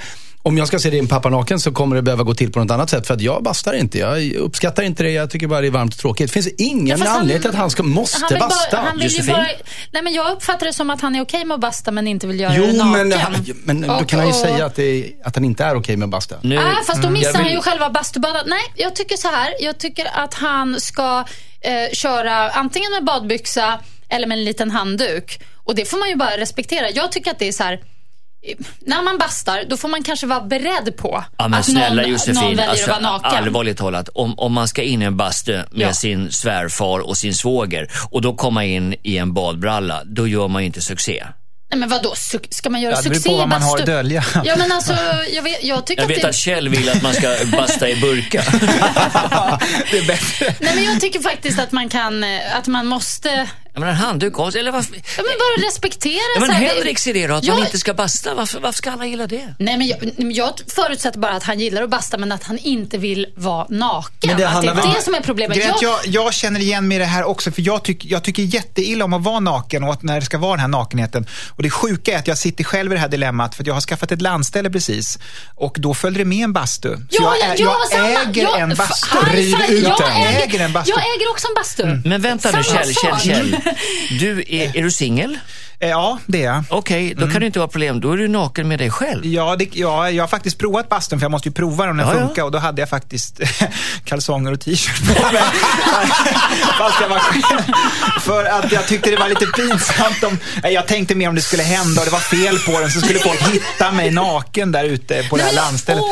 om 0.48 0.58
jag 0.58 0.68
ska 0.68 0.80
se 0.80 0.90
din 0.90 1.08
pappa 1.08 1.30
naken 1.30 1.60
så 1.60 1.72
kommer 1.72 1.96
det 1.96 2.02
behöva 2.02 2.24
gå 2.24 2.34
till 2.34 2.52
på 2.52 2.60
något 2.60 2.72
annat 2.72 2.90
sätt. 2.90 3.08
För 3.08 3.14
att 3.14 3.22
jag 3.22 3.44
bastar 3.44 3.74
inte. 3.74 3.98
Jag 4.00 4.32
uppskattar 4.34 4.84
inte 4.84 5.04
det. 5.04 5.12
Jag 5.12 5.30
tycker 5.30 5.48
bara 5.48 5.62
det 5.62 5.68
är 5.68 5.72
varmt 5.72 5.94
och 5.94 6.00
tråkigt. 6.00 6.28
Det 6.28 6.34
finns 6.34 6.48
ingen 6.58 7.02
han- 7.02 7.08
anledning 7.18 7.42
till 7.42 7.50
att 7.50 7.56
han 7.56 7.70
ska, 7.72 7.84
måste 7.84 8.26
Han 8.30 8.40
basta. 8.40 8.78
bara, 8.78 8.82
han 8.86 8.98
vill 9.00 9.28
bara, 9.28 9.48
nej 9.92 10.04
men 10.04 10.14
jag 10.14 10.32
uppfattar 10.32 10.66
det 10.66 10.74
som 10.74 10.90
att 10.90 11.02
han 11.02 11.16
är 11.16 11.22
okej 11.22 11.46
med 11.46 11.56
att 11.56 11.62
basta 11.62 11.92
men 11.92 12.08
inte 12.08 12.28
vill 12.28 12.40
göra 12.40 12.52
det 12.54 12.58
Jo, 12.58 12.84
naken. 12.86 13.10
men, 13.10 13.56
men 13.64 13.82
då 13.88 13.94
Och- 13.94 14.08
kan 14.10 14.20
han 14.20 14.28
ju 14.28 14.34
och- 14.34 14.40
säga 14.40 14.66
att, 14.66 14.76
det 14.76 15.12
att 15.24 15.36
han 15.36 15.46
inte 15.46 15.64
är 15.64 15.76
okej 15.76 15.98
med 15.98 16.06
att 16.06 16.12
basta. 16.12 16.36
Nu, 16.42 16.58
Ah, 16.58 16.84
fast 16.88 17.02
då 17.02 17.10
missar 17.10 17.32
jag 17.32 17.40
han 17.40 17.52
ju 17.52 17.62
själva 17.62 17.90
bastubadet. 17.90 18.44
Nej, 18.48 18.62
jag 18.76 18.96
tycker 18.96 19.18
så 19.18 19.28
här. 19.28 19.54
Jag 19.60 19.78
tycker 19.80 20.08
att 20.14 20.34
han 20.34 20.80
ska 20.82 21.26
eh, 21.62 21.74
köra 21.94 22.50
antingen 22.50 22.92
med 22.92 23.04
badbyxa 23.06 23.80
eller 24.10 24.28
med 24.28 24.38
en 24.38 24.46
liten 24.46 24.72
handduk. 24.72 25.40
Och 25.64 25.76
det 25.76 25.86
får 25.86 25.98
man 25.98 26.10
ju 26.10 26.16
bara 26.16 26.38
respektera. 26.38 26.90
Jag 26.90 27.12
tycker 27.12 27.32
att 27.32 27.40
det 27.40 27.48
är 27.48 27.52
så 27.52 27.64
här. 27.64 27.80
När 28.80 29.02
man 29.04 29.18
bastar, 29.18 29.64
då 29.70 29.78
får 29.78 29.88
man 29.90 30.04
kanske 30.04 30.28
vara 30.28 30.42
beredd 30.42 30.98
på 30.98 31.24
Ja 31.38 31.48
men 31.48 31.60
att 31.60 31.66
snälla 31.66 32.02
någon, 32.02 32.12
Josefin, 32.12 32.36
någon 32.36 32.44
väljer 32.56 32.68
alltså, 32.70 32.92
att 32.92 33.02
vara 33.02 33.12
naken. 33.12 33.44
allvarligt 33.44 33.78
talat. 33.78 34.10
Om, 34.14 34.40
om 34.40 34.54
man 34.54 34.68
ska 34.68 34.82
in 34.84 35.02
i 35.02 35.06
en 35.06 35.18
bastu 35.18 35.54
med 35.54 35.66
Ja. 35.88 35.94
sin 35.94 36.32
svärfar 36.32 37.00
och 37.00 37.18
sin 37.18 37.34
svåger 37.34 37.92
och 38.12 38.22
då 38.22 38.36
komma 38.36 38.66
in 38.66 38.96
i 39.04 39.18
en 39.18 39.34
badbralla, 39.34 40.02
då 40.06 40.28
gör 40.28 40.48
man 40.48 40.62
ju 40.62 40.66
inte 40.66 40.82
succé. 40.82 41.24
Nej, 41.70 41.80
men 41.80 41.90
vadå, 41.90 42.14
su- 42.14 42.48
ska 42.50 42.70
man 42.70 42.82
göra 42.82 42.94
Ja, 42.94 43.02
det 43.02 43.10
beror 43.10 43.16
succé 43.16 43.30
på 43.30 43.36
i 43.36 43.38
vad 43.40 43.50
man 43.50 43.62
har 43.62 43.70
bastu? 43.72 43.82
att 43.82 43.86
dölja. 43.86 44.24
Ja, 44.46 44.56
men 44.58 44.72
alltså, 44.72 44.94
jag, 45.34 45.42
vet, 45.44 45.64
jag 45.64 45.86
tycker 45.86 46.02
Jag 46.02 46.12
att 46.12 46.18
vet 46.18 46.22
det... 46.22 46.30
att 46.30 46.36
Kjell 46.36 46.70
vill 46.70 46.90
att 46.90 47.02
man 47.02 47.14
ska 47.14 47.36
basta 47.52 47.90
i 47.90 47.96
burka. 47.96 48.44
det 49.92 49.98
är 49.98 50.08
bättre. 50.08 50.56
Nej, 50.60 50.76
men 50.76 50.84
jag 50.84 51.02
tycker 51.02 51.20
faktiskt 51.20 51.60
att 51.60 51.72
man 51.72 51.90
kan, 51.90 52.24
eh, 52.24 52.58
att 52.58 52.68
man 52.68 52.86
måste 52.88 53.48
Jag 53.78 53.82
menar, 53.82 53.94
handduk 53.94 54.40
av 54.40 54.52
sig, 54.52 54.60
eller 54.60 54.72
varför? 54.72 54.96
Ja, 54.96 55.02
men 55.16 55.24
bara 55.26 55.68
respektera. 55.68 56.22
Ja, 56.36 56.40
men 56.42 56.52
Henriks 56.52 57.08
idé 57.08 57.28
då, 57.28 57.34
att 57.34 57.44
Ja. 57.44 57.54
man 57.54 57.64
inte 57.66 57.78
ska 57.78 57.94
basta. 57.94 58.34
Varför, 58.34 58.60
varför 58.60 58.78
ska 58.78 58.92
alla 58.92 59.06
gilla 59.06 59.28
det? 59.28 59.54
Nej, 59.60 59.78
men 59.78 59.88
jag, 59.88 59.98
men 60.18 60.32
jag 60.32 60.50
förutsätter 60.76 61.20
bara 61.20 61.32
att 61.32 61.44
han 61.44 61.60
gillar 61.60 61.84
att 61.84 61.90
basta, 61.90 62.18
men 62.18 62.32
att 62.32 62.44
han 62.44 62.58
inte 62.58 62.98
vill 62.98 63.28
vara 63.36 63.68
naken. 63.70 64.30
Men 64.30 64.38
det 64.38 64.48
att 64.50 64.62
det 64.62 64.68
är 64.68 64.96
det 64.96 65.02
som 65.02 65.16
är 65.16 65.22
problemet. 65.22 65.58
Att 65.58 65.82
Jag, 65.82 66.00
jag, 66.06 66.24
jag 66.26 66.34
känner 66.34 66.60
igen 66.60 66.88
mig 66.88 66.96
i 66.96 67.00
det 67.00 67.06
här 67.06 67.24
också, 67.24 67.52
för 67.52 67.62
jag, 67.62 67.84
tyck, 67.84 68.06
jag 68.06 68.24
tycker 68.24 68.44
jätteilla 68.44 69.06
om 69.06 69.14
att 69.14 69.24
vara 69.24 69.40
naken 69.40 69.84
och 69.84 69.94
att 69.94 70.04
när 70.04 70.20
det 70.20 70.26
ska 70.26 70.38
vara 70.38 70.52
den 70.52 70.60
här 70.60 70.68
nakenheten. 70.68 71.28
Och 71.50 71.64
det 71.64 71.70
sjuka 71.70 72.14
är 72.14 72.18
att 72.20 72.28
jag 72.28 72.38
sitter 72.38 72.64
själv 72.64 72.92
i 72.92 72.96
det 72.96 73.02
här 73.02 73.08
dilemmat, 73.10 73.56
för 73.56 73.64
att 73.64 73.68
jag 73.68 73.74
har 73.74 73.82
skaffat 73.82 74.12
ett 74.12 74.22
landställe 74.22 74.70
precis. 74.70 75.20
Och 75.56 75.76
då 75.80 75.94
följde 75.94 76.20
det 76.22 76.26
med 76.26 76.44
en 76.44 76.54
bastu. 76.54 76.96
Så 76.96 77.04
Ja, 77.10 77.36
jag, 77.42 77.50
ja, 77.50 77.56
ja, 77.58 77.78
jag 77.92 78.00
samma. 78.00 78.30
äger 78.32 78.44
Ja, 78.44 78.58
en 78.58 78.70
bastu. 78.76 79.18
Riv 79.34 79.56
ut 79.70 79.84
jag 79.84 80.00
den. 80.00 80.12
Äger, 80.12 80.42
Äger 80.48 80.60
en 80.60 80.74
bastu. 80.74 80.92
Jag 80.92 81.16
äger 81.16 81.30
också 81.32 81.48
en 81.48 81.54
bastu. 81.54 82.10
Men 82.10 82.22
vänta 82.22 82.52
nu. 82.52 82.64
Kjell. 82.64 83.58
Du, 84.20 84.44
är, 84.48 84.78
är 84.78 84.84
du 84.84 84.92
singel? 84.92 85.38
Eh, 85.80 85.90
Ja, 85.90 86.20
det 86.26 86.42
är 86.44 86.46
jag. 86.46 86.64
Okej, 86.70 87.14
då 87.18 87.28
kan 87.28 87.40
det 87.40 87.46
inte 87.46 87.60
vara 87.60 87.70
problem. 87.70 88.02
Då 88.02 88.12
är 88.12 88.18
du 88.18 88.28
naken 88.28 88.68
med 88.68 88.80
dig 88.80 88.90
själv. 88.92 89.26
Ja, 89.26 89.56
det, 89.60 89.70
ja, 89.74 90.10
jag 90.12 90.24
har 90.24 90.28
faktiskt 90.28 90.58
provat 90.58 90.90
bastun 90.90 91.20
för 91.20 91.24
jag 91.24 91.32
måste 91.32 91.50
ju 91.50 91.54
prova 91.54 91.90
om 91.90 91.98
den 91.98 92.08
Ja, 92.08 92.14
ja. 92.14 92.20
funkar 92.28 92.44
och 92.44 92.52
då 92.52 92.58
hade 92.58 92.82
jag 92.82 92.90
faktiskt 92.90 93.40
kalsonger 94.06 94.52
och 94.52 94.60
t-shirt 94.60 95.08
på 95.08 95.24
mig. 95.34 95.44
Fast 96.78 97.02
jag 97.02 97.10
var 97.10 97.20
själv. 97.20 97.62
För 98.22 98.46
att 98.46 98.72
jag 98.72 98.88
tyckte 98.88 99.10
det 99.12 99.18
var 99.18 99.30
lite 99.30 99.46
pinsamt 99.46 100.24
om, 100.24 100.38
jag 100.64 100.88
tänkte 100.88 101.16
mer 101.16 101.30
om 101.30 101.36
det 101.36 101.42
skulle 101.42 101.64
hända 101.64 102.02
och 102.02 102.06
det 102.06 102.12
var 102.12 102.20
fel 102.20 102.60
på 102.60 102.80
den 102.80 102.92
så 102.92 103.02
skulle 103.02 103.20
folk 103.20 103.42
hitta 103.42 103.92
mig 103.92 104.12
naken 104.12 104.72
där 104.72 104.84
ute 104.84 105.24
på 105.30 105.38
det 105.38 105.44
här 105.44 105.54
landstället. 105.54 106.04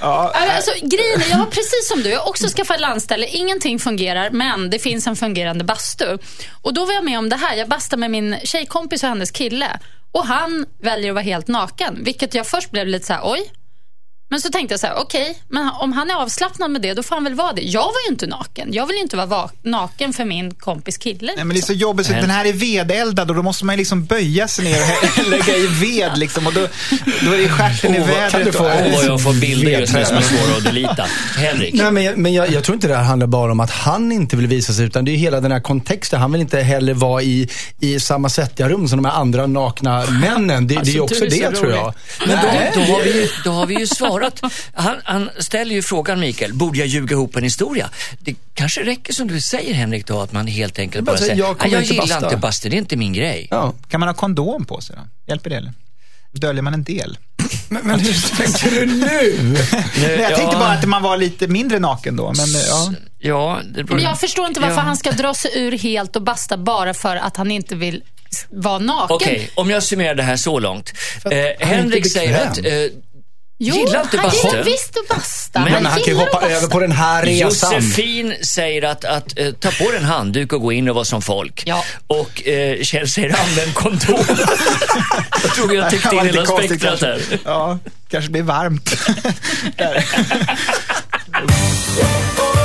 Ja, 0.00 0.32
alltså, 0.34 0.70
alltså, 0.70 0.86
grejen 0.86 1.20
är, 1.20 1.30
jag 1.30 1.36
har 1.36 1.46
precis 1.46 1.88
som 1.88 2.02
du, 2.02 2.10
jag 2.10 2.20
har 2.20 2.28
också 2.28 2.48
skaffat 2.48 2.80
landställe. 2.80 3.26
Ingenting 3.26 3.78
fungerar, 3.78 4.30
men 4.30 4.70
det 4.70 4.78
finns 4.78 5.06
en 5.06 5.16
fungerande 5.16 5.64
bastu. 5.64 6.18
Och 6.62 6.74
då 6.74 6.84
var 6.84 6.92
jag 6.92 7.04
med 7.04 7.18
om 7.18 7.28
det 7.28 7.36
här. 7.36 7.56
Jag 7.56 7.68
bastade 7.68 8.00
med 8.00 8.10
min 8.10 8.36
tjejkompis 8.44 9.02
och 9.02 9.08
hennes 9.08 9.30
kille. 9.30 9.78
Och 10.12 10.26
han 10.26 10.66
väljer 10.82 11.10
att 11.10 11.14
vara 11.14 11.24
helt 11.24 11.48
naken. 11.48 12.04
Vilket 12.04 12.34
jag 12.34 12.46
först 12.46 12.70
blev 12.70 12.86
lite 12.86 13.06
så 13.06 13.12
här, 13.12 13.20
oj. 13.24 13.50
Men 14.28 14.40
så 14.40 14.48
tänkte 14.50 14.72
jag 14.72 14.80
så 14.80 14.86
här, 14.86 14.94
okej, 14.98 15.38
men 15.48 15.68
om 15.80 15.92
han 15.92 16.10
är 16.10 16.14
avslappnad 16.14 16.70
med 16.70 16.82
det, 16.82 16.94
då 16.94 17.02
får 17.02 17.14
han 17.16 17.24
väl 17.24 17.34
vara 17.34 17.52
det. 17.52 17.62
Jag 17.62 17.82
var 17.82 18.00
ju 18.06 18.12
inte 18.12 18.26
naken. 18.26 18.68
Jag 18.72 18.86
vill 18.86 18.96
ju 18.96 19.02
inte 19.02 19.16
vara 19.16 19.26
va- 19.26 19.50
naken 19.62 20.12
för 20.12 20.24
min 20.24 20.54
kompis 20.54 20.96
kille. 20.98 21.32
Nej, 21.36 21.44
men 21.44 21.48
det 21.56 21.60
är 21.60 21.66
så 21.66 21.72
jobbigt, 21.72 22.06
så 22.06 22.12
den 22.12 22.30
här 22.30 22.44
är 22.44 22.52
vedeldad 22.52 23.30
och 23.30 23.36
då 23.36 23.42
måste 23.42 23.64
man 23.64 23.76
liksom 23.76 24.04
böja 24.04 24.48
sig 24.48 24.64
ner 24.64 24.80
och 25.22 25.28
lägga 25.30 25.56
i 25.56 25.66
ved 25.66 26.18
liksom, 26.18 26.46
och 26.46 26.52
då, 26.52 26.60
då 27.24 27.32
är 27.32 27.38
det 27.38 27.48
stjärten 27.48 27.94
i 27.94 27.98
vädret. 27.98 28.56
Åh, 28.60 28.62
vad 28.94 29.04
jag 29.04 29.22
får 29.22 29.40
bilder 29.40 29.80
just 29.80 29.94
nu 29.94 30.04
som 30.04 30.16
är 30.16 30.20
svåra 30.22 30.56
att 30.56 30.64
delita. 30.64 31.06
Henrik? 31.36 31.74
Nej, 31.74 31.90
men 31.90 32.04
jag, 32.04 32.18
men 32.18 32.34
jag, 32.34 32.50
jag 32.52 32.64
tror 32.64 32.74
inte 32.74 32.88
det 32.88 32.96
här 32.96 33.02
handlar 33.04 33.26
bara 33.26 33.52
om 33.52 33.60
att 33.60 33.70
han 33.70 34.12
inte 34.12 34.36
vill 34.36 34.46
visa 34.46 34.72
sig, 34.72 34.86
utan 34.86 35.04
det 35.04 35.10
är 35.10 35.16
hela 35.16 35.40
den 35.40 35.52
här 35.52 35.60
kontexten. 35.60 36.20
Han 36.20 36.32
vill 36.32 36.40
inte 36.40 36.60
heller 36.60 36.94
vara 36.94 37.22
i, 37.22 37.48
i 37.80 38.00
samma 38.00 38.28
svettiga 38.28 38.68
rum 38.68 38.88
som 38.88 39.02
de 39.02 39.08
här 39.08 39.16
andra 39.20 39.46
nakna 39.46 40.06
männen. 40.06 40.66
Det, 40.66 40.74
det 40.74 40.80
är 40.90 40.94
ju 40.94 41.00
också 41.00 41.24
Alltså, 41.24 41.38
det, 41.40 41.56
så 41.56 41.60
tror 41.62 41.72
jag. 41.72 41.94
Men 42.26 42.28
då, 42.28 42.36
då, 42.74 42.92
har 42.92 43.04
det- 43.04 43.12
vi 43.12 43.20
ju, 43.20 43.28
då 43.44 43.50
har 43.50 43.66
vi 43.66 43.78
ju 43.78 43.86
svarat. 43.86 44.23
Han, 44.72 44.96
han 45.04 45.30
ställer 45.38 45.74
ju 45.74 45.82
frågan, 45.82 46.20
Mikael, 46.20 46.54
borde 46.54 46.78
jag 46.78 46.86
ljuga 46.88 47.12
ihop 47.12 47.36
en 47.36 47.42
historia? 47.44 47.90
Det 48.18 48.34
kanske 48.54 48.84
räcker 48.84 49.12
som 49.12 49.28
du 49.28 49.40
säger, 49.40 49.74
Henrik, 49.74 50.06
då, 50.06 50.20
att 50.20 50.32
man 50.32 50.46
helt 50.46 50.78
enkelt 50.78 51.04
bara 51.04 51.16
säger, 51.18 51.36
jag 51.36 51.56
jag, 51.60 51.82
inte 51.82 51.94
gillar 51.94 52.06
basta." 52.06 52.26
inte 52.26 52.36
bastu, 52.36 52.68
det 52.68 52.76
är 52.76 52.78
inte 52.78 52.96
min 52.96 53.12
grej. 53.12 53.48
Ja. 53.50 53.74
Kan 53.88 54.00
man 54.00 54.08
ha 54.08 54.14
kondom 54.14 54.64
på 54.64 54.80
sig 54.80 54.96
då? 54.96 55.02
Hjälper 55.26 55.50
det 55.50 55.56
eller? 55.56 55.72
Döljer 56.32 56.62
man 56.62 56.74
en 56.74 56.84
del? 56.84 57.18
Men, 57.68 57.86
men 57.86 58.00
hur 58.00 58.36
tänker 58.36 58.70
du 58.80 58.86
nu? 58.86 59.54
Nej, 60.00 60.20
jag 60.20 60.30
ja. 60.30 60.36
tänkte 60.36 60.56
bara 60.56 60.72
att 60.72 60.84
man 60.88 61.02
var 61.02 61.16
lite 61.16 61.48
mindre 61.48 61.78
naken 61.78 62.16
då. 62.16 62.32
Men, 62.36 62.46
ja. 62.68 62.92
Ja. 63.18 63.60
Men 63.88 64.02
jag 64.02 64.20
förstår 64.20 64.46
inte 64.46 64.60
varför 64.60 64.76
Ja. 64.76 64.80
han 64.82 64.96
ska 64.96 65.12
dra 65.12 65.34
sig 65.34 65.50
ur 65.54 65.78
helt 65.78 66.16
och 66.16 66.22
basta 66.22 66.56
bara 66.56 66.94
för 66.94 67.16
att 67.16 67.36
han 67.36 67.50
inte 67.50 67.74
vill 67.74 68.02
vara 68.50 68.78
naken. 68.78 69.14
Okej, 69.16 69.50
om 69.54 69.70
jag 69.70 69.82
summerar 69.82 70.14
det 70.14 70.22
här 70.22 70.36
så 70.36 70.58
långt. 70.58 70.92
Att 71.24 71.32
Eh, 71.32 71.66
Henrik 71.66 72.12
säger 72.12 72.46
att 72.46 72.58
eh, 72.58 72.64
Jo, 73.58 73.74
Gillar 73.76 74.02
inte 74.02 74.16
han 74.16 74.26
bastu. 74.26 74.48
gillar 74.48 74.64
visst 74.64 74.96
att 74.96 75.08
basta. 75.16 75.60
Men 75.60 75.72
Men 75.72 75.86
han 75.86 75.98
kan 76.00 76.08
ju 76.12 76.14
hoppa 76.14 76.32
basta. 76.32 76.50
över 76.50 76.68
på 76.68 76.80
den 76.80 76.92
här 76.92 77.22
resan. 77.22 77.72
Josefin 77.74 78.34
säger 78.42 78.82
att, 78.82 79.04
att 79.04 79.38
eh, 79.38 79.52
ta 79.52 79.70
på 79.70 79.90
dig 79.90 79.96
en 79.98 80.04
handduk 80.04 80.52
och 80.52 80.60
gå 80.60 80.72
in 80.72 80.88
och 80.88 80.94
vara 80.94 81.04
som 81.04 81.22
folk. 81.22 81.62
Ja. 81.66 81.84
Och 82.06 82.48
eh, 82.48 82.82
Kjell 82.82 83.08
säger 83.08 83.36
använd 83.40 83.74
kondom. 83.74 84.24
jag 85.42 85.54
tror 85.54 85.68
vi 85.68 85.76
har 85.76 85.90
täckt 85.90 86.10
Det 86.10 86.16
in 86.16 86.26
hela 86.26 86.46
spektrat 86.46 87.00
här. 87.00 87.20
Ja, 87.44 87.78
kanske 88.10 88.30
blir 88.30 88.42
varmt. 88.42 88.94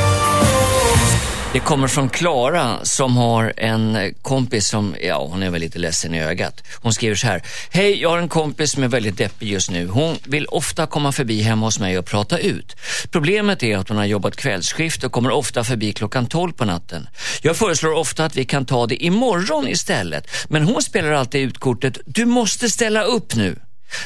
Det 1.54 1.60
kommer 1.60 1.88
från 1.88 2.10
Klara 2.10 2.86
som 2.86 3.18
har 3.18 3.54
en 3.58 4.14
kompis 4.22 4.68
som, 4.68 4.96
ja 5.02 5.28
hon 5.32 5.44
är 5.44 5.50
väl 5.50 5.62
lite 5.62 5.80
ledsen 5.80 6.16
i 6.16 6.22
ögat. 6.22 6.64
Hon 6.82 6.94
skriver 6.94 7.16
så 7.16 7.28
här. 7.28 7.44
Hej, 7.70 8.02
jag 8.02 8.10
har 8.10 8.18
en 8.18 8.30
kompis 8.30 8.72
som 8.72 8.84
är 8.84 8.88
väldigt 8.88 9.18
deppig 9.18 9.50
just 9.50 9.72
nu. 9.72 9.88
Hon 9.88 10.18
vill 10.26 10.46
ofta 10.46 10.88
komma 10.88 11.12
förbi 11.12 11.42
hemma 11.42 11.66
hos 11.66 11.80
mig 11.80 11.98
och 11.98 12.06
prata 12.06 12.40
ut. 12.40 12.76
Problemet 13.12 13.64
är 13.64 13.78
att 13.78 13.90
hon 13.90 13.98
har 13.98 14.06
jobbat 14.06 14.36
kvällsskift 14.36 15.04
och 15.04 15.12
kommer 15.12 15.32
ofta 15.32 15.64
förbi 15.64 15.94
klockan 15.94 16.26
12 16.26 16.52
på 16.54 16.66
natten. 16.66 17.08
Jag 17.42 17.58
föreslår 17.58 17.94
ofta 17.94 18.26
att 18.26 18.36
vi 18.36 18.46
kan 18.46 18.66
ta 18.66 18.88
det 18.88 19.04
imorgon 19.04 19.68
istället. 19.68 20.28
Men 20.50 20.64
hon 20.64 20.82
spelar 20.82 21.12
alltid 21.12 21.42
ut 21.42 21.58
kortet, 21.58 21.98
du 22.06 22.26
måste 22.26 22.70
ställa 22.70 23.04
upp 23.04 23.36
nu. 23.36 23.56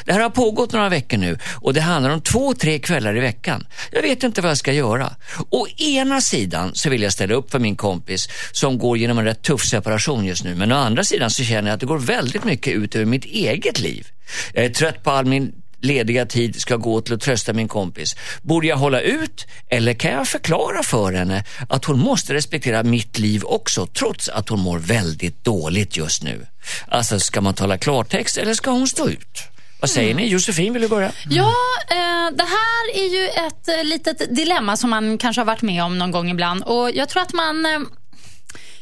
Det 0.04 0.12
här 0.12 0.20
har 0.20 0.30
pågått 0.30 0.72
några 0.72 0.88
veckor 0.88 1.16
nu 1.16 1.38
och 1.54 1.74
det 1.74 1.80
handlar 1.80 2.10
om 2.10 2.20
två, 2.20 2.54
tre 2.54 2.78
kvällar 2.78 3.16
i 3.16 3.20
veckan. 3.20 3.66
Jag 3.92 4.02
vet 4.02 4.22
inte 4.22 4.40
vad 4.40 4.50
jag 4.50 4.58
ska 4.58 4.72
göra. 4.72 5.16
Å 5.50 5.66
ena 5.68 6.20
sidan 6.20 6.74
så 6.74 6.90
vill 6.90 7.02
jag 7.02 7.12
ställa 7.12 7.34
upp 7.34 7.50
för 7.50 7.58
min 7.58 7.76
kompis 7.76 8.28
som 8.52 8.78
går 8.78 8.98
genom 8.98 9.18
en 9.18 9.24
rätt 9.24 9.42
tuff 9.42 9.64
separation 9.66 10.24
just 10.24 10.44
nu. 10.44 10.54
Men 10.54 10.72
å 10.72 10.76
andra 10.76 11.04
sidan 11.04 11.30
så 11.30 11.44
känner 11.44 11.68
jag 11.70 11.74
att 11.74 11.80
det 11.80 11.86
går 11.86 11.98
väldigt 11.98 12.44
mycket 12.44 12.72
ut 12.72 12.94
över 12.94 13.04
mitt 13.04 13.24
eget 13.24 13.80
liv. 13.80 14.06
Jag 14.52 14.64
är 14.64 14.70
trött 14.70 15.02
på 15.02 15.10
all 15.10 15.24
min 15.24 15.52
lediga 15.84 16.26
tid 16.26 16.60
ska 16.60 16.76
gå 16.76 17.00
till 17.00 17.14
att 17.14 17.20
trösta 17.20 17.52
min 17.52 17.68
kompis. 17.68 18.16
Borde 18.42 18.66
jag 18.66 18.76
hålla 18.76 19.00
ut 19.00 19.46
eller 19.68 19.94
kan 19.94 20.10
jag 20.10 20.28
förklara 20.28 20.82
för 20.82 21.12
henne 21.12 21.44
att 21.68 21.84
hon 21.84 21.98
måste 21.98 22.34
respektera 22.34 22.82
mitt 22.82 23.18
liv 23.18 23.44
också 23.44 23.86
trots 23.86 24.28
att 24.28 24.48
hon 24.48 24.60
mår 24.60 24.78
väldigt 24.78 25.44
dåligt 25.44 25.96
just 25.96 26.22
nu? 26.22 26.46
Alltså, 26.88 27.20
ska 27.20 27.40
man 27.40 27.54
tala 27.54 27.78
klartext 27.78 28.36
eller 28.36 28.54
ska 28.54 28.70
hon 28.70 28.88
stå 28.88 29.08
ut? 29.08 29.53
Vad 29.84 29.90
säger 29.90 30.14
ni? 30.14 30.26
Josefin, 30.28 30.72
vill 30.72 30.82
du 30.82 30.88
börja? 30.88 31.12
Ja, 31.30 31.52
eh, 31.90 32.36
det 32.36 32.44
här 32.44 32.94
är 32.94 33.08
ju 33.08 33.26
ett 33.46 33.68
eh, 33.68 33.84
litet 33.84 34.36
dilemma 34.36 34.76
som 34.76 34.90
man 34.90 35.18
kanske 35.18 35.40
har 35.40 35.46
varit 35.46 35.62
med 35.62 35.84
om 35.84 35.98
någon 35.98 36.10
gång 36.10 36.30
ibland. 36.30 36.62
Och 36.62 36.90
Jag 36.90 37.08
tror 37.08 37.22
att 37.22 37.32
man... 37.32 37.66
Eh, 37.66 37.80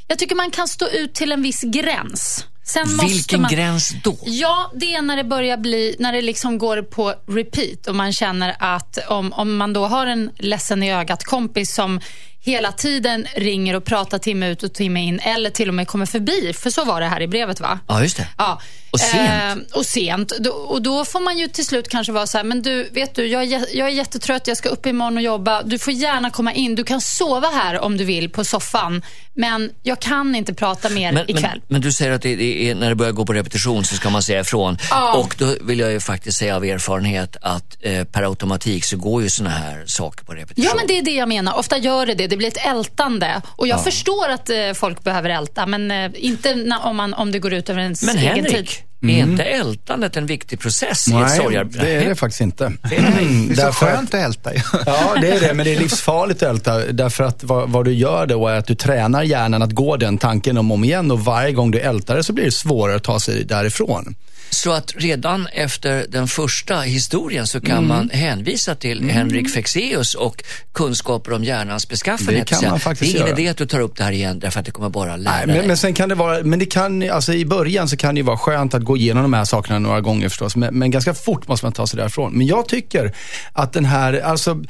jag 0.06 0.18
tycker 0.18 0.34
man 0.36 0.50
kan 0.50 0.68
stå 0.68 0.88
ut 0.88 1.14
till 1.14 1.32
en 1.32 1.42
viss 1.42 1.62
gräns. 1.62 2.46
Sen 2.64 2.98
Vilken 3.02 3.40
man, 3.42 3.50
gräns 3.50 3.94
då? 4.04 4.18
Ja, 4.24 4.70
det 4.74 4.94
är 4.94 5.02
när 5.02 5.16
det 5.16 5.24
börjar 5.24 5.56
bli, 5.56 5.96
när 5.98 6.12
det 6.12 6.22
liksom 6.22 6.58
går 6.58 6.82
på 6.82 7.14
repeat 7.28 7.86
och 7.86 7.94
man 7.94 8.12
känner 8.12 8.56
att 8.58 8.98
om, 9.08 9.32
om 9.32 9.56
man 9.56 9.72
då 9.72 9.86
har 9.86 10.06
en 10.06 10.30
ledsen 10.38 10.82
i 10.82 10.92
ögat 10.92 11.24
kompis 11.24 11.74
som 11.74 12.00
hela 12.44 12.72
tiden 12.72 13.26
ringer 13.37 13.76
och 13.76 13.85
pratar 13.85 14.18
timme 14.18 14.48
ut 14.48 14.62
och 14.62 14.72
timme 14.72 15.00
in 15.00 15.18
eller 15.18 15.50
till 15.50 15.68
och 15.68 15.74
med 15.74 15.88
kommer 15.88 16.07
förbi, 16.07 16.52
för 16.52 16.70
så 16.70 16.85
var 16.85 17.00
det 17.00 17.07
här 17.07 17.22
i 17.22 17.28
brevet 17.28 17.61
va? 17.61 17.78
Ja, 17.88 18.02
just 18.02 18.16
det. 18.16 18.28
Ja. 18.38 18.61
Och 18.90 19.00
sent. 19.00 19.72
Eh, 19.72 19.78
och 19.78 19.87
sent. 19.87 20.33
Då, 20.38 20.50
och 20.50 20.83
då 20.83 21.05
får 21.05 21.20
man 21.20 21.38
ju 21.38 21.48
till 21.48 21.66
slut 21.66 21.88
kanske 21.88 22.12
vara 22.12 22.26
så 22.26 22.38
här, 22.38 22.44
men 22.44 22.62
du, 22.62 22.88
vet 22.92 23.14
du, 23.14 23.26
jag 23.26 23.52
är, 23.52 23.76
jag 23.76 23.88
är 23.88 23.92
jättetrött, 23.92 24.46
jag 24.46 24.57
ska 24.57 24.68
upp 24.68 24.87
imorgon 24.87 25.16
och 25.16 25.22
jobba. 25.22 25.62
Du 25.62 25.78
får 25.78 25.92
gärna 25.92 26.31
komma 26.31 26.52
in, 26.52 26.74
du 26.74 26.85
kan 26.85 27.00
sova 27.00 27.48
här 27.48 27.81
om 27.81 27.96
du 27.96 28.05
vill 28.05 28.31
på 28.31 28.44
soffan. 28.44 29.02
Men 29.35 29.70
jag 29.83 30.00
kan 30.00 30.35
inte 30.35 30.55
prata 30.55 30.88
mer 30.88 31.12
Men, 31.12 31.31
ikväll. 31.31 31.42
men, 31.42 31.62
men 31.68 31.81
du 31.81 31.92
säger 31.92 32.12
att 32.12 32.22
det 32.22 32.68
är, 32.68 32.74
när 32.74 32.88
det 32.88 32.94
börjar 32.94 33.12
gå 33.12 33.26
på 33.26 33.33
repetition 33.33 33.85
så 33.85 33.94
ska 33.94 34.11
man 34.11 34.22
säga 34.22 34.40
ifrån. 34.40 34.78
Ja. 34.90 35.12
Och 35.14 35.35
då 35.38 35.57
vill 35.61 35.78
jag 35.78 35.92
ju 35.92 36.00
faktiskt 36.00 36.38
säga 36.38 36.57
av 36.57 36.64
erfarenhet 36.64 37.37
att 37.40 37.76
eh, 37.81 38.05
per 38.05 38.22
automatik 38.22 38.85
så 38.85 38.96
går 38.96 39.22
ju 39.22 39.31
såna 39.31 39.50
här 39.50 39.85
saker 39.87 40.24
på 40.24 40.33
repetition. 40.33 40.64
Ja, 40.64 40.74
men 40.74 40.87
det 40.87 40.98
är 40.98 41.02
det 41.02 41.11
jag 41.11 41.28
menar. 41.28 41.59
Ofta 41.59 41.78
gör 41.78 42.07
det 42.07 42.14
det. 42.14 42.32
Det 42.33 42.37
blir 42.37 42.49
ett 42.49 42.66
ältande. 42.66 43.42
Och 43.57 43.66
jag 43.66 43.85
förstår 43.85 44.29
att 44.29 44.51
eh, 44.51 44.57
folk 44.75 45.05
behöver 45.05 45.31
älta, 45.31 45.66
men 45.66 45.90
eh, 45.90 46.11
inte 46.14 46.79
om, 46.85 46.97
man, 46.97 47.14
om 47.14 47.33
det 47.33 47.38
går 47.38 47.53
ut 47.53 47.71
över 47.71 47.81
ens 47.81 48.03
Men 48.03 48.18
egen 48.18 48.35
tid. 48.45 48.53
Henrik, 48.55 48.83
är 49.03 49.09
inte 49.09 49.42
ältandet 49.42 50.16
en 50.16 50.27
viktig 50.27 50.61
process 50.61 51.09
i 51.09 51.11
ett 51.11 51.16
Nej, 51.21 51.37
sorgearbete? 51.38 51.85
det 51.85 51.90
är 51.92 52.09
det 52.09 52.14
faktiskt 52.14 52.40
inte. 52.40 52.73
Det 52.90 52.97
är 52.97 53.55
så 53.55 53.61
Därför 53.62 53.87
att- 53.87 53.95
skönt 53.97 54.14
att 54.14 54.21
älta 54.21 54.55
ju. 54.55 54.61
Ja, 54.87 55.14
det 55.21 55.31
är 55.31 55.40
det, 55.40 55.55
men 55.55 55.64
det 55.66 55.75
är 55.75 55.79
livsfarligt 55.81 56.42
att 56.42 56.49
älta. 56.49 56.79
Därför 56.79 57.25
att 57.25 57.45
vad, 57.45 57.68
vad 57.71 57.85
du 57.85 57.92
gör 57.92 58.27
då 58.27 58.49
är 58.49 58.55
att 58.59 58.66
du 58.66 58.75
tränar 58.75 59.23
hjärnan 59.23 59.62
att 59.62 59.73
gå 59.73 59.97
den 59.97 60.18
tanken 60.18 60.59
om 60.59 60.71
och 60.71 60.75
om 60.75 60.85
igen 60.85 61.11
och 61.11 61.21
varje 61.21 61.53
gång 61.53 61.71
du 61.71 61.79
ältar 61.79 62.16
det 62.16 62.25
så 62.25 62.33
blir 62.33 62.45
det 62.45 62.53
svårare 62.53 62.97
att 62.97 63.03
ta 63.05 63.21
sig 63.21 63.45
därifrån. 63.45 64.14
Så 64.54 64.72
att 64.72 64.92
redan 64.96 65.46
efter 65.52 66.06
den 66.08 66.28
första 66.28 66.80
historien 66.80 67.46
så 67.46 67.58
Mm. 67.58 67.70
kan 67.70 67.86
man 67.86 68.10
hänvisa 68.10 68.74
till 68.74 69.10
Henrik 69.10 69.50
Fexeus 69.54 70.14
och 70.14 70.44
kunskaper 70.72 71.32
om 71.32 71.44
hjärnans 71.44 71.88
beskaffenhet. 71.88 72.48
Det 72.48 72.56
kan 72.60 72.70
man 72.70 72.80
faktiskt 72.80 73.12
Det 73.12 73.18
är 73.18 73.20
ingen 73.20 73.28
göra. 73.28 73.40
idé 73.40 73.48
att 73.50 73.56
du 73.56 73.66
tar 73.66 73.80
upp 73.80 73.96
det 73.96 74.04
här 74.04 74.12
igen 74.12 74.38
därför 74.38 74.60
att 74.60 74.66
det 74.66 74.72
kommer 74.72 74.88
bara 74.88 75.16
lära 75.16 75.34
Nej, 75.36 75.46
dig. 75.46 75.56
men, 75.56 75.66
men 75.66 75.76
sen 75.76 75.94
kan 75.94 76.08
det 76.08 76.14
vara, 76.14 76.42
men 76.42 76.58
det 76.58 76.66
kan, 76.66 77.10
alltså 77.10 77.32
i 77.34 77.44
början 77.46 77.88
så 77.88 77.96
kan 77.96 78.14
det 78.14 78.18
ju 78.18 78.24
vara 78.24 78.36
skönt 78.38 78.74
att 78.74 78.82
gå 78.82 78.96
igenom 78.96 79.22
de 79.22 79.32
här 79.32 79.44
sakerna 79.44 79.78
några 79.78 80.00
gånger 80.00 80.28
förstås. 80.28 80.56
Men, 80.56 80.78
men 80.78 80.90
ganska 80.90 81.14
fort 81.14 81.48
måste 81.48 81.66
man 81.66 81.72
ta 81.72 81.86
sig 81.86 81.96
därifrån. 81.98 82.32
Men 82.32 82.46
jag 82.46 82.68
tycker 82.68 83.12
att 83.52 83.72
den 83.72 83.84
här, 83.84 84.20
alltså 84.20 84.62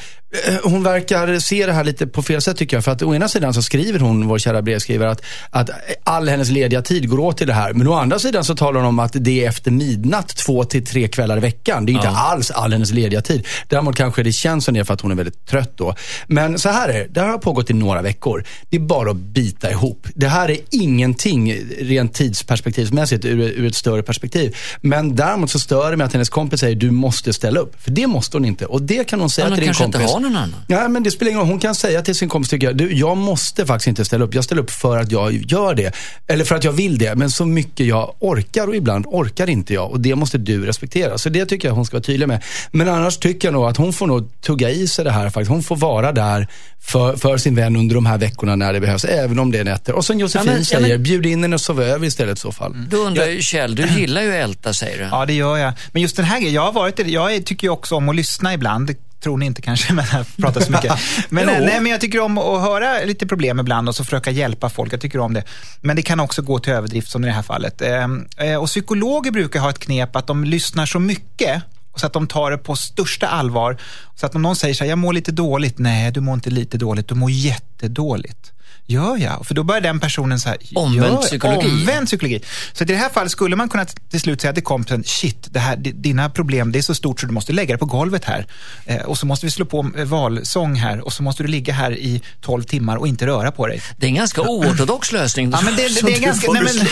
hon 0.63 0.83
verkar 0.83 1.39
se 1.39 1.67
det 1.67 1.73
här 1.73 1.85
lite 1.85 2.07
på 2.07 2.23
fel 2.23 2.43
sätt 2.43 2.57
tycker 2.57 2.77
jag. 2.77 2.85
För 2.85 2.93
att 2.93 3.03
å 3.03 3.15
ena 3.15 3.29
sidan 3.29 3.55
så 3.55 3.63
skriver 3.63 4.01
hon, 4.01 4.29
vår 4.29 4.39
kära 4.39 4.63
brevskrivare, 4.63 5.11
att, 5.11 5.23
att 5.51 5.71
all 6.05 6.29
hennes 6.29 6.51
lediga 6.51 6.83
tid 6.83 7.09
går 7.09 7.21
åt 7.21 7.37
till 7.37 7.47
det 7.47 7.53
här. 7.53 7.73
Men 7.73 7.89
å 7.89 7.95
andra 7.95 8.19
sidan 8.19 8.45
så 8.45 8.57
talar 8.57 8.81
hon 8.81 8.89
om 8.89 8.99
att 8.99 9.13
det 9.15 9.45
är 9.45 9.49
efter 9.49 9.71
midnatt 9.71 10.29
två 10.29 10.65
till 10.65 10.87
tre 10.87 11.09
kvällar 11.09 11.37
i 11.37 11.41
veckan. 11.41 11.87
Det 11.87 11.93
är 11.93 11.95
ja. 11.95 11.99
inte 11.99 12.11
alls 12.11 12.51
all 12.51 12.73
hennes 12.73 12.93
lediga 12.93 13.21
tid. 13.21 13.47
Däremot 13.69 13.97
kanske 13.97 14.23
det 14.23 14.33
känns 14.33 14.65
som 14.65 14.75
det 14.75 14.85
för 14.85 14.95
att 14.95 15.01
hon 15.01 15.11
är 15.11 15.15
väldigt 15.15 15.47
trött 15.47 15.73
då. 15.77 15.95
Men 16.27 16.59
så 16.59 16.69
här 16.69 16.89
är 16.89 16.93
det, 16.93 17.07
det 17.11 17.21
här 17.21 17.29
har 17.29 17.39
pågått 17.39 17.71
i 17.71 17.73
några 17.73 18.03
veckor. 18.03 18.45
Det 18.71 18.77
är 18.77 18.81
bara 18.81 19.11
att 19.11 19.17
bita 19.17 19.71
ihop. 19.71 20.07
Det 20.15 20.29
här 20.29 20.51
är 20.51 20.59
ingenting 20.71 21.55
rent 21.81 22.15
tidsperspektivsmässigt 22.15 23.25
ur, 23.25 23.41
ur 23.41 23.67
ett 23.67 23.75
större 23.75 24.03
perspektiv. 24.03 24.57
Men 24.81 25.17
däremot 25.17 25.51
så 25.51 25.59
stör 25.59 25.91
det 25.91 25.97
mig 25.97 26.05
att 26.05 26.13
hennes 26.13 26.29
kompis 26.29 26.61
säger 26.61 26.77
du 26.77 26.91
måste 26.91 27.33
ställa 27.33 27.61
upp. 27.61 27.83
För 27.83 27.91
det 27.91 28.07
måste 28.07 28.37
hon 28.37 28.45
inte. 28.45 28.67
Och 28.67 28.83
det 28.83 29.05
kan 29.05 29.21
hon 29.21 29.31
säga 29.31 29.51
till 29.51 29.61
din 29.61 29.75
kompis 29.75 30.22
någon 30.23 30.37
annan? 30.37 30.65
Ja, 30.67 30.89
men 30.89 31.03
det 31.03 31.11
spelar 31.11 31.31
ingen 31.31 31.41
roll. 31.41 31.49
Hon 31.49 31.59
kan 31.59 31.75
säga 31.75 32.03
till 32.03 32.15
sin 32.15 32.29
kompis, 32.29 32.51
tycker 32.51 32.67
jag, 32.67 32.77
du, 32.77 32.93
jag 32.93 33.17
måste 33.17 33.67
faktiskt 33.67 33.89
inte 33.89 34.05
ställa 34.05 34.25
upp. 34.25 34.35
Jag 34.35 34.45
ställer 34.45 34.63
upp 34.63 34.71
för 34.71 34.99
att 34.99 35.13
jag 35.13 35.33
gör 35.33 35.75
det. 35.75 35.95
Eller 36.27 36.45
för 36.45 36.55
att 36.55 36.65
jag 36.65 36.73
vill 36.73 36.99
det. 36.99 37.15
Men 37.15 37.31
så 37.31 37.47
mycket 37.47 37.87
jag 37.87 38.15
orkar 38.19 38.69
och 38.69 38.77
ibland 38.77 39.07
orkar 39.07 39.51
inte 39.51 39.75
jag. 39.75 39.91
Och 39.91 40.01
det 40.01 40.15
måste 40.15 40.39
du 40.39 40.67
respektera. 40.67 41.19
Så 41.19 41.29
det 41.29 41.47
tycker 41.47 41.69
jag 41.69 41.75
hon 41.75 41.87
ska 41.87 41.97
vara 41.97 42.03
tydlig 42.03 42.29
med. 42.29 42.45
Men 42.71 42.89
annars 42.89 43.19
tycker 43.19 43.49
jag 43.49 43.53
nog 43.53 43.65
att 43.65 43.77
hon 43.77 43.93
får 43.93 44.07
nog 44.07 44.41
tugga 44.41 44.71
i 44.71 44.89
sig 44.89 45.05
det 45.05 45.11
här 45.11 45.31
faktiskt. 45.31 45.51
Hon 45.51 45.63
får 45.63 45.77
vara 45.77 46.13
där 46.13 46.49
för, 46.81 47.17
för 47.17 47.37
sin 47.37 47.55
vän 47.55 47.77
under 47.77 47.95
de 47.95 48.07
här 48.07 48.19
veckorna 48.19 48.57
när 48.57 48.73
det 48.73 48.81
behövs. 48.81 49.05
Även 49.05 49.39
om 49.39 49.51
det 49.51 49.59
är 49.59 49.65
nätter. 49.65 49.93
Och 49.93 50.05
som 50.05 50.19
Josefin 50.19 50.47
ja, 50.47 50.55
men, 50.55 50.65
säger, 50.65 50.89
ja, 50.89 50.89
men... 50.89 51.03
bjud 51.03 51.27
in 51.27 51.43
henne 51.43 51.55
och 51.55 51.61
sov 51.61 51.83
över 51.83 52.07
istället 52.07 52.39
i 52.39 52.41
så 52.41 52.53
fall. 52.53 52.87
Då 52.91 52.97
undrar 52.97 53.27
ju 53.27 53.41
Kjell, 53.43 53.75
du 53.75 53.87
gillar 53.87 54.23
ju 54.23 54.35
älta 54.35 54.75
säger 54.75 54.99
du. 54.99 55.05
Ja, 55.05 55.27
det 55.27 55.33
gör 55.33 55.57
jag. 55.57 55.73
Men 55.93 56.03
just 56.03 56.17
den 56.17 56.25
här 56.25 56.39
grejen, 56.39 56.55
jag 56.55 56.63
har 56.63 56.73
varit 56.73 56.99
jag 57.07 57.45
tycker 57.45 57.67
ju 57.67 57.71
också 57.71 57.95
om 57.95 58.09
att 58.09 58.17
lyssna 58.17 58.55
ibland 58.55 58.95
tror 59.23 59.39
ni 59.39 59.47
inte 59.47 59.63
kanske, 59.63 59.93
men 59.93 60.05
jag 60.13 60.27
pratar 60.37 60.61
så 60.61 60.73
mycket. 60.73 60.93
Men, 61.29 61.47
nej, 61.47 61.81
men 61.81 61.93
jag 61.93 62.01
tycker 62.01 62.21
om 62.21 62.39
att 62.39 62.61
höra 62.61 63.05
lite 63.05 63.27
problem 63.27 63.61
ibland 63.61 63.89
och 63.89 63.95
så 63.95 64.05
försöka 64.05 64.31
hjälpa 64.31 64.69
folk. 64.69 64.93
Jag 64.93 65.01
tycker 65.01 65.19
om 65.19 65.35
det. 65.35 65.45
Men 65.81 65.97
det 65.97 66.03
kan 66.03 66.21
också 66.21 66.43
gå 66.43 66.59
till 66.59 66.73
överdrift 66.73 67.11
som 67.11 67.25
i 67.25 67.27
det 67.27 67.33
här 67.33 67.43
fallet. 67.43 67.83
Ehm, 67.83 68.27
eh, 68.37 68.57
och 68.57 68.67
psykologer 68.67 69.31
brukar 69.31 69.61
ha 69.61 69.71
ett 69.71 69.79
knep 69.79 70.17
att 70.17 70.27
de 70.27 70.45
lyssnar 70.45 70.87
så 70.87 70.99
mycket 70.99 71.63
så 71.97 72.07
att 72.07 72.13
de 72.13 72.27
tar 72.27 72.51
det 72.51 72.59
på 72.59 72.77
största 72.77 73.27
allvar. 73.27 73.77
Så 74.15 74.27
att 74.27 74.35
om 74.35 74.43
någon 74.43 74.57
säger 74.57 74.75
så 74.75 74.85
här, 74.85 74.89
jag 74.91 74.99
mår 74.99 75.13
lite 75.13 75.33
dåligt. 75.33 75.79
Nej, 75.79 76.13
du 76.13 76.21
mår 76.21 76.35
inte 76.35 76.51
lite 76.51 76.79
dåligt, 76.79 77.09
du 77.09 77.15
mår 77.15 77.31
jättedåligt. 77.31 78.53
Gör 78.93 79.17
jag? 79.17 79.47
För 79.47 79.55
då 79.55 79.63
börjar 79.63 79.81
den 79.81 80.01
personen 80.01 80.41
så 80.41 80.49
här, 80.49 80.59
omvänd 80.75 81.21
psykologi. 81.21 81.69
Omvänd 81.69 82.07
psykologi. 82.07 82.41
Så 82.73 82.85
i 82.85 82.87
det 82.87 82.97
här 82.97 83.09
fallet 83.09 83.33
skulle 83.33 83.57
man 83.57 83.69
kunna 83.69 83.85
till 83.85 84.21
slut 84.21 84.41
säga 84.41 84.53
till 84.53 84.63
kompisen, 84.63 85.05
shit, 85.05 85.49
det 85.51 85.59
här, 85.59 85.77
dina 85.77 86.31
problem 86.31 86.73
det 86.73 86.79
är 86.79 86.83
så 86.83 86.95
stort 86.95 87.21
så 87.21 87.27
du 87.27 87.33
måste 87.33 87.53
lägga 87.53 87.75
det 87.75 87.79
på 87.79 87.87
golvet 87.87 88.25
här. 88.25 88.47
Eh, 88.87 89.03
och 89.03 89.19
så 89.19 89.27
måste 89.27 89.47
vi 89.47 89.51
slå 89.51 89.65
på 89.65 89.91
eh, 89.99 90.05
valsång 90.05 90.75
här 90.75 91.01
och 91.01 91.13
så 91.13 91.23
måste 91.23 91.43
du 91.43 91.49
ligga 91.49 91.73
här 91.73 91.93
i 91.93 92.23
12 92.41 92.63
timmar 92.63 92.97
och 92.97 93.09
inte 93.09 93.27
röra 93.27 93.53
på 93.53 93.67
dig. 93.67 93.83
Det 93.97 94.07
är 94.07 94.09
en 94.09 94.15
ganska 94.15 94.43
oortodox 94.43 95.13
lösning. 95.13 95.51
Ja, 95.51 95.61
men 95.63 95.77
det, 95.77 95.83
det, 95.95 96.07
det 96.07 96.17
är 96.17 96.21
ganska, 96.21 96.53
nej, 96.53 96.63
men, 96.63 96.87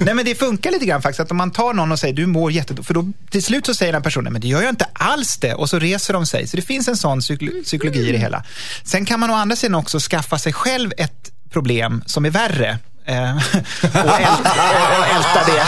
nej, 0.00 0.14
men 0.14 0.24
det 0.24 0.34
funkar 0.34 0.70
lite 0.70 0.86
grann 0.86 1.02
faktiskt. 1.02 1.20
Att 1.20 1.30
om 1.30 1.36
man 1.36 1.50
tar 1.50 1.74
någon 1.74 1.92
och 1.92 1.98
säger, 1.98 2.14
du 2.14 2.26
mår 2.26 2.52
jättedåligt. 2.52 2.86
För 2.86 2.94
då 2.94 3.12
till 3.30 3.42
slut 3.42 3.66
så 3.66 3.74
säger 3.74 3.92
den 3.92 4.02
personen, 4.02 4.32
men 4.32 4.42
det 4.42 4.48
gör 4.48 4.62
jag 4.62 4.70
inte 4.70 4.86
alls 4.92 5.36
det. 5.36 5.54
Och 5.54 5.70
så 5.70 5.78
reser 5.78 6.14
de 6.14 6.26
sig. 6.26 6.46
Så 6.46 6.56
det 6.56 6.62
finns 6.62 6.88
en 6.88 6.96
sån 6.96 7.20
psykologi 7.64 8.08
i 8.08 8.12
det 8.12 8.18
hela. 8.18 8.44
Sen 8.84 9.04
kan 9.04 9.20
man 9.20 9.30
å 9.30 9.34
andra 9.34 9.56
sidan 9.56 9.74
också 9.74 9.98
skaffa 10.00 10.38
sig 10.38 10.52
själv 10.52 10.92
ett 10.96 11.19
problem 11.50 12.02
som 12.06 12.24
är 12.24 12.30
värre 12.30 12.78
eh, 13.04 13.36
och, 13.82 14.20
älta, 14.20 14.52
och 14.98 15.06
älta 15.06 15.44
det. 15.46 15.64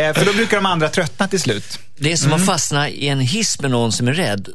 Eh, 0.00 0.14
för 0.14 0.24
då 0.24 0.32
brukar 0.32 0.56
de 0.56 0.66
andra 0.66 0.88
tröttna 0.88 1.28
till 1.28 1.40
slut. 1.40 1.78
Det 1.96 2.12
är 2.12 2.16
som 2.16 2.28
mm. 2.28 2.40
att 2.40 2.46
fastna 2.46 2.88
i 2.88 3.08
en 3.08 3.20
hiss 3.20 3.60
med 3.60 3.70
någon 3.70 3.92
som 3.92 4.08
är 4.08 4.12
rädd 4.12 4.48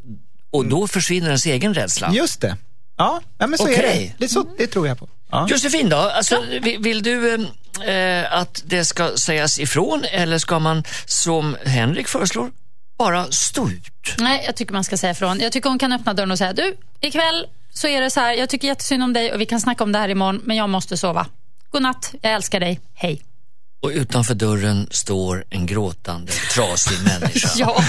och 0.50 0.66
då 0.66 0.88
försvinner 0.88 1.26
ens 1.26 1.46
egen 1.46 1.74
rädsla. 1.74 2.12
Just 2.12 2.40
det. 2.40 2.56
Ja, 2.96 3.20
men 3.38 3.58
så 3.58 3.64
okay. 3.64 3.74
är 3.74 3.82
det. 3.82 4.12
Det, 4.18 4.28
så, 4.28 4.46
det 4.58 4.66
tror 4.66 4.88
jag 4.88 4.98
på. 4.98 5.08
Ja. 5.30 5.46
Josefin 5.50 5.88
då, 5.88 5.96
alltså, 5.96 6.44
vill, 6.62 6.78
vill 6.78 7.02
du 7.02 7.34
eh, 7.84 8.32
att 8.32 8.62
det 8.66 8.84
ska 8.84 9.16
sägas 9.16 9.58
ifrån 9.58 10.04
eller 10.04 10.38
ska 10.38 10.58
man 10.58 10.84
som 11.04 11.56
Henrik 11.64 12.08
föreslår 12.08 12.50
bara 12.98 13.30
stå 13.30 13.70
ut? 13.70 14.14
Nej, 14.18 14.42
jag 14.46 14.56
tycker 14.56 14.72
man 14.72 14.84
ska 14.84 14.96
säga 14.96 15.10
ifrån. 15.10 15.40
Jag 15.40 15.52
tycker 15.52 15.68
hon 15.68 15.78
kan 15.78 15.92
öppna 15.92 16.14
dörren 16.14 16.30
och 16.30 16.38
säga 16.38 16.52
du, 16.52 16.76
ikväll 17.00 17.46
så 17.74 17.88
är 17.88 18.00
det 18.00 18.10
så 18.10 18.20
här, 18.20 18.32
jag 18.34 18.48
tycker 18.48 18.68
jättesynd 18.68 19.02
om 19.02 19.12
dig 19.12 19.32
och 19.32 19.40
vi 19.40 19.46
kan 19.46 19.60
snacka 19.60 19.84
om 19.84 19.92
det 19.92 19.98
här 19.98 20.08
imorgon, 20.08 20.40
men 20.44 20.56
jag 20.56 20.70
måste 20.70 20.96
sova. 20.96 21.26
Godnatt, 21.70 22.14
jag 22.20 22.32
älskar 22.32 22.60
dig, 22.60 22.80
hej. 22.94 23.22
Och 23.82 23.90
utanför 23.90 24.34
dörren 24.34 24.88
står 24.90 25.44
en 25.50 25.66
gråtande, 25.66 26.32
trasig 26.32 26.98
människa. 27.04 27.48
ja, 27.56 27.84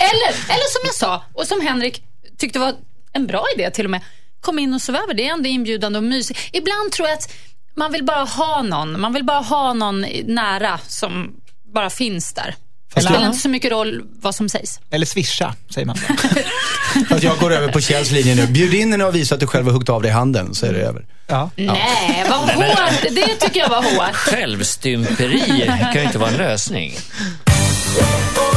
eller, 0.00 0.28
eller 0.28 0.70
som 0.70 0.80
jag 0.84 0.94
sa, 0.94 1.22
och 1.34 1.46
som 1.46 1.60
Henrik 1.60 2.02
tyckte 2.38 2.58
var 2.58 2.74
en 3.12 3.26
bra 3.26 3.44
idé 3.56 3.70
till 3.70 3.84
och 3.84 3.90
med. 3.90 4.00
Kom 4.40 4.58
in 4.58 4.74
och 4.74 4.82
sov 4.82 4.96
över, 4.96 5.14
det 5.14 5.28
är 5.28 5.32
ändå 5.32 5.48
inbjudande 5.48 5.98
och 5.98 6.04
mysigt. 6.04 6.40
Ibland 6.52 6.92
tror 6.92 7.08
jag 7.08 7.18
att 7.18 7.32
man 7.76 7.92
vill 7.92 8.04
bara 8.04 8.24
ha 8.24 8.62
någon, 8.62 9.00
man 9.00 9.12
vill 9.12 9.24
bara 9.24 9.40
ha 9.40 9.72
någon 9.72 10.00
nära 10.24 10.78
som 10.86 11.40
bara 11.74 11.90
finns 11.90 12.32
där. 12.32 12.54
Det 12.94 13.00
spelar 13.00 13.26
inte 13.26 13.38
så 13.38 13.48
mycket 13.48 13.70
roll 13.70 14.02
vad 14.20 14.34
som 14.34 14.48
sägs. 14.48 14.80
Eller 14.90 15.06
swisha, 15.06 15.54
säger 15.74 15.86
man. 15.86 15.96
Fast 17.08 17.22
jag 17.22 17.38
går 17.38 17.52
över 17.52 17.72
på 17.72 17.80
Kjells 17.80 18.10
linje 18.10 18.34
nu. 18.34 18.46
Bjud 18.46 18.74
in 18.74 18.92
henne 18.92 19.04
och 19.04 19.14
visa 19.14 19.34
att 19.34 19.40
du 19.40 19.46
själv 19.46 19.66
har 19.66 19.72
huggit 19.72 19.88
av 19.88 20.02
dig 20.02 20.10
handen, 20.10 20.54
så 20.54 20.66
är 20.66 20.72
det 20.72 20.80
över. 20.80 21.04
Ja. 21.26 21.50
Nej, 21.56 22.24
vad 22.30 22.38
hårt. 22.38 23.02
Det 23.10 23.26
tycker 23.40 23.60
jag 23.60 23.68
var 23.68 23.82
hårt. 23.82 24.14
Självstymperi 24.14 25.70
kan 25.92 25.94
ju 25.94 26.02
inte 26.02 26.18
vara 26.18 26.30
en 26.30 26.36
lösning. 26.36 26.96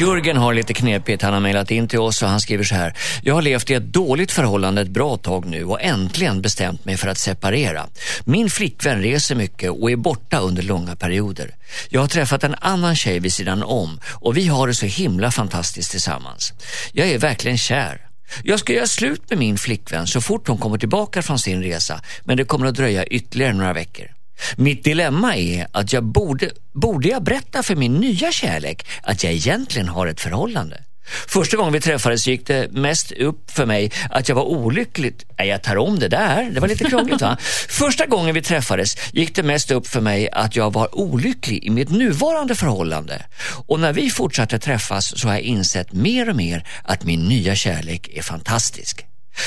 Jörgen 0.00 0.36
har 0.36 0.54
lite 0.54 0.74
knepigt. 0.74 1.22
Han 1.22 1.32
har 1.32 1.40
mejlat 1.40 1.70
in 1.70 1.88
till 1.88 1.98
oss 1.98 2.22
och 2.22 2.28
han 2.28 2.40
skriver 2.40 2.64
så 2.64 2.74
här. 2.74 2.96
Jag 3.22 3.34
har 3.34 3.42
levt 3.42 3.70
i 3.70 3.74
ett 3.74 3.92
dåligt 3.92 4.32
förhållande 4.32 4.82
ett 4.82 4.88
bra 4.88 5.16
tag 5.16 5.46
nu 5.46 5.64
och 5.64 5.82
äntligen 5.82 6.42
bestämt 6.42 6.84
mig 6.84 6.96
för 6.96 7.08
att 7.08 7.18
separera. 7.18 7.86
Min 8.24 8.50
flickvän 8.50 9.02
reser 9.02 9.34
mycket 9.34 9.70
och 9.70 9.90
är 9.90 9.96
borta 9.96 10.38
under 10.38 10.62
långa 10.62 10.96
perioder. 10.96 11.54
Jag 11.88 12.00
har 12.00 12.08
träffat 12.08 12.44
en 12.44 12.54
annan 12.60 12.96
tjej 12.96 13.18
vid 13.18 13.32
sidan 13.32 13.62
om 13.62 14.00
och 14.06 14.36
vi 14.36 14.46
har 14.46 14.66
det 14.66 14.74
så 14.74 14.86
himla 14.86 15.30
fantastiskt 15.30 15.90
tillsammans. 15.90 16.52
Jag 16.92 17.08
är 17.08 17.18
verkligen 17.18 17.58
kär. 17.58 18.06
Jag 18.44 18.58
ska 18.58 18.72
göra 18.72 18.86
slut 18.86 19.30
med 19.30 19.38
min 19.38 19.58
flickvän 19.58 20.06
så 20.06 20.20
fort 20.20 20.48
hon 20.48 20.58
kommer 20.58 20.78
tillbaka 20.78 21.22
från 21.22 21.38
sin 21.38 21.62
resa 21.62 22.00
men 22.24 22.36
det 22.36 22.44
kommer 22.44 22.66
att 22.66 22.74
dröja 22.74 23.04
ytterligare 23.04 23.52
några 23.52 23.72
veckor. 23.72 24.21
Mitt 24.56 24.84
dilemma 24.84 25.36
är 25.36 25.66
att 25.72 25.92
jag 25.92 26.04
borde, 26.04 26.50
borde 26.72 27.08
jag 27.08 27.22
berätta 27.22 27.62
för 27.62 27.76
min 27.76 27.94
nya 27.94 28.32
kärlek 28.32 28.86
att 29.02 29.24
jag 29.24 29.32
egentligen 29.32 29.88
har 29.88 30.06
ett 30.06 30.20
förhållande? 30.20 30.84
Första 31.28 31.56
gången 31.56 31.72
vi 31.72 31.80
träffades 31.80 32.26
gick 32.26 32.46
det 32.46 32.72
mest 32.72 33.12
upp 33.12 33.50
för 33.50 33.66
mig 33.66 33.92
att 34.10 34.28
jag 34.28 34.36
var 34.36 34.44
olycklig. 34.44 35.14
Nej, 35.38 35.48
jag 35.48 35.62
tar 35.62 35.76
om 35.76 35.98
det 35.98 36.08
där. 36.08 36.50
Det 36.50 36.60
var 36.60 36.68
lite 36.68 36.84
krångligt 36.84 37.20
va? 37.20 37.36
Första 37.68 38.06
gången 38.06 38.34
vi 38.34 38.42
träffades 38.42 38.96
gick 39.12 39.34
det 39.34 39.42
mest 39.42 39.70
upp 39.70 39.86
för 39.86 40.00
mig 40.00 40.30
att 40.32 40.56
jag 40.56 40.72
var 40.72 40.98
olycklig 40.98 41.64
i 41.64 41.70
mitt 41.70 41.90
nuvarande 41.90 42.54
förhållande. 42.54 43.22
Och 43.66 43.80
när 43.80 43.92
vi 43.92 44.10
fortsatte 44.10 44.58
träffas 44.58 45.18
så 45.20 45.28
har 45.28 45.34
jag 45.34 45.42
insett 45.42 45.92
mer 45.92 46.28
och 46.28 46.36
mer 46.36 46.66
att 46.82 47.04
min 47.04 47.28
nya 47.28 47.54
kärlek 47.54 48.08
är 48.14 48.22
fantastisk. 48.22 49.06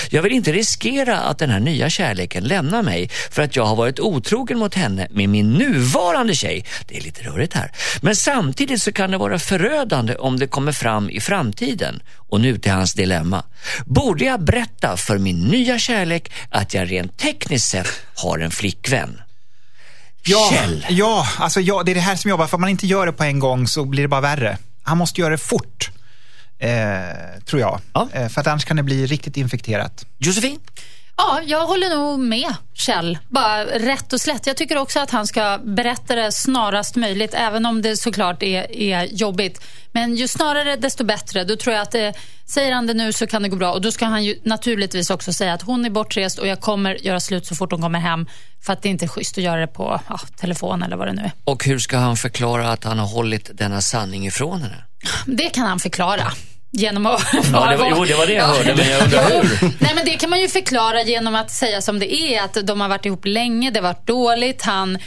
Jag 0.10 0.22
vill 0.22 0.32
inte 0.32 0.52
riskera 0.52 1.20
att 1.20 1.38
den 1.38 1.50
här 1.50 1.60
nya 1.60 1.90
kärleken 1.90 2.44
lämnar 2.44 2.82
mig 2.84 3.10
för 3.32 3.42
att 3.42 3.56
jag 3.56 3.66
har 3.66 3.76
varit 3.76 4.00
otrogen 4.00 4.60
mot 4.60 4.74
henne 4.76 5.08
med 5.12 5.30
min 5.30 5.54
nuvarande 5.54 6.36
tjej. 6.36 6.66
Det 6.88 6.98
är 6.98 7.02
lite 7.02 7.22
rörigt 7.24 7.54
här. 7.54 7.72
Men 8.02 8.16
samtidigt 8.16 8.82
så 8.82 8.92
kan 8.92 9.12
det 9.12 9.18
vara 9.18 9.40
förödande 9.40 10.16
om 10.16 10.40
det 10.40 10.48
kommer 10.48 10.72
fram 10.72 11.10
i 11.10 11.20
framtiden. 11.20 12.02
Och 12.16 12.42
nu 12.42 12.58
till 12.58 12.72
hans 12.72 12.94
dilemma. 12.94 13.44
Borde 13.86 14.26
jag 14.26 14.44
berätta 14.44 14.98
för 14.98 15.18
min 15.18 15.40
nya 15.40 15.80
kärlek 15.80 16.32
att 16.50 16.74
jag 16.74 16.92
rent 16.92 17.18
tekniskt 17.18 17.70
sett 17.70 17.88
har 18.16 18.40
en 18.40 18.52
flickvän? 18.52 19.22
Ja, 20.28 20.50
Kjell. 20.54 20.86
ja, 20.90 21.28
alltså 21.38 21.62
ja, 21.62 21.84
det 21.84 21.92
är 21.92 21.96
det 21.96 22.02
här 22.02 22.16
som 22.16 22.30
jobbar. 22.30 22.48
För 22.48 22.58
om 22.58 22.62
man 22.62 22.70
inte 22.70 22.88
gör 22.88 23.06
det 23.06 23.12
på 23.14 23.24
en 23.24 23.40
gång 23.40 23.68
så 23.68 23.86
blir 23.86 24.02
det 24.04 24.08
bara 24.08 24.22
värre. 24.22 24.58
Han 24.84 24.98
måste 24.98 25.22
göra 25.22 25.32
det 25.32 25.38
fort. 25.38 25.90
Eh, 26.60 27.40
tror 27.46 27.62
jag. 27.62 27.82
Ja. 27.94 28.10
Eh, 28.14 28.28
för 28.30 28.42
att 28.42 28.48
annars 28.48 28.66
kan 28.66 28.78
det 28.78 28.84
bli 28.84 29.06
riktigt 29.06 29.38
infekterat. 29.38 30.06
Josefin? 30.18 30.60
Ja, 31.18 31.42
jag 31.46 31.68
håller 31.68 31.90
nog 31.90 32.20
med 32.20 32.54
Kjell. 32.74 33.18
Bara 33.30 33.66
rätt 33.66 34.14
och 34.14 34.22
slätt. 34.22 34.48
Jag 34.48 34.58
tycker 34.58 34.78
också 34.78 35.00
att 35.00 35.12
han 35.12 35.28
ska 35.28 35.60
berätta 35.64 36.16
det 36.16 36.32
snarast 36.32 36.96
möjligt, 36.96 37.34
även 37.34 37.66
om 37.66 37.82
det 37.82 37.98
såklart 37.98 38.44
är, 38.44 38.72
är 38.72 39.04
jobbigt. 39.04 39.62
Men 39.92 40.16
ju 40.16 40.28
snarare 40.28 40.76
desto 40.76 41.04
bättre. 41.04 41.44
Då 41.44 41.56
tror 41.56 41.76
jag 41.76 41.82
att 41.82 41.92
det, 41.92 42.14
säger 42.46 42.74
han 42.74 42.88
det 42.88 42.94
nu 42.94 43.14
så 43.14 43.28
kan 43.28 43.42
det 43.42 43.50
gå 43.50 43.56
bra. 43.56 43.74
Och 43.74 43.82
då 43.82 43.92
ska 43.92 44.06
han 44.06 44.24
ju 44.24 44.40
naturligtvis 44.44 45.10
också 45.10 45.34
säga 45.34 45.54
att 45.54 45.62
hon 45.62 45.86
är 45.86 45.90
bortrest 45.90 46.40
och 46.40 46.48
jag 46.48 46.62
kommer 46.62 47.06
göra 47.06 47.20
slut 47.20 47.46
så 47.46 47.56
fort 47.56 47.72
hon 47.72 47.82
kommer 47.82 48.00
hem. 48.00 48.28
För 48.66 48.74
att 48.74 48.82
det 48.82 48.90
inte 48.90 49.06
är 49.06 49.10
schysst 49.10 49.38
att 49.38 49.44
göra 49.44 49.62
det 49.62 49.68
på 49.68 50.02
ja, 50.10 50.20
telefon 50.38 50.84
eller 50.84 50.98
vad 50.98 51.08
det 51.08 51.14
nu 51.14 51.22
är. 51.22 51.32
Och 51.44 51.66
hur 51.66 51.80
ska 51.80 51.98
han 51.98 52.18
förklara 52.18 52.72
att 52.72 52.84
han 52.84 53.00
har 53.00 53.08
hållit 53.08 53.50
denna 53.54 53.82
sanning 53.82 54.28
ifrån 54.28 54.62
henne? 54.62 54.84
Det 55.26 55.50
kan 55.50 55.66
han 55.66 55.80
förklara. 55.80 56.32
Genom 56.78 57.06
att 57.06 57.22
ja, 57.54 57.68
det 57.70 57.78
var, 57.78 57.90
jo, 57.90 58.06
det 58.06 58.16
var 58.16 58.26
det 58.28 58.34
jag 58.34 58.46
hörde, 58.48 58.76
men 58.76 58.90
jag 58.90 59.02
undrar 59.04 59.30
hur. 59.30 59.60
Nej, 59.80 59.92
men 59.96 60.06
det 60.06 60.12
kan 60.12 60.30
man 60.30 60.40
ju 60.42 60.48
förklara 60.48 61.02
genom 61.02 61.36
att 61.36 61.52
säga 61.52 61.82
som 61.82 62.00
det 62.00 62.14
är. 62.16 62.42
Att 62.44 62.58
de 62.64 62.82
har 62.82 62.90
varit 62.90 63.06
ihop 63.06 63.26
länge, 63.26 63.72
det 63.72 63.80
har 63.80 63.84
varit 63.94 64.08
dåligt. 64.08 64.62
Han 64.62 64.98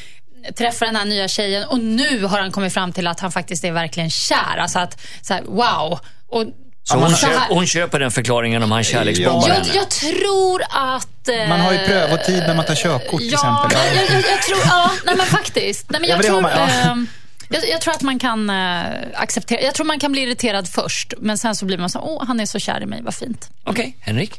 träffar 0.58 0.86
den 0.86 0.96
här 0.96 1.04
nya 1.04 1.28
tjejen 1.28 1.64
och 1.68 1.78
nu 1.78 2.24
har 2.24 2.38
han 2.40 2.52
kommit 2.52 2.74
fram 2.74 2.92
till 2.92 3.06
att 3.06 3.20
han 3.20 3.32
faktiskt 3.32 3.64
är 3.64 3.72
verkligen 3.72 4.10
kär. 4.10 4.56
Alltså 4.58 4.78
att, 4.78 5.00
så 5.22 5.34
här, 5.34 5.42
wow. 5.42 5.98
Och 6.28 6.44
Så 6.84 6.94
hon, 6.94 7.00
man- 7.02 7.10
Så 7.16 7.26
här- 7.26 7.32
köp, 7.34 7.42
hon 7.48 7.66
köper 7.66 7.98
den 8.00 8.10
förklaringen 8.10 8.62
om 8.62 8.72
han 8.72 8.84
kärleksbombar 8.84 9.48
Ja. 9.48 9.54
Jag, 9.54 9.54
henne. 9.54 9.68
jag 9.74 9.90
tror 9.90 10.62
att... 10.70 11.28
eh, 11.28 11.48
Man 11.48 11.60
har 11.60 11.72
ju 11.72 11.78
prövotid 11.78 12.42
när 12.46 12.54
man 12.54 12.64
tar 12.64 12.74
körkort, 12.74 13.20
till 13.20 13.32
ja, 13.32 13.64
exempel. 13.68 13.96
Jag, 13.96 14.04
jag, 14.16 14.30
jag 14.32 14.42
tror, 14.42 14.58
ja, 14.64 14.90
nej 15.04 15.14
men 15.16 15.26
faktiskt. 15.26 15.90
Nej, 15.90 16.00
men 16.00 16.10
Ja, 16.10 16.16
jag, 16.16 16.34
men 16.34 16.42
det 16.42 16.48
har 16.48 16.58
tror, 16.58 16.66
man, 16.66 16.78
ja. 16.84 16.90
ehm, 16.90 17.06
jag, 17.48 17.68
jag 17.68 17.80
tror 17.80 17.94
att 17.94 18.02
man 18.02 18.18
kan 18.18 18.50
eh, 18.50 18.86
acceptera. 19.14 19.60
Jag 19.60 19.74
tror 19.74 19.86
man 19.86 19.98
kan 19.98 20.12
bli 20.12 20.22
irriterad 20.22 20.68
först, 20.68 21.14
men 21.18 21.38
sen 21.38 21.54
så 21.54 21.64
blir 21.64 21.78
man 21.78 21.90
så 21.90 22.00
åh, 22.00 22.24
han 22.26 22.40
är 22.40 22.46
så 22.46 22.58
kär 22.58 22.82
i 22.82 22.86
mig, 22.86 23.00
vad 23.02 23.14
fint. 23.14 23.50
Okej, 23.64 23.96
Henrik? 24.00 24.32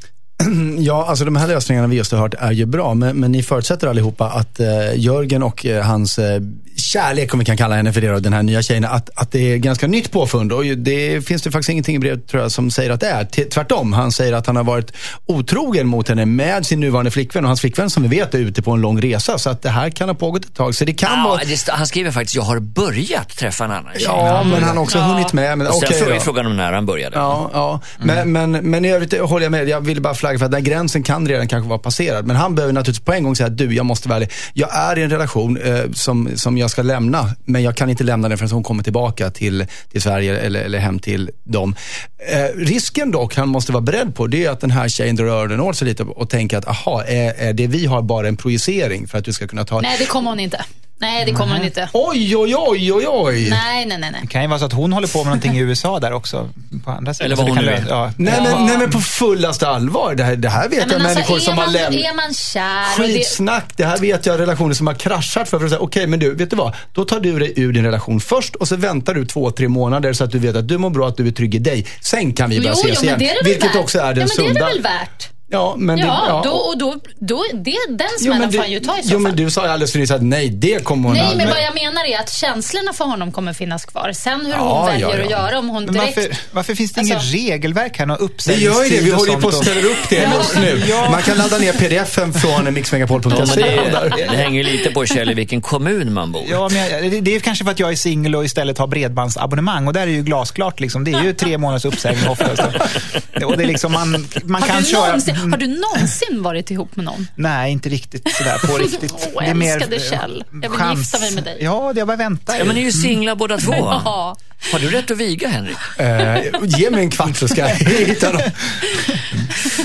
Ja, 0.80 1.06
alltså 1.06 1.26
de 1.26 1.36
här 1.36 1.48
lösningarna 1.48 1.88
vi 1.88 1.96
just 1.96 2.12
har 2.12 2.20
hört 2.20 2.34
är 2.40 2.52
ju 2.52 2.66
bra, 2.66 2.94
men, 2.94 3.20
men 3.20 3.32
ni 3.32 3.44
förutsätter 3.44 3.88
allihopa 3.88 4.30
att 4.30 4.60
eh, 4.60 4.96
Jörgen 4.96 5.44
och 5.44 5.66
eh, 5.66 5.86
hans 5.86 6.20
eh, 6.20 6.42
kärlek, 6.80 7.34
om 7.34 7.40
vi 7.40 7.46
kan 7.46 7.58
kalla 7.58 7.76
henne 7.76 7.94
för 7.94 8.02
det, 8.02 8.08
då, 8.08 8.20
den 8.20 8.34
här 8.34 8.44
nya 8.44 8.62
tjejen, 8.62 8.86
att, 8.86 9.10
att 9.16 9.32
det 9.32 9.54
är 9.54 9.58
ganska 9.58 9.88
nytt 9.88 10.12
påfund. 10.12 10.52
Och 10.52 10.66
det 10.66 11.22
finns 11.28 11.42
det 11.42 11.52
faktiskt 11.52 11.70
ingenting 11.70 11.96
i 11.96 12.00
brevet 12.00 12.28
tror 12.28 12.42
jag, 12.44 12.52
som 12.52 12.72
säger 12.72 12.90
att 12.90 13.00
det 13.00 13.08
är. 13.10 13.26
T- 13.26 13.44
Tvärtom, 13.46 13.94
han 13.94 14.12
säger 14.12 14.34
att 14.34 14.48
han 14.48 14.56
har 14.56 14.64
varit 14.64 14.92
otrogen 15.26 15.88
mot 15.88 16.10
henne 16.10 16.26
med 16.26 16.66
sin 16.66 16.80
nuvarande 16.80 17.12
flickvän 17.12 17.44
och 17.44 17.50
hans 17.50 17.62
flickvän 17.62 17.90
som 17.90 18.04
vi 18.04 18.10
vet 18.10 18.34
är 18.34 18.40
ute 18.40 18.62
på 18.62 18.72
en 18.72 18.82
lång 18.82 19.02
resa. 19.02 19.38
Så 19.38 19.50
att 19.50 19.62
det 19.62 19.70
här 19.70 19.90
kan 19.90 20.10
ha 20.10 20.16
pågått 20.16 20.46
ett 20.46 20.56
tag. 20.56 20.76
Så 20.76 20.86
det 20.86 20.94
kan 20.94 21.20
Ja, 21.20 21.24
vara... 21.30 21.42
det, 21.44 21.68
han 21.72 21.88
skriver 21.88 22.12
faktiskt, 22.12 22.36
jag 22.36 22.44
har 22.44 22.60
börjat 22.60 23.30
träffa 23.38 23.66
en 23.66 23.72
annan 23.72 23.94
tjej. 23.94 24.04
Ja, 24.06 24.44
men 24.52 24.64
han 24.64 24.78
har 24.78 24.84
också 24.84 25.00
hunnit 25.00 25.34
med. 25.34 25.58
Men, 25.58 25.68
Och 25.68 25.74
sen 25.74 25.90
frågar 26.00 26.16
då. 26.16 26.22
frågan 26.22 26.46
om 26.46 26.58
när 26.58 26.74
han 26.74 26.86
började. 26.86 27.16
Ja, 27.18 27.50
ja. 27.54 27.80
Men, 28.00 28.32
men, 28.32 28.52
men 28.52 28.86
i 28.86 28.92
övrigt 28.92 29.20
håller 29.20 29.46
jag 29.46 29.52
med. 29.52 29.70
Jag 29.70 29.82
ville 29.82 30.02
bara 30.02 30.14
flagga 30.14 30.40
för 30.40 30.46
att 30.46 30.52
den 30.52 30.62
här 30.64 30.70
gränsen 30.72 31.04
kan 31.04 31.28
redan 31.28 31.48
kanske 31.48 31.70
vara 31.70 31.80
passerad. 31.80 32.26
Men 32.28 32.36
han 32.36 32.56
behöver 32.56 32.74
naturligtvis 32.74 33.06
på 33.06 33.14
en 33.14 33.24
gång 33.24 33.36
säga 33.36 33.48
att 33.48 33.58
du, 33.58 33.76
jag 33.76 33.86
måste 33.86 34.10
vara 34.10 34.16
ärlig. 34.18 34.32
Jag 34.54 34.76
är 34.76 34.98
i 34.98 35.04
en 35.04 35.10
relation 35.10 35.58
eh, 35.58 35.80
som, 35.94 36.30
som 36.36 36.58
jag 36.58 36.69
jag 36.70 36.72
ska 36.72 36.82
lämna, 36.82 37.36
men 37.46 37.64
jag 37.64 37.76
kan 37.76 37.90
inte 37.90 38.04
lämna 38.04 38.30
den 38.30 38.38
förrän 38.38 38.52
hon 38.52 38.64
kommer 38.64 38.84
tillbaka 38.84 39.32
till, 39.32 39.66
till 39.92 40.02
Sverige 40.02 40.40
eller, 40.40 40.62
eller 40.62 40.80
hem 40.80 41.00
till 41.00 41.32
dem. 41.44 41.76
Eh, 42.18 42.58
risken 42.58 43.12
dock 43.12 43.36
han 43.36 43.50
måste 43.50 43.72
vara 43.72 43.82
beredd 43.82 44.16
på, 44.16 44.28
det 44.28 44.46
är 44.46 44.52
att 44.52 44.60
den 44.60 44.72
här 44.72 44.88
tjejen 44.88 45.16
drar 45.16 45.26
öronen 45.26 45.60
åt 45.60 45.76
sig 45.76 45.88
lite 45.88 46.04
och 46.04 46.30
tänker 46.30 46.58
att, 46.58 46.68
aha, 46.68 47.04
är, 47.04 47.34
är 47.34 47.54
det 47.54 47.68
vi 47.68 47.86
har 47.86 48.02
bara 48.02 48.28
en 48.28 48.38
projicering 48.38 49.08
för 49.08 49.18
att 49.18 49.26
du 49.26 49.34
ska 49.34 49.48
kunna 49.48 49.66
ta... 49.66 49.82
Nej, 49.82 49.96
det 50.00 50.06
kommer 50.06 50.30
hon 50.30 50.40
inte. 50.40 50.66
Nej, 51.02 51.26
det 51.26 51.32
kommer 51.32 51.56
hon 51.56 51.66
inte. 51.66 51.90
Oj, 51.94 52.38
oj, 52.38 52.56
oj, 52.58 52.94
oj, 52.94 53.06
oj. 53.08 53.50
Nej, 53.50 53.86
nej, 53.86 53.98
nej. 53.98 54.12
nej. 54.12 54.22
Det 54.22 54.28
kan 54.28 54.42
ju 54.42 54.48
vara 54.48 54.60
så 54.60 54.66
att 54.66 54.74
hon 54.74 54.94
håller 54.94 55.08
på 55.08 55.18
med 55.18 55.26
någonting 55.26 55.58
i 55.58 55.60
USA 55.60 56.00
där 56.00 56.14
också. 56.14 56.50
På 56.86 56.92
andra 56.92 57.14
sidan. 57.14 57.26
Eller 57.26 57.36
Så 57.36 57.42
vad 57.42 57.48
det 57.48 57.52
hon 57.52 57.58
kan 57.58 57.66
nu 57.66 57.72
är. 57.72 57.86
ja. 57.90 58.12
Nej, 58.18 58.34
men, 58.44 58.66
nej 58.66 58.78
men 58.78 58.92
på 58.92 59.00
fullaste 59.00 59.68
allvar. 59.68 60.16
Det 60.16 60.24
här, 60.24 60.36
det 60.36 60.50
här 60.50 60.70
vet 60.70 60.72
Nej, 60.72 60.80
jag 60.82 61.02
men 61.02 61.14
människor 61.14 61.34
alltså, 61.34 61.50
som 61.52 61.54
är, 61.54 61.62
har 61.62 61.66
man, 61.66 61.74
lämnat. 61.74 62.02
är 62.02 62.16
man 62.16 62.34
kär 62.34 63.02
och 63.04 63.08
det, 63.08 63.14
Skitsnack, 63.14 63.66
det 63.76 63.86
här 63.86 63.98
vet 63.98 64.26
jag 64.26 64.40
relationer 64.40 64.74
som 64.74 64.88
har 64.88 64.94
kraschat 64.94 65.50
för, 65.50 65.58
för 65.60 65.66
att 65.66 65.72
säga, 65.72 65.82
okej 65.82 66.08
men 66.08 66.20
du, 66.20 66.34
vet 66.36 66.50
du 66.50 66.56
vad? 66.56 66.74
Då 66.94 67.06
tar 67.06 67.20
du 67.20 67.40
dig 67.40 67.54
ur 67.56 67.74
din 67.74 67.86
relation 67.86 68.20
först 68.20 68.56
och 68.56 68.68
så 68.68 68.76
väntar 68.76 69.14
du 69.14 69.26
två, 69.26 69.52
tre 69.52 69.68
månader 69.68 70.14
så 70.14 70.24
att 70.24 70.32
du 70.32 70.40
vet 70.40 70.56
att 70.56 70.68
du 70.68 70.78
mår 70.78 70.90
bra, 70.90 71.08
att 71.08 71.18
du 71.18 71.28
är 71.28 71.32
trygg 71.32 71.56
i 71.56 71.60
dig. 71.60 71.86
Sen 72.02 72.34
kan 72.34 72.50
vi 72.50 72.58
börja 72.60 72.72
Jo, 72.76 72.82
jo, 72.84 72.90
ses 72.90 73.00
men 73.04 73.08
igen. 73.08 73.20
det 73.20 73.26
är 73.30 73.34
det 73.36 73.36
väl 73.44 73.54
Vilket 73.54 73.70
värt. 73.76 73.84
också 73.84 74.00
är 74.00 74.14
den 74.14 74.18
ja, 74.18 74.20
men 74.20 74.30
sunda. 74.30 74.54
det 74.54 74.60
är 74.60 74.68
det 74.68 74.74
väl 74.74 74.82
värt? 74.82 75.30
Ja, 75.52 75.76
men 75.78 75.98
det, 75.98 76.04
Ja, 76.06 76.42
Då, 76.46 76.52
och 76.52 76.78
då, 76.78 76.96
då, 77.20 77.44
det, 77.54 77.76
den 77.90 78.08
smällen 78.20 78.40
men 78.40 78.52
får 78.52 78.60
han 78.60 78.72
ju 78.72 78.80
du, 78.80 78.86
ta 78.86 79.00
i 79.00 79.04
så 79.04 79.10
jo, 79.14 79.20
men 79.20 79.32
fall. 79.32 79.38
du 79.46 79.50
sa 79.52 79.64
ju 79.66 79.72
alldeles 79.72 79.96
nyss 79.96 80.12
att 80.12 80.22
nej, 80.24 80.50
det 80.50 80.84
kommer 80.84 81.10
hon 81.10 81.18
Nej, 81.18 81.36
men 81.36 81.48
vad 81.48 81.58
jag 81.64 81.74
menar 81.74 82.06
är 82.06 82.20
att 82.20 82.32
känslorna 82.34 82.94
för 82.94 83.06
honom 83.06 83.32
kommer 83.32 83.54
finnas 83.54 83.86
kvar. 83.86 84.12
Sen 84.14 84.46
hur 84.46 84.52
Ja, 84.52 84.78
hon 84.80 84.86
väljer 84.88 85.08
ja, 85.10 85.16
ja. 85.18 85.24
att 85.24 85.30
göra, 85.32 85.60
om 85.60 85.70
hon 85.70 85.86
Men 85.86 85.94
direkt... 85.94 86.16
varför, 86.18 86.32
varför 86.52 86.76
finns 86.76 86.92
det 86.94 87.02
inget 87.02 87.16
Alltså- 87.18 87.34
regelverk 87.34 87.98
här? 88.00 88.06
Någon 88.06 88.18
Vi 88.20 88.26
uppsägningstid 88.26 88.74
gör 88.76 88.84
ju 88.84 88.90
det, 88.90 89.04
vi 89.04 89.12
och 89.12 89.18
håller 89.18 89.32
ju 89.34 89.42
på 89.42 89.48
att 89.48 89.56
och- 89.56 89.64
ställa 89.66 89.82
upp 89.82 90.10
det 90.10 90.30
just 90.38 90.56
nu. 90.56 90.84
Man 91.12 91.22
kan 91.22 91.38
ladda 91.38 91.58
ner 91.58 91.74
pdfen 91.74 92.34
från 92.34 92.74
mixmegapol.se. 92.74 93.30
Ja, 93.40 93.46
men 93.56 94.10
det, 94.18 94.26
det 94.32 94.38
hänger 94.38 94.64
ju 94.64 94.72
lite 94.78 94.92
på 94.92 95.06
Kjell 95.06 95.30
i 95.30 95.34
vilken 95.34 95.62
kommun 95.62 96.14
man 96.14 96.32
bor. 96.32 96.44
Ja, 96.50 96.70
men 96.72 96.90
jag, 96.92 97.12
det, 97.12 97.22
det 97.22 97.36
är 97.36 97.40
kanske 97.40 97.64
för 97.64 97.72
att 97.72 97.80
jag 97.80 97.92
är 97.92 97.96
singel 97.96 98.36
och 98.36 98.46
istället 98.46 98.78
har 98.78 98.88
bredbandsabonnemang 98.88 99.88
och 99.88 99.94
där 99.94 100.02
är 100.02 100.08
ju 100.08 100.24
glasklart. 100.24 100.80
Liksom. 100.80 101.04
Det 101.04 101.12
är 101.12 101.24
ju 101.24 101.34
tre 101.34 101.58
månaders 101.58 101.86
uppsägning 101.86 102.30
oftast. 102.30 102.62
Och 103.46 103.58
det 103.58 103.64
är 103.64 103.68
liksom, 103.68 103.92
man, 103.92 104.28
man 104.44 104.62
har, 104.62 104.70
kan 104.70 104.80
du 104.84 104.86
köra... 104.90 105.06
någonsin, 105.06 105.36
har 105.40 105.58
du 105.58 105.68
någonsin 105.68 106.44
varit 106.44 106.72
ihop 106.72 106.96
med 106.96 107.06
någon? 107.06 107.28
Nej, 107.36 107.72
inte 107.72 107.90
riktigt 107.90 108.32
sådär 108.36 108.58
på 108.68 108.78
riktigt. 108.84 109.14
Åh, 109.34 109.50
älskade 109.50 109.96
eh, 109.96 110.02
Kjell. 110.02 110.44
Jag 110.62 110.70
vill 110.70 110.80
chans. 110.80 111.00
gifta 111.00 111.20
mig 111.20 111.32
med 111.32 111.44
dig. 111.44 111.58
Ja, 111.62 111.92
det 111.94 112.00
jag 112.00 112.08
bara 112.08 112.18
väntar. 112.18 112.56
Ja, 112.58 112.66
men 112.66 112.76
ni 112.76 112.82
är 112.82 112.86
ju 112.86 112.92
singlar 112.92 113.36
båda 113.36 113.58
två. 113.58 113.72
Ja. 113.76 114.36
Har 114.72 114.80
du 114.80 114.90
rätt 114.90 115.12
att 115.12 115.18
viga, 115.18 115.48
Henrik? 115.48 115.78
Eh, 115.98 116.38
ge 116.64 116.90
mig 116.90 117.00
en 117.04 117.10
kvart 117.10 117.38
så 117.38 117.48
ska 117.48 117.62
jag 117.62 117.70
hitta 117.76 118.32
dem. 118.32 118.42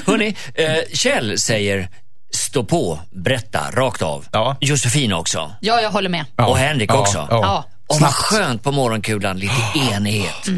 Hörrni, 0.07 0.37
eh, 0.55 0.67
Kjell 0.93 1.39
säger 1.39 1.89
stå 2.35 2.65
på, 2.65 3.01
berätta, 3.13 3.71
rakt 3.73 4.03
av. 4.03 4.27
Ja. 4.33 4.57
Josefin 4.61 5.13
också. 5.13 5.53
ja, 5.61 5.81
jag 5.81 5.91
håller 5.91 6.09
med. 6.09 6.25
Och 6.37 6.59
Henrik 6.59 6.91
Ja, 6.91 6.95
också. 7.01 7.19
ja. 7.31 7.41
Ja. 7.43 7.65
Och 7.87 8.01
vad 8.01 8.15
skönt 8.15 8.63
på 8.63 8.73
morgonkulan, 8.73 9.39
lite 9.39 9.55
enighet. 9.93 10.49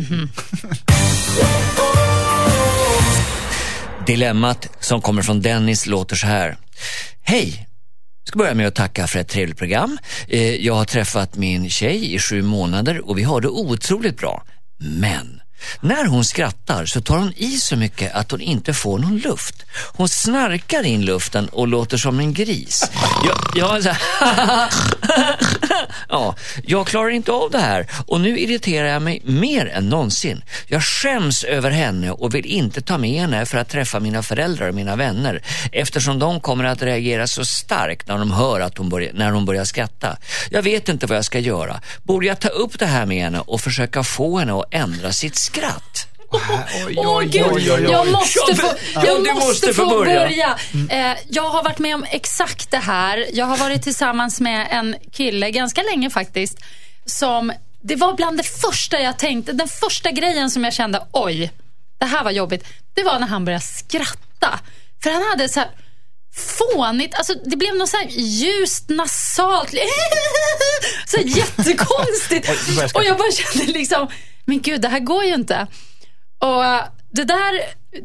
Dilemmat 4.07 4.69
som 4.81 5.01
kommer 5.01 5.23
från 5.23 5.43
Dennis 5.43 5.87
låter 5.87 6.17
så 6.17 6.27
här. 6.27 6.57
Hej! 7.23 7.67
Jag 8.23 8.29
ska 8.29 8.39
börja 8.39 8.55
med 8.55 8.67
att 8.67 8.75
tacka 8.75 9.07
för 9.07 9.19
ett 9.19 9.29
trevligt 9.29 9.59
program. 9.59 9.99
Eh, 10.29 10.55
jag 10.55 10.75
har 10.75 10.85
träffat 10.85 11.37
min 11.37 11.71
tjej 11.71 12.15
i 12.15 12.19
sju 12.19 12.43
månader 12.43 13.09
och 13.09 13.19
vi 13.19 13.23
har 13.23 13.41
det 13.41 13.49
otroligt 13.49 14.17
bra. 14.17 14.45
Men 14.79 15.41
när 15.81 16.05
hon 16.05 16.25
skrattar 16.25 16.87
så 16.87 17.01
tar 17.01 17.19
hon 17.19 17.33
i 17.37 17.57
så 17.57 17.77
mycket 17.77 18.15
att 18.15 18.31
hon 18.31 18.41
inte 18.41 18.75
får 18.75 18.99
någon 18.99 19.19
luft. 19.19 19.63
Hon 19.93 20.09
snarkar 20.09 20.83
in 20.83 21.05
luften 21.05 21.49
och 21.49 21.69
låter 21.69 21.97
som 21.97 22.21
en 22.21 22.35
gris. 22.35 22.91
Jag, 23.25 23.37
jag, 23.55 23.83
så 23.83 23.89
här, 23.89 24.71
ja, 26.09 26.35
jag 26.65 26.87
klarar 26.87 27.11
inte 27.11 27.33
av 27.33 27.51
det 27.51 27.59
här 27.59 27.87
och 28.07 28.21
nu 28.21 28.39
irriterar 28.39 28.89
jag 28.89 29.03
mig 29.03 29.23
mer 29.25 29.67
än 29.67 29.89
någonsin. 29.89 30.43
Jag 30.67 30.85
skäms 30.85 31.45
över 31.45 31.71
henne 31.71 32.11
och 32.11 32.35
vill 32.35 32.47
inte 32.47 32.81
ta 32.81 32.99
med 32.99 33.21
henne 33.21 33.47
för 33.47 33.59
att 33.59 33.69
träffa 33.69 34.01
mina 34.01 34.23
föräldrar 34.23 34.69
och 34.69 34.75
mina 34.75 34.97
vänner 34.97 35.43
eftersom 35.73 36.19
de 36.19 36.41
kommer 36.41 36.65
att 36.65 36.83
reagera 36.83 37.27
så 37.27 37.45
starkt 37.45 38.09
när 38.09 38.19
de 38.19 38.31
hör 38.31 38.61
att 38.61 38.79
hon 38.79 38.89
börjar, 38.89 39.13
när 39.13 39.31
hon 39.31 39.45
börjar 39.45 39.65
skratta. 39.65 40.17
Jag 40.51 40.63
vet 40.63 40.89
inte 40.89 41.07
vad 41.07 41.17
jag 41.17 41.25
ska 41.25 41.39
göra. 41.39 41.81
Borde 42.03 42.27
jag 42.27 42.41
ta 42.41 42.49
upp 42.49 42.79
det 42.79 42.87
här 42.87 43.07
med 43.07 43.23
henne 43.23 43.41
och 43.41 43.61
försöka 43.61 44.05
få 44.05 44.39
henne 44.39 44.53
att 44.53 44.65
ändra 44.71 45.13
sitt 45.13 45.37
skratt? 45.47 46.09
Åh 46.97 47.21
gud, 47.23 47.89
jag 47.91 48.13
måste 48.13 48.57
få, 48.57 48.67
ja, 48.95 49.05
jag 49.07 49.25
du 49.25 49.33
måste 49.33 49.47
måste 49.47 49.75
få 49.75 49.87
börja. 49.87 50.21
börja. 50.21 50.59
Eh, 50.91 51.19
jag 51.29 51.43
har 51.43 51.63
varit 51.63 51.79
med 51.79 51.95
om 51.95 52.05
exakt 52.11 52.71
det 52.71 52.79
här. 52.79 53.27
Jag 53.33 53.47
har 53.47 53.57
varit 53.57 53.83
tillsammans 53.83 54.41
med 54.41 54.69
en 54.71 54.97
kille, 55.13 55.51
ganska 55.51 55.83
länge 55.83 56.11
faktiskt, 56.11 56.59
som, 57.05 57.53
det 57.81 57.97
var 57.97 58.15
bland 58.15 58.37
det 58.37 58.43
första 58.61 59.01
jag 59.01 59.19
tänkte, 59.19 59.53
den 59.53 59.69
första 59.69 60.11
grejen 60.11 60.51
som 60.51 60.65
jag 60.65 60.73
kände, 60.73 61.03
oj, 61.13 61.53
det 61.99 62.07
här 62.07 62.25
var 62.25 62.31
jobbigt. 62.31 62.67
Det 62.95 63.03
var 63.03 63.19
när 63.19 63.27
han 63.27 63.45
började 63.45 63.65
skratta. 63.65 64.61
För 65.03 65.11
han 65.11 65.23
hade 65.23 65.49
så 65.49 65.61
här 65.61 65.71
fånigt, 66.37 67.15
alltså 67.15 67.35
det 67.45 67.57
blev 67.57 67.75
något 67.75 67.89
så 67.89 67.97
här 67.97 68.07
ljust 68.09 68.89
nasalt, 68.89 69.71
så 71.07 71.21
jättekonstigt. 71.21 72.49
Och 72.95 73.05
jag 73.05 73.19
bara 73.19 73.33
kände 73.33 73.73
liksom, 73.73 74.09
men 74.45 74.63
gud 74.63 74.81
det 74.81 74.89
här 74.89 75.01
går 75.01 75.25
ju 75.25 75.35
inte. 75.35 75.67
Och 76.39 76.65
det 77.11 77.25
där, 77.25 77.61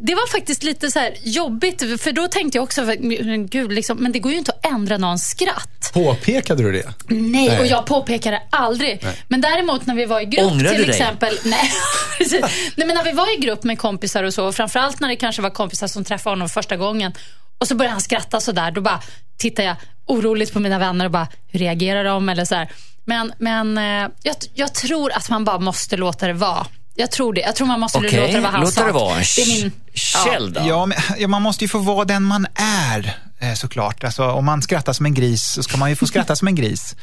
det 0.05 0.15
var 0.15 0.31
faktiskt 0.31 0.63
lite 0.63 0.91
så 0.91 0.99
här 0.99 1.13
jobbigt, 1.23 2.01
för 2.01 2.11
då 2.11 2.27
tänkte 2.27 2.57
jag 2.57 2.63
också, 2.63 2.81
men 2.81 3.47
gud, 3.47 3.71
liksom, 3.71 3.97
men 3.97 4.11
det 4.11 4.19
går 4.19 4.31
ju 4.31 4.37
inte 4.37 4.51
att 4.51 4.65
ändra 4.65 4.97
någons 4.97 5.23
skratt. 5.29 5.91
Påpekade 5.93 6.63
du 6.63 6.71
det? 6.71 6.93
Nej, 7.07 7.47
Nej. 7.47 7.59
och 7.59 7.65
jag 7.65 7.85
påpekade 7.85 8.41
aldrig. 8.49 9.05
Men 9.27 9.41
däremot 9.41 9.85
när 9.85 9.95
vi 9.95 10.05
var 10.05 10.21
i 10.21 10.25
grupp 10.25 10.51
Ångrar 10.51 10.69
till 10.69 10.77
du 10.81 10.85
dig? 10.85 10.99
exempel. 11.01 11.37
Nej, 11.45 11.71
precis. 12.17 12.41
nej, 12.75 12.87
men 12.87 12.95
när 12.95 13.03
vi 13.03 13.11
var 13.11 13.37
i 13.37 13.41
grupp 13.41 13.63
med 13.63 13.79
kompisar 13.79 14.23
och 14.23 14.33
så, 14.33 14.45
och 14.47 14.55
framförallt 14.55 14.99
när 14.99 15.09
det 15.09 15.15
kanske 15.15 15.41
var 15.41 15.49
kompisar 15.49 15.87
som 15.87 16.03
träffade 16.03 16.31
honom 16.31 16.49
första 16.49 16.77
gången. 16.77 17.13
Och 17.57 17.67
så 17.67 17.75
började 17.75 17.91
han 17.91 18.01
skratta 18.01 18.39
sådär, 18.39 18.71
då 18.71 18.81
bara 18.81 18.99
tittar 19.37 19.63
jag 19.63 19.75
oroligt 20.05 20.53
på 20.53 20.59
mina 20.59 20.79
vänner 20.79 21.05
och 21.05 21.11
bara, 21.11 21.27
hur 21.47 21.59
reagerar 21.59 22.03
de? 22.03 22.29
Eller 22.29 22.45
så 22.45 22.55
här. 22.55 22.71
Men, 23.05 23.33
men 23.37 23.77
eh, 23.77 24.09
jag, 24.23 24.35
jag 24.53 24.73
tror 24.73 25.11
att 25.11 25.29
man 25.29 25.45
bara 25.45 25.59
måste 25.59 25.97
låta 25.97 26.27
det 26.27 26.33
vara. 26.33 26.65
Jag 26.95 27.11
tror 27.11 27.33
det. 27.33 27.41
Jag 27.41 27.55
tror 27.55 27.67
man 27.67 27.79
måste 27.79 27.97
Okej, 27.97 28.19
låta 28.19 28.31
det 28.33 28.39
vara 28.39 28.51
hans 28.51 28.77
låt 28.77 28.85
det 28.85 28.91
vara. 28.91 29.15
Det 29.15 29.41
är 29.41 29.61
min, 29.61 30.53
då? 30.53 30.61
Ja, 30.67 30.85
men, 30.85 30.97
ja, 31.17 31.27
man 31.27 31.41
måste 31.41 31.63
ju 31.63 31.67
få 31.67 31.77
vara 31.79 32.05
den 32.05 32.23
man 32.23 32.47
är 32.93 33.17
eh, 33.39 33.53
såklart. 33.53 34.03
Alltså, 34.03 34.23
om 34.31 34.45
man 34.45 34.61
skrattar 34.61 34.93
som 34.93 35.05
en 35.05 35.13
gris 35.13 35.43
så 35.53 35.63
ska 35.63 35.77
man 35.77 35.89
ju 35.89 35.95
få 35.95 36.07
skratta 36.07 36.35
som 36.35 36.47
en 36.47 36.55
gris. 36.55 36.95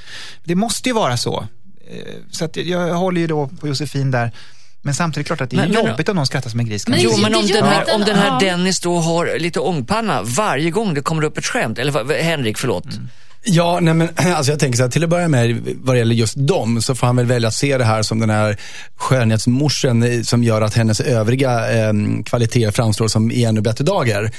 Det 0.45 0.55
måste 0.55 0.89
ju 0.89 0.93
vara 0.95 1.17
så. 1.17 1.47
Eh, 1.91 2.15
Så 2.31 2.45
att 2.45 2.57
jag 2.57 2.95
håller 2.95 3.21
ju 3.21 3.27
då 3.27 3.49
på 3.61 3.69
Josefin 3.69 4.11
där. 4.11 4.33
Men 4.83 4.95
samtidigt 4.95 5.27
klart 5.27 5.41
att 5.41 5.51
det 5.51 5.57
är 5.57 5.61
Men- 5.61 5.71
men- 5.73 5.87
jobbigt 5.87 6.09
om 6.09 6.17
någon 6.17 6.27
skrattar 6.27 6.51
som 6.51 6.61
en 6.61 6.67
gris. 6.67 6.89
Men. 6.89 7.01
Jo, 7.01 7.11
det- 7.11 7.23
men 7.23 7.35
om 7.35 7.47
det 7.47 7.53
den, 7.53 7.65
här, 7.65 7.95
om 7.95 8.01
en- 8.01 8.07
den 8.07 8.19
här. 8.19 8.41
Dennis 8.41 8.81
då 8.81 8.99
har 8.99 9.39
lite 9.39 9.61
ångpanna 9.61 10.23
varje 10.23 10.71
gång 10.71 10.95
det 10.95 11.01
kommer 11.03 11.23
upp 11.25 11.39
ett 11.39 11.47
skämt, 11.47 11.79
eller 11.79 12.23
Henrik, 12.23 12.59
förlåt. 12.59 12.85
Ja, 13.43 13.79
nej 13.81 13.95
men 13.95 14.09
alltså 14.17 14.53
jag 14.53 14.61
tänker 14.61 14.77
så 14.77 14.83
här, 14.83 14.91
till 14.91 15.05
att 15.05 15.11
börja 15.11 15.29
med 15.29 15.77
vad 15.83 15.95
det 15.95 15.99
gäller 15.99 16.15
just 16.15 16.35
dem 16.37 16.83
så 16.83 16.95
får 16.95 17.07
han 17.07 17.17
väl 17.17 17.27
välja 17.27 17.49
att 17.49 17.55
se 17.55 17.79
det 17.79 17.85
här 17.85 18.03
som 18.03 18.19
den 18.19 18.31
här 18.31 18.57
skönhetsmorsen 18.97 20.25
som 20.25 20.45
gör 20.45 20.63
att 20.63 20.75
hennes 20.75 21.01
övriga 21.01 21.71
eh, 21.73 21.93
kvaliteter 22.25 22.71
framstår 22.71 23.09
som 23.09 23.31
i 23.31 23.45
ännu 23.45 23.61
bättre 23.61 23.85
dagar. 23.85 24.31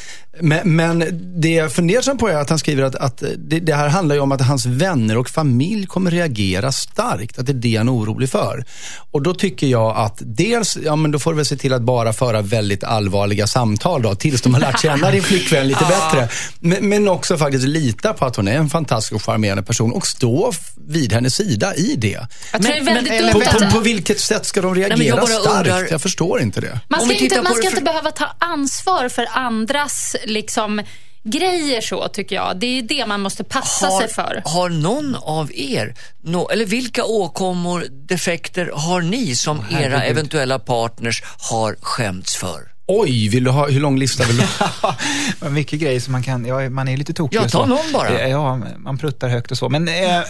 Men, 0.42 0.76
men 0.76 1.04
det 1.42 1.50
jag 1.50 1.72
funderar 1.72 2.16
på 2.16 2.28
är 2.28 2.36
att 2.36 2.50
han 2.50 2.60
skriver 2.60 2.84
att, 2.84 2.96
att 2.96 3.24
det, 3.38 3.60
det, 3.60 3.74
här 3.74 3.88
handlar 3.88 4.16
ju 4.16 4.22
om 4.22 4.32
att 4.32 4.42
hans 4.42 4.66
vänner 4.66 5.18
och 5.18 5.30
familj 5.30 5.86
kommer 5.86 6.12
reagera 6.12 6.72
starkt. 6.72 7.40
Att 7.40 7.46
det 7.46 7.52
är 7.52 7.54
det 7.54 7.76
han 7.76 7.88
är 7.88 7.94
orolig 7.94 8.30
för. 8.30 8.66
Och 9.12 9.22
då 9.22 9.34
tycker 9.34 9.68
jag 9.68 9.98
att 9.98 10.18
dels, 10.22 10.78
ja 10.86 10.96
men 10.96 11.12
då 11.12 11.20
får 11.20 11.32
du 11.32 11.36
väl 11.36 11.46
se 11.46 11.56
till 11.56 11.74
att 11.74 11.82
bara 11.82 12.14
föra 12.14 12.42
väldigt 12.42 12.84
allvarliga 12.84 13.48
samtal 13.48 14.02
då, 14.02 14.16
tills 14.16 14.42
de 14.42 14.54
har 14.54 14.62
lärt 14.62 14.82
känna 14.82 15.12
din 15.12 15.24
flickvän 15.24 15.68
lite 15.68 15.86
bättre. 15.90 16.30
Men, 16.60 16.90
men 16.90 17.08
också 17.08 17.38
faktiskt 17.38 17.68
lita 17.68 18.14
på 18.14 18.26
att 18.26 18.36
hon 18.36 18.48
är 18.48 18.58
en 18.58 18.70
fantastisk 18.70 18.89
och 19.16 19.24
charmerande 19.24 19.64
person 19.64 19.92
och 19.94 20.08
stå 20.08 20.52
vid 20.88 21.14
hennes 21.14 21.36
sida 21.36 21.76
i 21.76 21.96
det. 21.96 22.28
Men- 22.54 22.62
det 22.62 22.82
men- 22.84 23.04
dumt 23.06 23.32
På, 23.32 23.60
på, 23.60 23.72
på 23.72 23.80
vilket 23.80 24.20
sätt 24.20 24.46
ska 24.46 24.62
de 24.62 24.76
reagera 24.76 24.98
men 24.98 25.08
jag 25.08 25.30
starkt? 25.30 25.48
undrar- 25.58 25.88
Jag 25.92 26.02
förstår 26.02 26.42
inte 26.42 26.62
det. 26.62 26.80
Man 26.88 27.02
ska, 27.02 27.14
inte, 27.14 27.42
man 27.42 27.54
ska 27.54 27.62
för- 27.62 27.70
inte 27.70 27.82
behöva 27.82 28.12
ta 28.12 28.36
ansvar 28.40 29.10
för 29.10 29.28
andras 29.32 30.16
liksom, 30.26 30.82
grejer 31.24 31.82
så, 31.82 32.08
tycker 32.08 32.36
jag. 32.36 32.60
Det 32.60 32.78
är 32.80 32.82
det 32.82 33.06
man 33.06 33.22
måste 33.22 33.44
passa 33.44 33.92
sig 34.00 34.08
för. 34.08 34.42
har 34.46 34.70
någon 34.70 35.16
av 35.16 35.52
er, 35.54 35.96
nå- 36.24 36.50
eller 36.50 36.66
vilka 36.66 37.04
åkommor, 37.06 37.86
defekter 37.90 38.72
har 38.74 39.02
ni 39.02 39.36
som 39.36 39.66
era 39.72 40.04
eventuella 40.04 40.60
partners 40.60 41.24
har 41.50 41.76
skämts 41.82 42.36
för? 42.36 42.60
Oj, 42.92 43.30
vill 43.30 43.44
du 43.44 43.52
ha, 43.52 43.68
hur 43.70 43.80
lång 43.80 44.00
lista 44.00 44.24
vill 44.26 44.38
du 44.38 44.44
ha? 44.60 44.96
Vad 45.40 45.52
mycket 45.52 45.80
grejer 45.80 46.00
som 46.00 46.12
man 46.12 46.24
kan, 46.24 46.46
ja, 46.46 46.70
man 46.70 46.88
är 46.88 46.98
lite 46.98 47.14
tokig 47.14 47.38
Ja, 47.38 47.50
ta 47.50 47.66
någon 47.66 47.92
bara. 47.94 48.10
Eh, 48.20 48.30
Ja, 48.30 48.60
man 48.78 48.98
pruttar 48.98 49.28
högt 49.30 49.52
och 49.52 49.58
så. 49.58 49.70
Men 49.70 49.88
eh, 49.88 49.94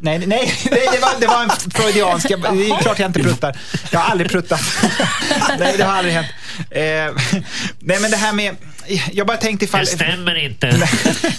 nej, 0.00 0.18
nej, 0.18 0.26
nej, 0.26 0.52
det 0.70 0.98
var, 1.00 1.20
det 1.20 1.26
var 1.26 1.42
en 1.42 1.50
freudiansk, 1.70 2.30
jag- 2.30 2.40
det 2.40 2.70
är 2.70 2.78
klart 2.82 2.98
jag 2.98 3.08
inte 3.08 3.20
pruttar. 3.22 3.58
Jag 3.90 4.00
har 4.00 4.10
aldrig 4.10 4.30
pruttat. 4.30 4.60
nej, 5.58 5.74
det 5.78 5.84
har 5.84 5.92
aldrig 5.96 6.14
hänt. 6.14 6.26
Eh, 6.70 6.80
nej, 7.78 8.00
men 8.00 8.10
det 8.10 8.16
här 8.16 8.32
med, 8.32 8.56
jag 9.12 9.26
bara 9.26 9.36
tänkte 9.36 9.64
ifall... 9.64 9.86
stämmer 9.86 10.44
inte. 10.44 10.66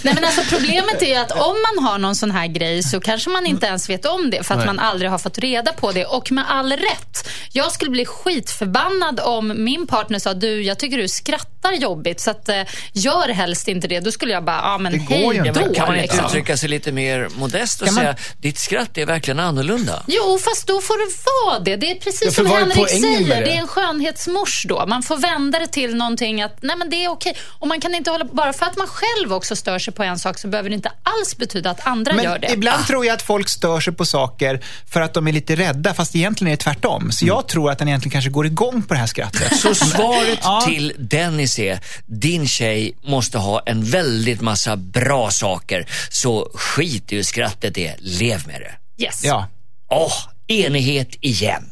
Nej, 0.02 0.14
men 0.14 0.24
alltså, 0.24 0.42
problemet 0.56 1.02
är 1.02 1.06
ju 1.06 1.14
att 1.14 1.32
om 1.32 1.56
man 1.76 1.84
har 1.84 1.98
någon 1.98 2.16
sån 2.16 2.30
här 2.30 2.46
grej 2.46 2.82
så 2.82 3.00
kanske 3.00 3.30
man 3.30 3.46
inte 3.46 3.66
ens 3.66 3.90
vet 3.90 4.04
om 4.04 4.30
det 4.30 4.42
för 4.42 4.54
att 4.54 4.66
man 4.66 4.78
aldrig 4.78 5.10
har 5.10 5.18
fått 5.18 5.38
reda 5.38 5.72
på 5.72 5.92
det. 5.92 6.04
Och 6.04 6.32
med 6.32 6.44
all 6.48 6.72
rätt. 6.72 7.28
Jag 7.52 7.72
skulle 7.72 7.90
bli 7.90 8.04
skitförbannad 8.06 9.20
om 9.20 9.64
min 9.64 9.86
partner 9.86 10.18
sa 10.18 10.34
du, 10.34 10.62
jag 10.62 10.78
tycker 10.78 10.98
du 10.98 11.08
skrattar 11.08 11.51
jobbigt 11.70 12.20
så 12.20 12.30
att, 12.30 12.48
eh, 12.48 12.62
gör 12.92 13.28
helst 13.28 13.68
inte 13.68 13.88
det. 13.88 14.00
Då 14.00 14.10
skulle 14.12 14.32
jag 14.32 14.44
bara, 14.44 14.56
ja 14.56 14.78
men 14.78 14.92
Det 14.92 14.98
går 14.98 15.32
hej 15.34 15.52
då. 15.54 15.60
kan 15.74 15.86
man 15.86 15.96
inte 15.96 16.00
liksom. 16.02 16.26
uttrycka 16.26 16.56
sig 16.56 16.68
lite 16.68 16.92
mer 16.92 17.28
modest 17.36 17.80
och 17.80 17.86
Kan 17.86 17.94
man- 17.94 18.04
säga 18.04 18.16
ditt 18.38 18.58
skratt 18.58 18.98
är 18.98 19.06
verkligen 19.06 19.40
annorlunda? 19.40 20.02
Jo, 20.06 20.38
fast 20.44 20.66
då 20.66 20.80
får 20.80 20.98
det 20.98 21.14
vara 21.46 21.58
det. 21.58 21.76
Det 21.76 21.90
är 21.90 21.94
precis 21.94 22.22
Ja, 22.24 22.30
som 22.30 22.46
Henrik 22.46 22.88
säger. 22.88 23.18
det? 23.28 23.34
Det 23.44 23.52
är 23.52 23.60
en 23.60 23.68
skönhetsmors 23.68 24.64
då. 24.68 24.86
Man 24.86 25.02
får 25.02 25.16
vända 25.16 25.58
det 25.58 25.66
till 25.66 25.94
någonting 25.96 26.42
att 26.42 26.62
nej 26.62 26.76
men 26.76 26.90
det 26.90 27.04
är 27.04 27.08
okej. 27.08 27.36
Och 27.58 27.68
man 27.68 27.80
kan 27.80 27.94
inte 27.94 28.10
hålla 28.10 28.24
Bara 28.24 28.52
för 28.52 28.66
att 28.66 28.76
man 28.76 28.86
själv 28.86 29.32
också 29.34 29.56
stör 29.56 29.78
sig 29.78 29.94
på 29.94 30.02
en 30.02 30.18
sak 30.18 30.38
så 30.38 30.48
behöver 30.48 30.68
det 30.70 30.74
inte 30.76 30.92
alls 31.02 31.36
betyda 31.36 31.70
att 31.70 31.86
andra 31.86 32.12
Men 32.12 32.24
gör 32.24 32.38
det. 32.38 32.50
ibland 32.52 32.86
tror 32.86 33.06
jag 33.06 33.14
att 33.14 33.22
folk 33.22 33.48
stör 33.48 33.80
sig 33.80 33.92
på 33.92 34.04
saker 34.04 34.60
för 34.92 35.00
att 35.00 35.14
de 35.14 35.28
är 35.28 35.32
lite 35.32 35.56
rädda, 35.56 35.94
fast 35.94 36.16
egentligen 36.16 36.52
är 36.52 36.56
det 36.56 36.62
tvärtom. 36.62 37.12
Så 37.12 37.26
jag 37.26 37.48
tror 37.48 37.70
att 37.70 37.78
den 37.78 37.88
egentligen 37.88 38.12
kanske 38.12 38.30
går 38.30 38.46
igång 38.46 38.82
på 38.82 38.94
det 38.94 39.00
här 39.00 39.06
skrattet. 39.06 39.56
Så 39.60 39.74
svaret 39.74 40.38
Ja. 40.42 40.62
till 40.66 40.92
Dennis 40.98 41.51
är, 41.58 41.80
din 42.06 42.46
tjej 42.48 42.94
måste 43.02 43.38
ha 43.38 43.62
en 43.66 43.84
väldigt 43.84 44.40
massa 44.40 44.76
bra 44.76 45.30
saker, 45.30 45.86
så 46.10 46.50
skit 46.54 47.12
i 47.12 47.16
hur 47.16 47.22
skrattet 47.22 47.78
är, 47.78 47.94
lev 47.98 48.46
med 48.46 48.60
det. 48.60 49.04
Yes. 49.04 49.24
Ja. 49.24 49.48
Åh, 49.90 50.12
enighet 50.48 51.08
igen. 51.20 51.70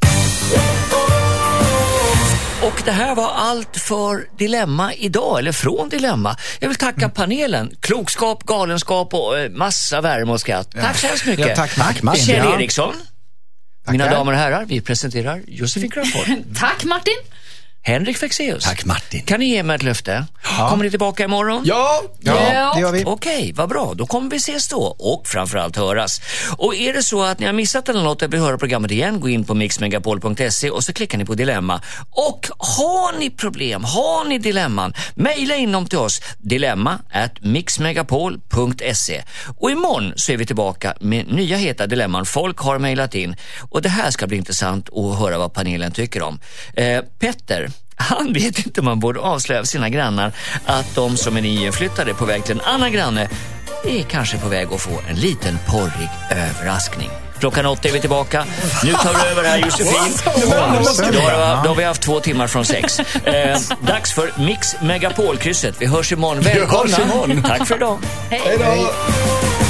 Och 2.62 2.82
det 2.84 2.92
här 2.92 3.14
var 3.14 3.32
allt 3.32 3.76
för 3.76 4.26
Dilemma 4.38 4.94
idag, 4.94 5.38
eller 5.38 5.52
från 5.52 5.88
Dilemma. 5.88 6.36
Jag 6.58 6.68
vill 6.68 6.76
tacka 6.76 7.08
panelen. 7.08 7.74
Klokskap, 7.80 8.44
galenskap 8.44 9.14
och 9.14 9.38
eh, 9.38 9.50
massa 9.50 10.00
värme 10.00 10.32
och 10.32 10.40
skratt. 10.40 10.70
Tack 10.70 10.96
så 10.96 11.06
hemskt 11.06 11.26
mycket. 11.26 11.48
Ja, 11.48 11.56
tack, 11.56 11.76
Martin. 11.76 12.04
Martin. 12.04 12.24
Kjell. 12.24 12.46
Eriksson. 12.46 12.94
Mina 13.88 14.04
Tackar. 14.04 14.18
damer 14.18 14.32
och 14.32 14.38
herrar, 14.38 14.64
vi 14.64 14.80
presenterar 14.80 15.42
Josefin 15.46 15.90
Crafoord. 15.90 16.26
Tack 16.58 16.84
Martin. 16.84 17.16
Henrik 17.82 18.16
Fexeus. 18.18 18.64
Tack 18.64 18.84
Martin. 18.84 19.22
Kan 19.22 19.40
ni 19.40 19.46
ge 19.46 19.62
mig 19.62 19.76
ett 19.76 19.82
löfte? 19.82 20.26
Kommer 20.70 20.84
ni 20.84 20.90
tillbaka 20.90 21.24
imorgon? 21.24 21.62
Ja, 21.64 22.02
Ja, 22.20 22.72
det 22.74 22.80
gör 22.80 22.92
vi. 22.92 23.02
Okej, 23.06 23.52
vad 23.56 23.68
bra. 23.68 23.94
Då 23.94 24.06
kommer 24.06 24.30
vi 24.30 24.36
ses 24.36 24.68
då 24.68 24.96
och 24.98 25.26
framförallt 25.28 25.76
höras. 25.76 26.20
Och 26.56 26.74
är 26.74 26.92
det 26.92 27.02
så 27.02 27.22
att 27.22 27.38
ni 27.38 27.46
har 27.46 27.52
missat 27.52 27.88
eller 27.88 28.02
något 28.02 28.22
och 28.22 28.32
vill 28.32 28.40
höra 28.40 28.58
programmet 28.58 28.90
igen, 28.90 29.20
gå 29.20 29.28
in 29.28 29.44
på 29.44 29.54
mixmegapol.se 29.54 30.70
och 30.70 30.84
så 30.84 30.92
klickar 30.92 31.18
ni 31.18 31.24
på 31.24 31.34
dilemma. 31.34 31.82
Och 32.10 32.48
har 32.58 33.18
ni 33.18 33.30
problem, 33.30 33.84
har 33.84 34.24
ni 34.28 34.38
dilemman, 34.38 34.94
mejla 35.14 35.54
in 35.56 35.72
dem 35.72 35.86
till 35.86 35.98
oss. 35.98 36.20
Dilemma 36.38 36.98
at 37.12 37.32
mixmegapol.se. 37.40 39.22
Och 39.58 39.70
imorgon 39.70 40.12
så 40.16 40.32
är 40.32 40.36
vi 40.36 40.46
tillbaka 40.46 40.94
med 41.00 41.32
nya 41.32 41.56
heta 41.56 41.86
dilemman 41.86 42.26
folk 42.26 42.58
har 42.58 42.78
mejlat 42.78 43.14
in. 43.14 43.36
Och 43.70 43.82
det 43.82 43.88
här 43.88 44.10
ska 44.10 44.26
bli 44.26 44.36
intressant 44.36 44.88
att 44.88 45.18
höra 45.18 45.38
vad 45.38 45.54
panelen 45.54 45.92
tycker 45.92 46.22
om. 46.22 46.40
Eh, 46.74 47.00
Petter, 47.18 47.69
han 48.00 48.32
vet 48.32 48.58
inte 48.66 48.80
om 48.80 48.84
man 48.84 49.00
borde 49.00 49.20
avslöja 49.20 49.60
för 49.60 49.66
sina 49.66 49.88
grannar 49.88 50.32
att 50.66 50.94
de 50.94 51.16
som 51.16 51.36
är 51.36 51.40
nyinflyttade 51.40 52.14
på 52.14 52.24
väg 52.24 52.44
till 52.44 52.54
en 52.54 52.64
annan 52.74 52.92
granne 52.92 53.28
är 53.84 54.02
kanske 54.02 54.38
på 54.38 54.48
väg 54.48 54.68
att 54.72 54.80
få 54.80 55.00
en 55.08 55.16
liten 55.16 55.58
porrig 55.68 56.08
överraskning. 56.30 57.10
Klockan 57.38 57.66
åtta 57.66 57.88
är 57.88 57.92
vi 57.92 58.00
tillbaka. 58.00 58.44
Nu 58.84 58.92
tar 58.92 59.14
du 59.14 59.20
över 59.20 59.44
här 59.44 59.58
Josefin. 59.58 60.12
Då 60.24 61.20
har, 61.20 61.62
då 61.62 61.68
har 61.68 61.74
vi 61.74 61.84
haft 61.84 62.02
två 62.02 62.20
timmar 62.20 62.46
från 62.46 62.64
sex. 62.64 63.00
Eh, 63.24 63.58
dags 63.86 64.12
för 64.12 64.32
Mix 64.38 64.76
Megapol-krysset. 64.80 65.74
Vi 65.78 65.86
hörs 65.86 66.12
imorgon. 66.12 66.42
Välkomna. 66.42 66.96
hörs 66.96 66.98
imorgon. 66.98 67.42
Tack 67.42 67.68
för 67.68 67.76
idag. 67.76 67.98
hej 68.30 68.58
då. 68.58 69.69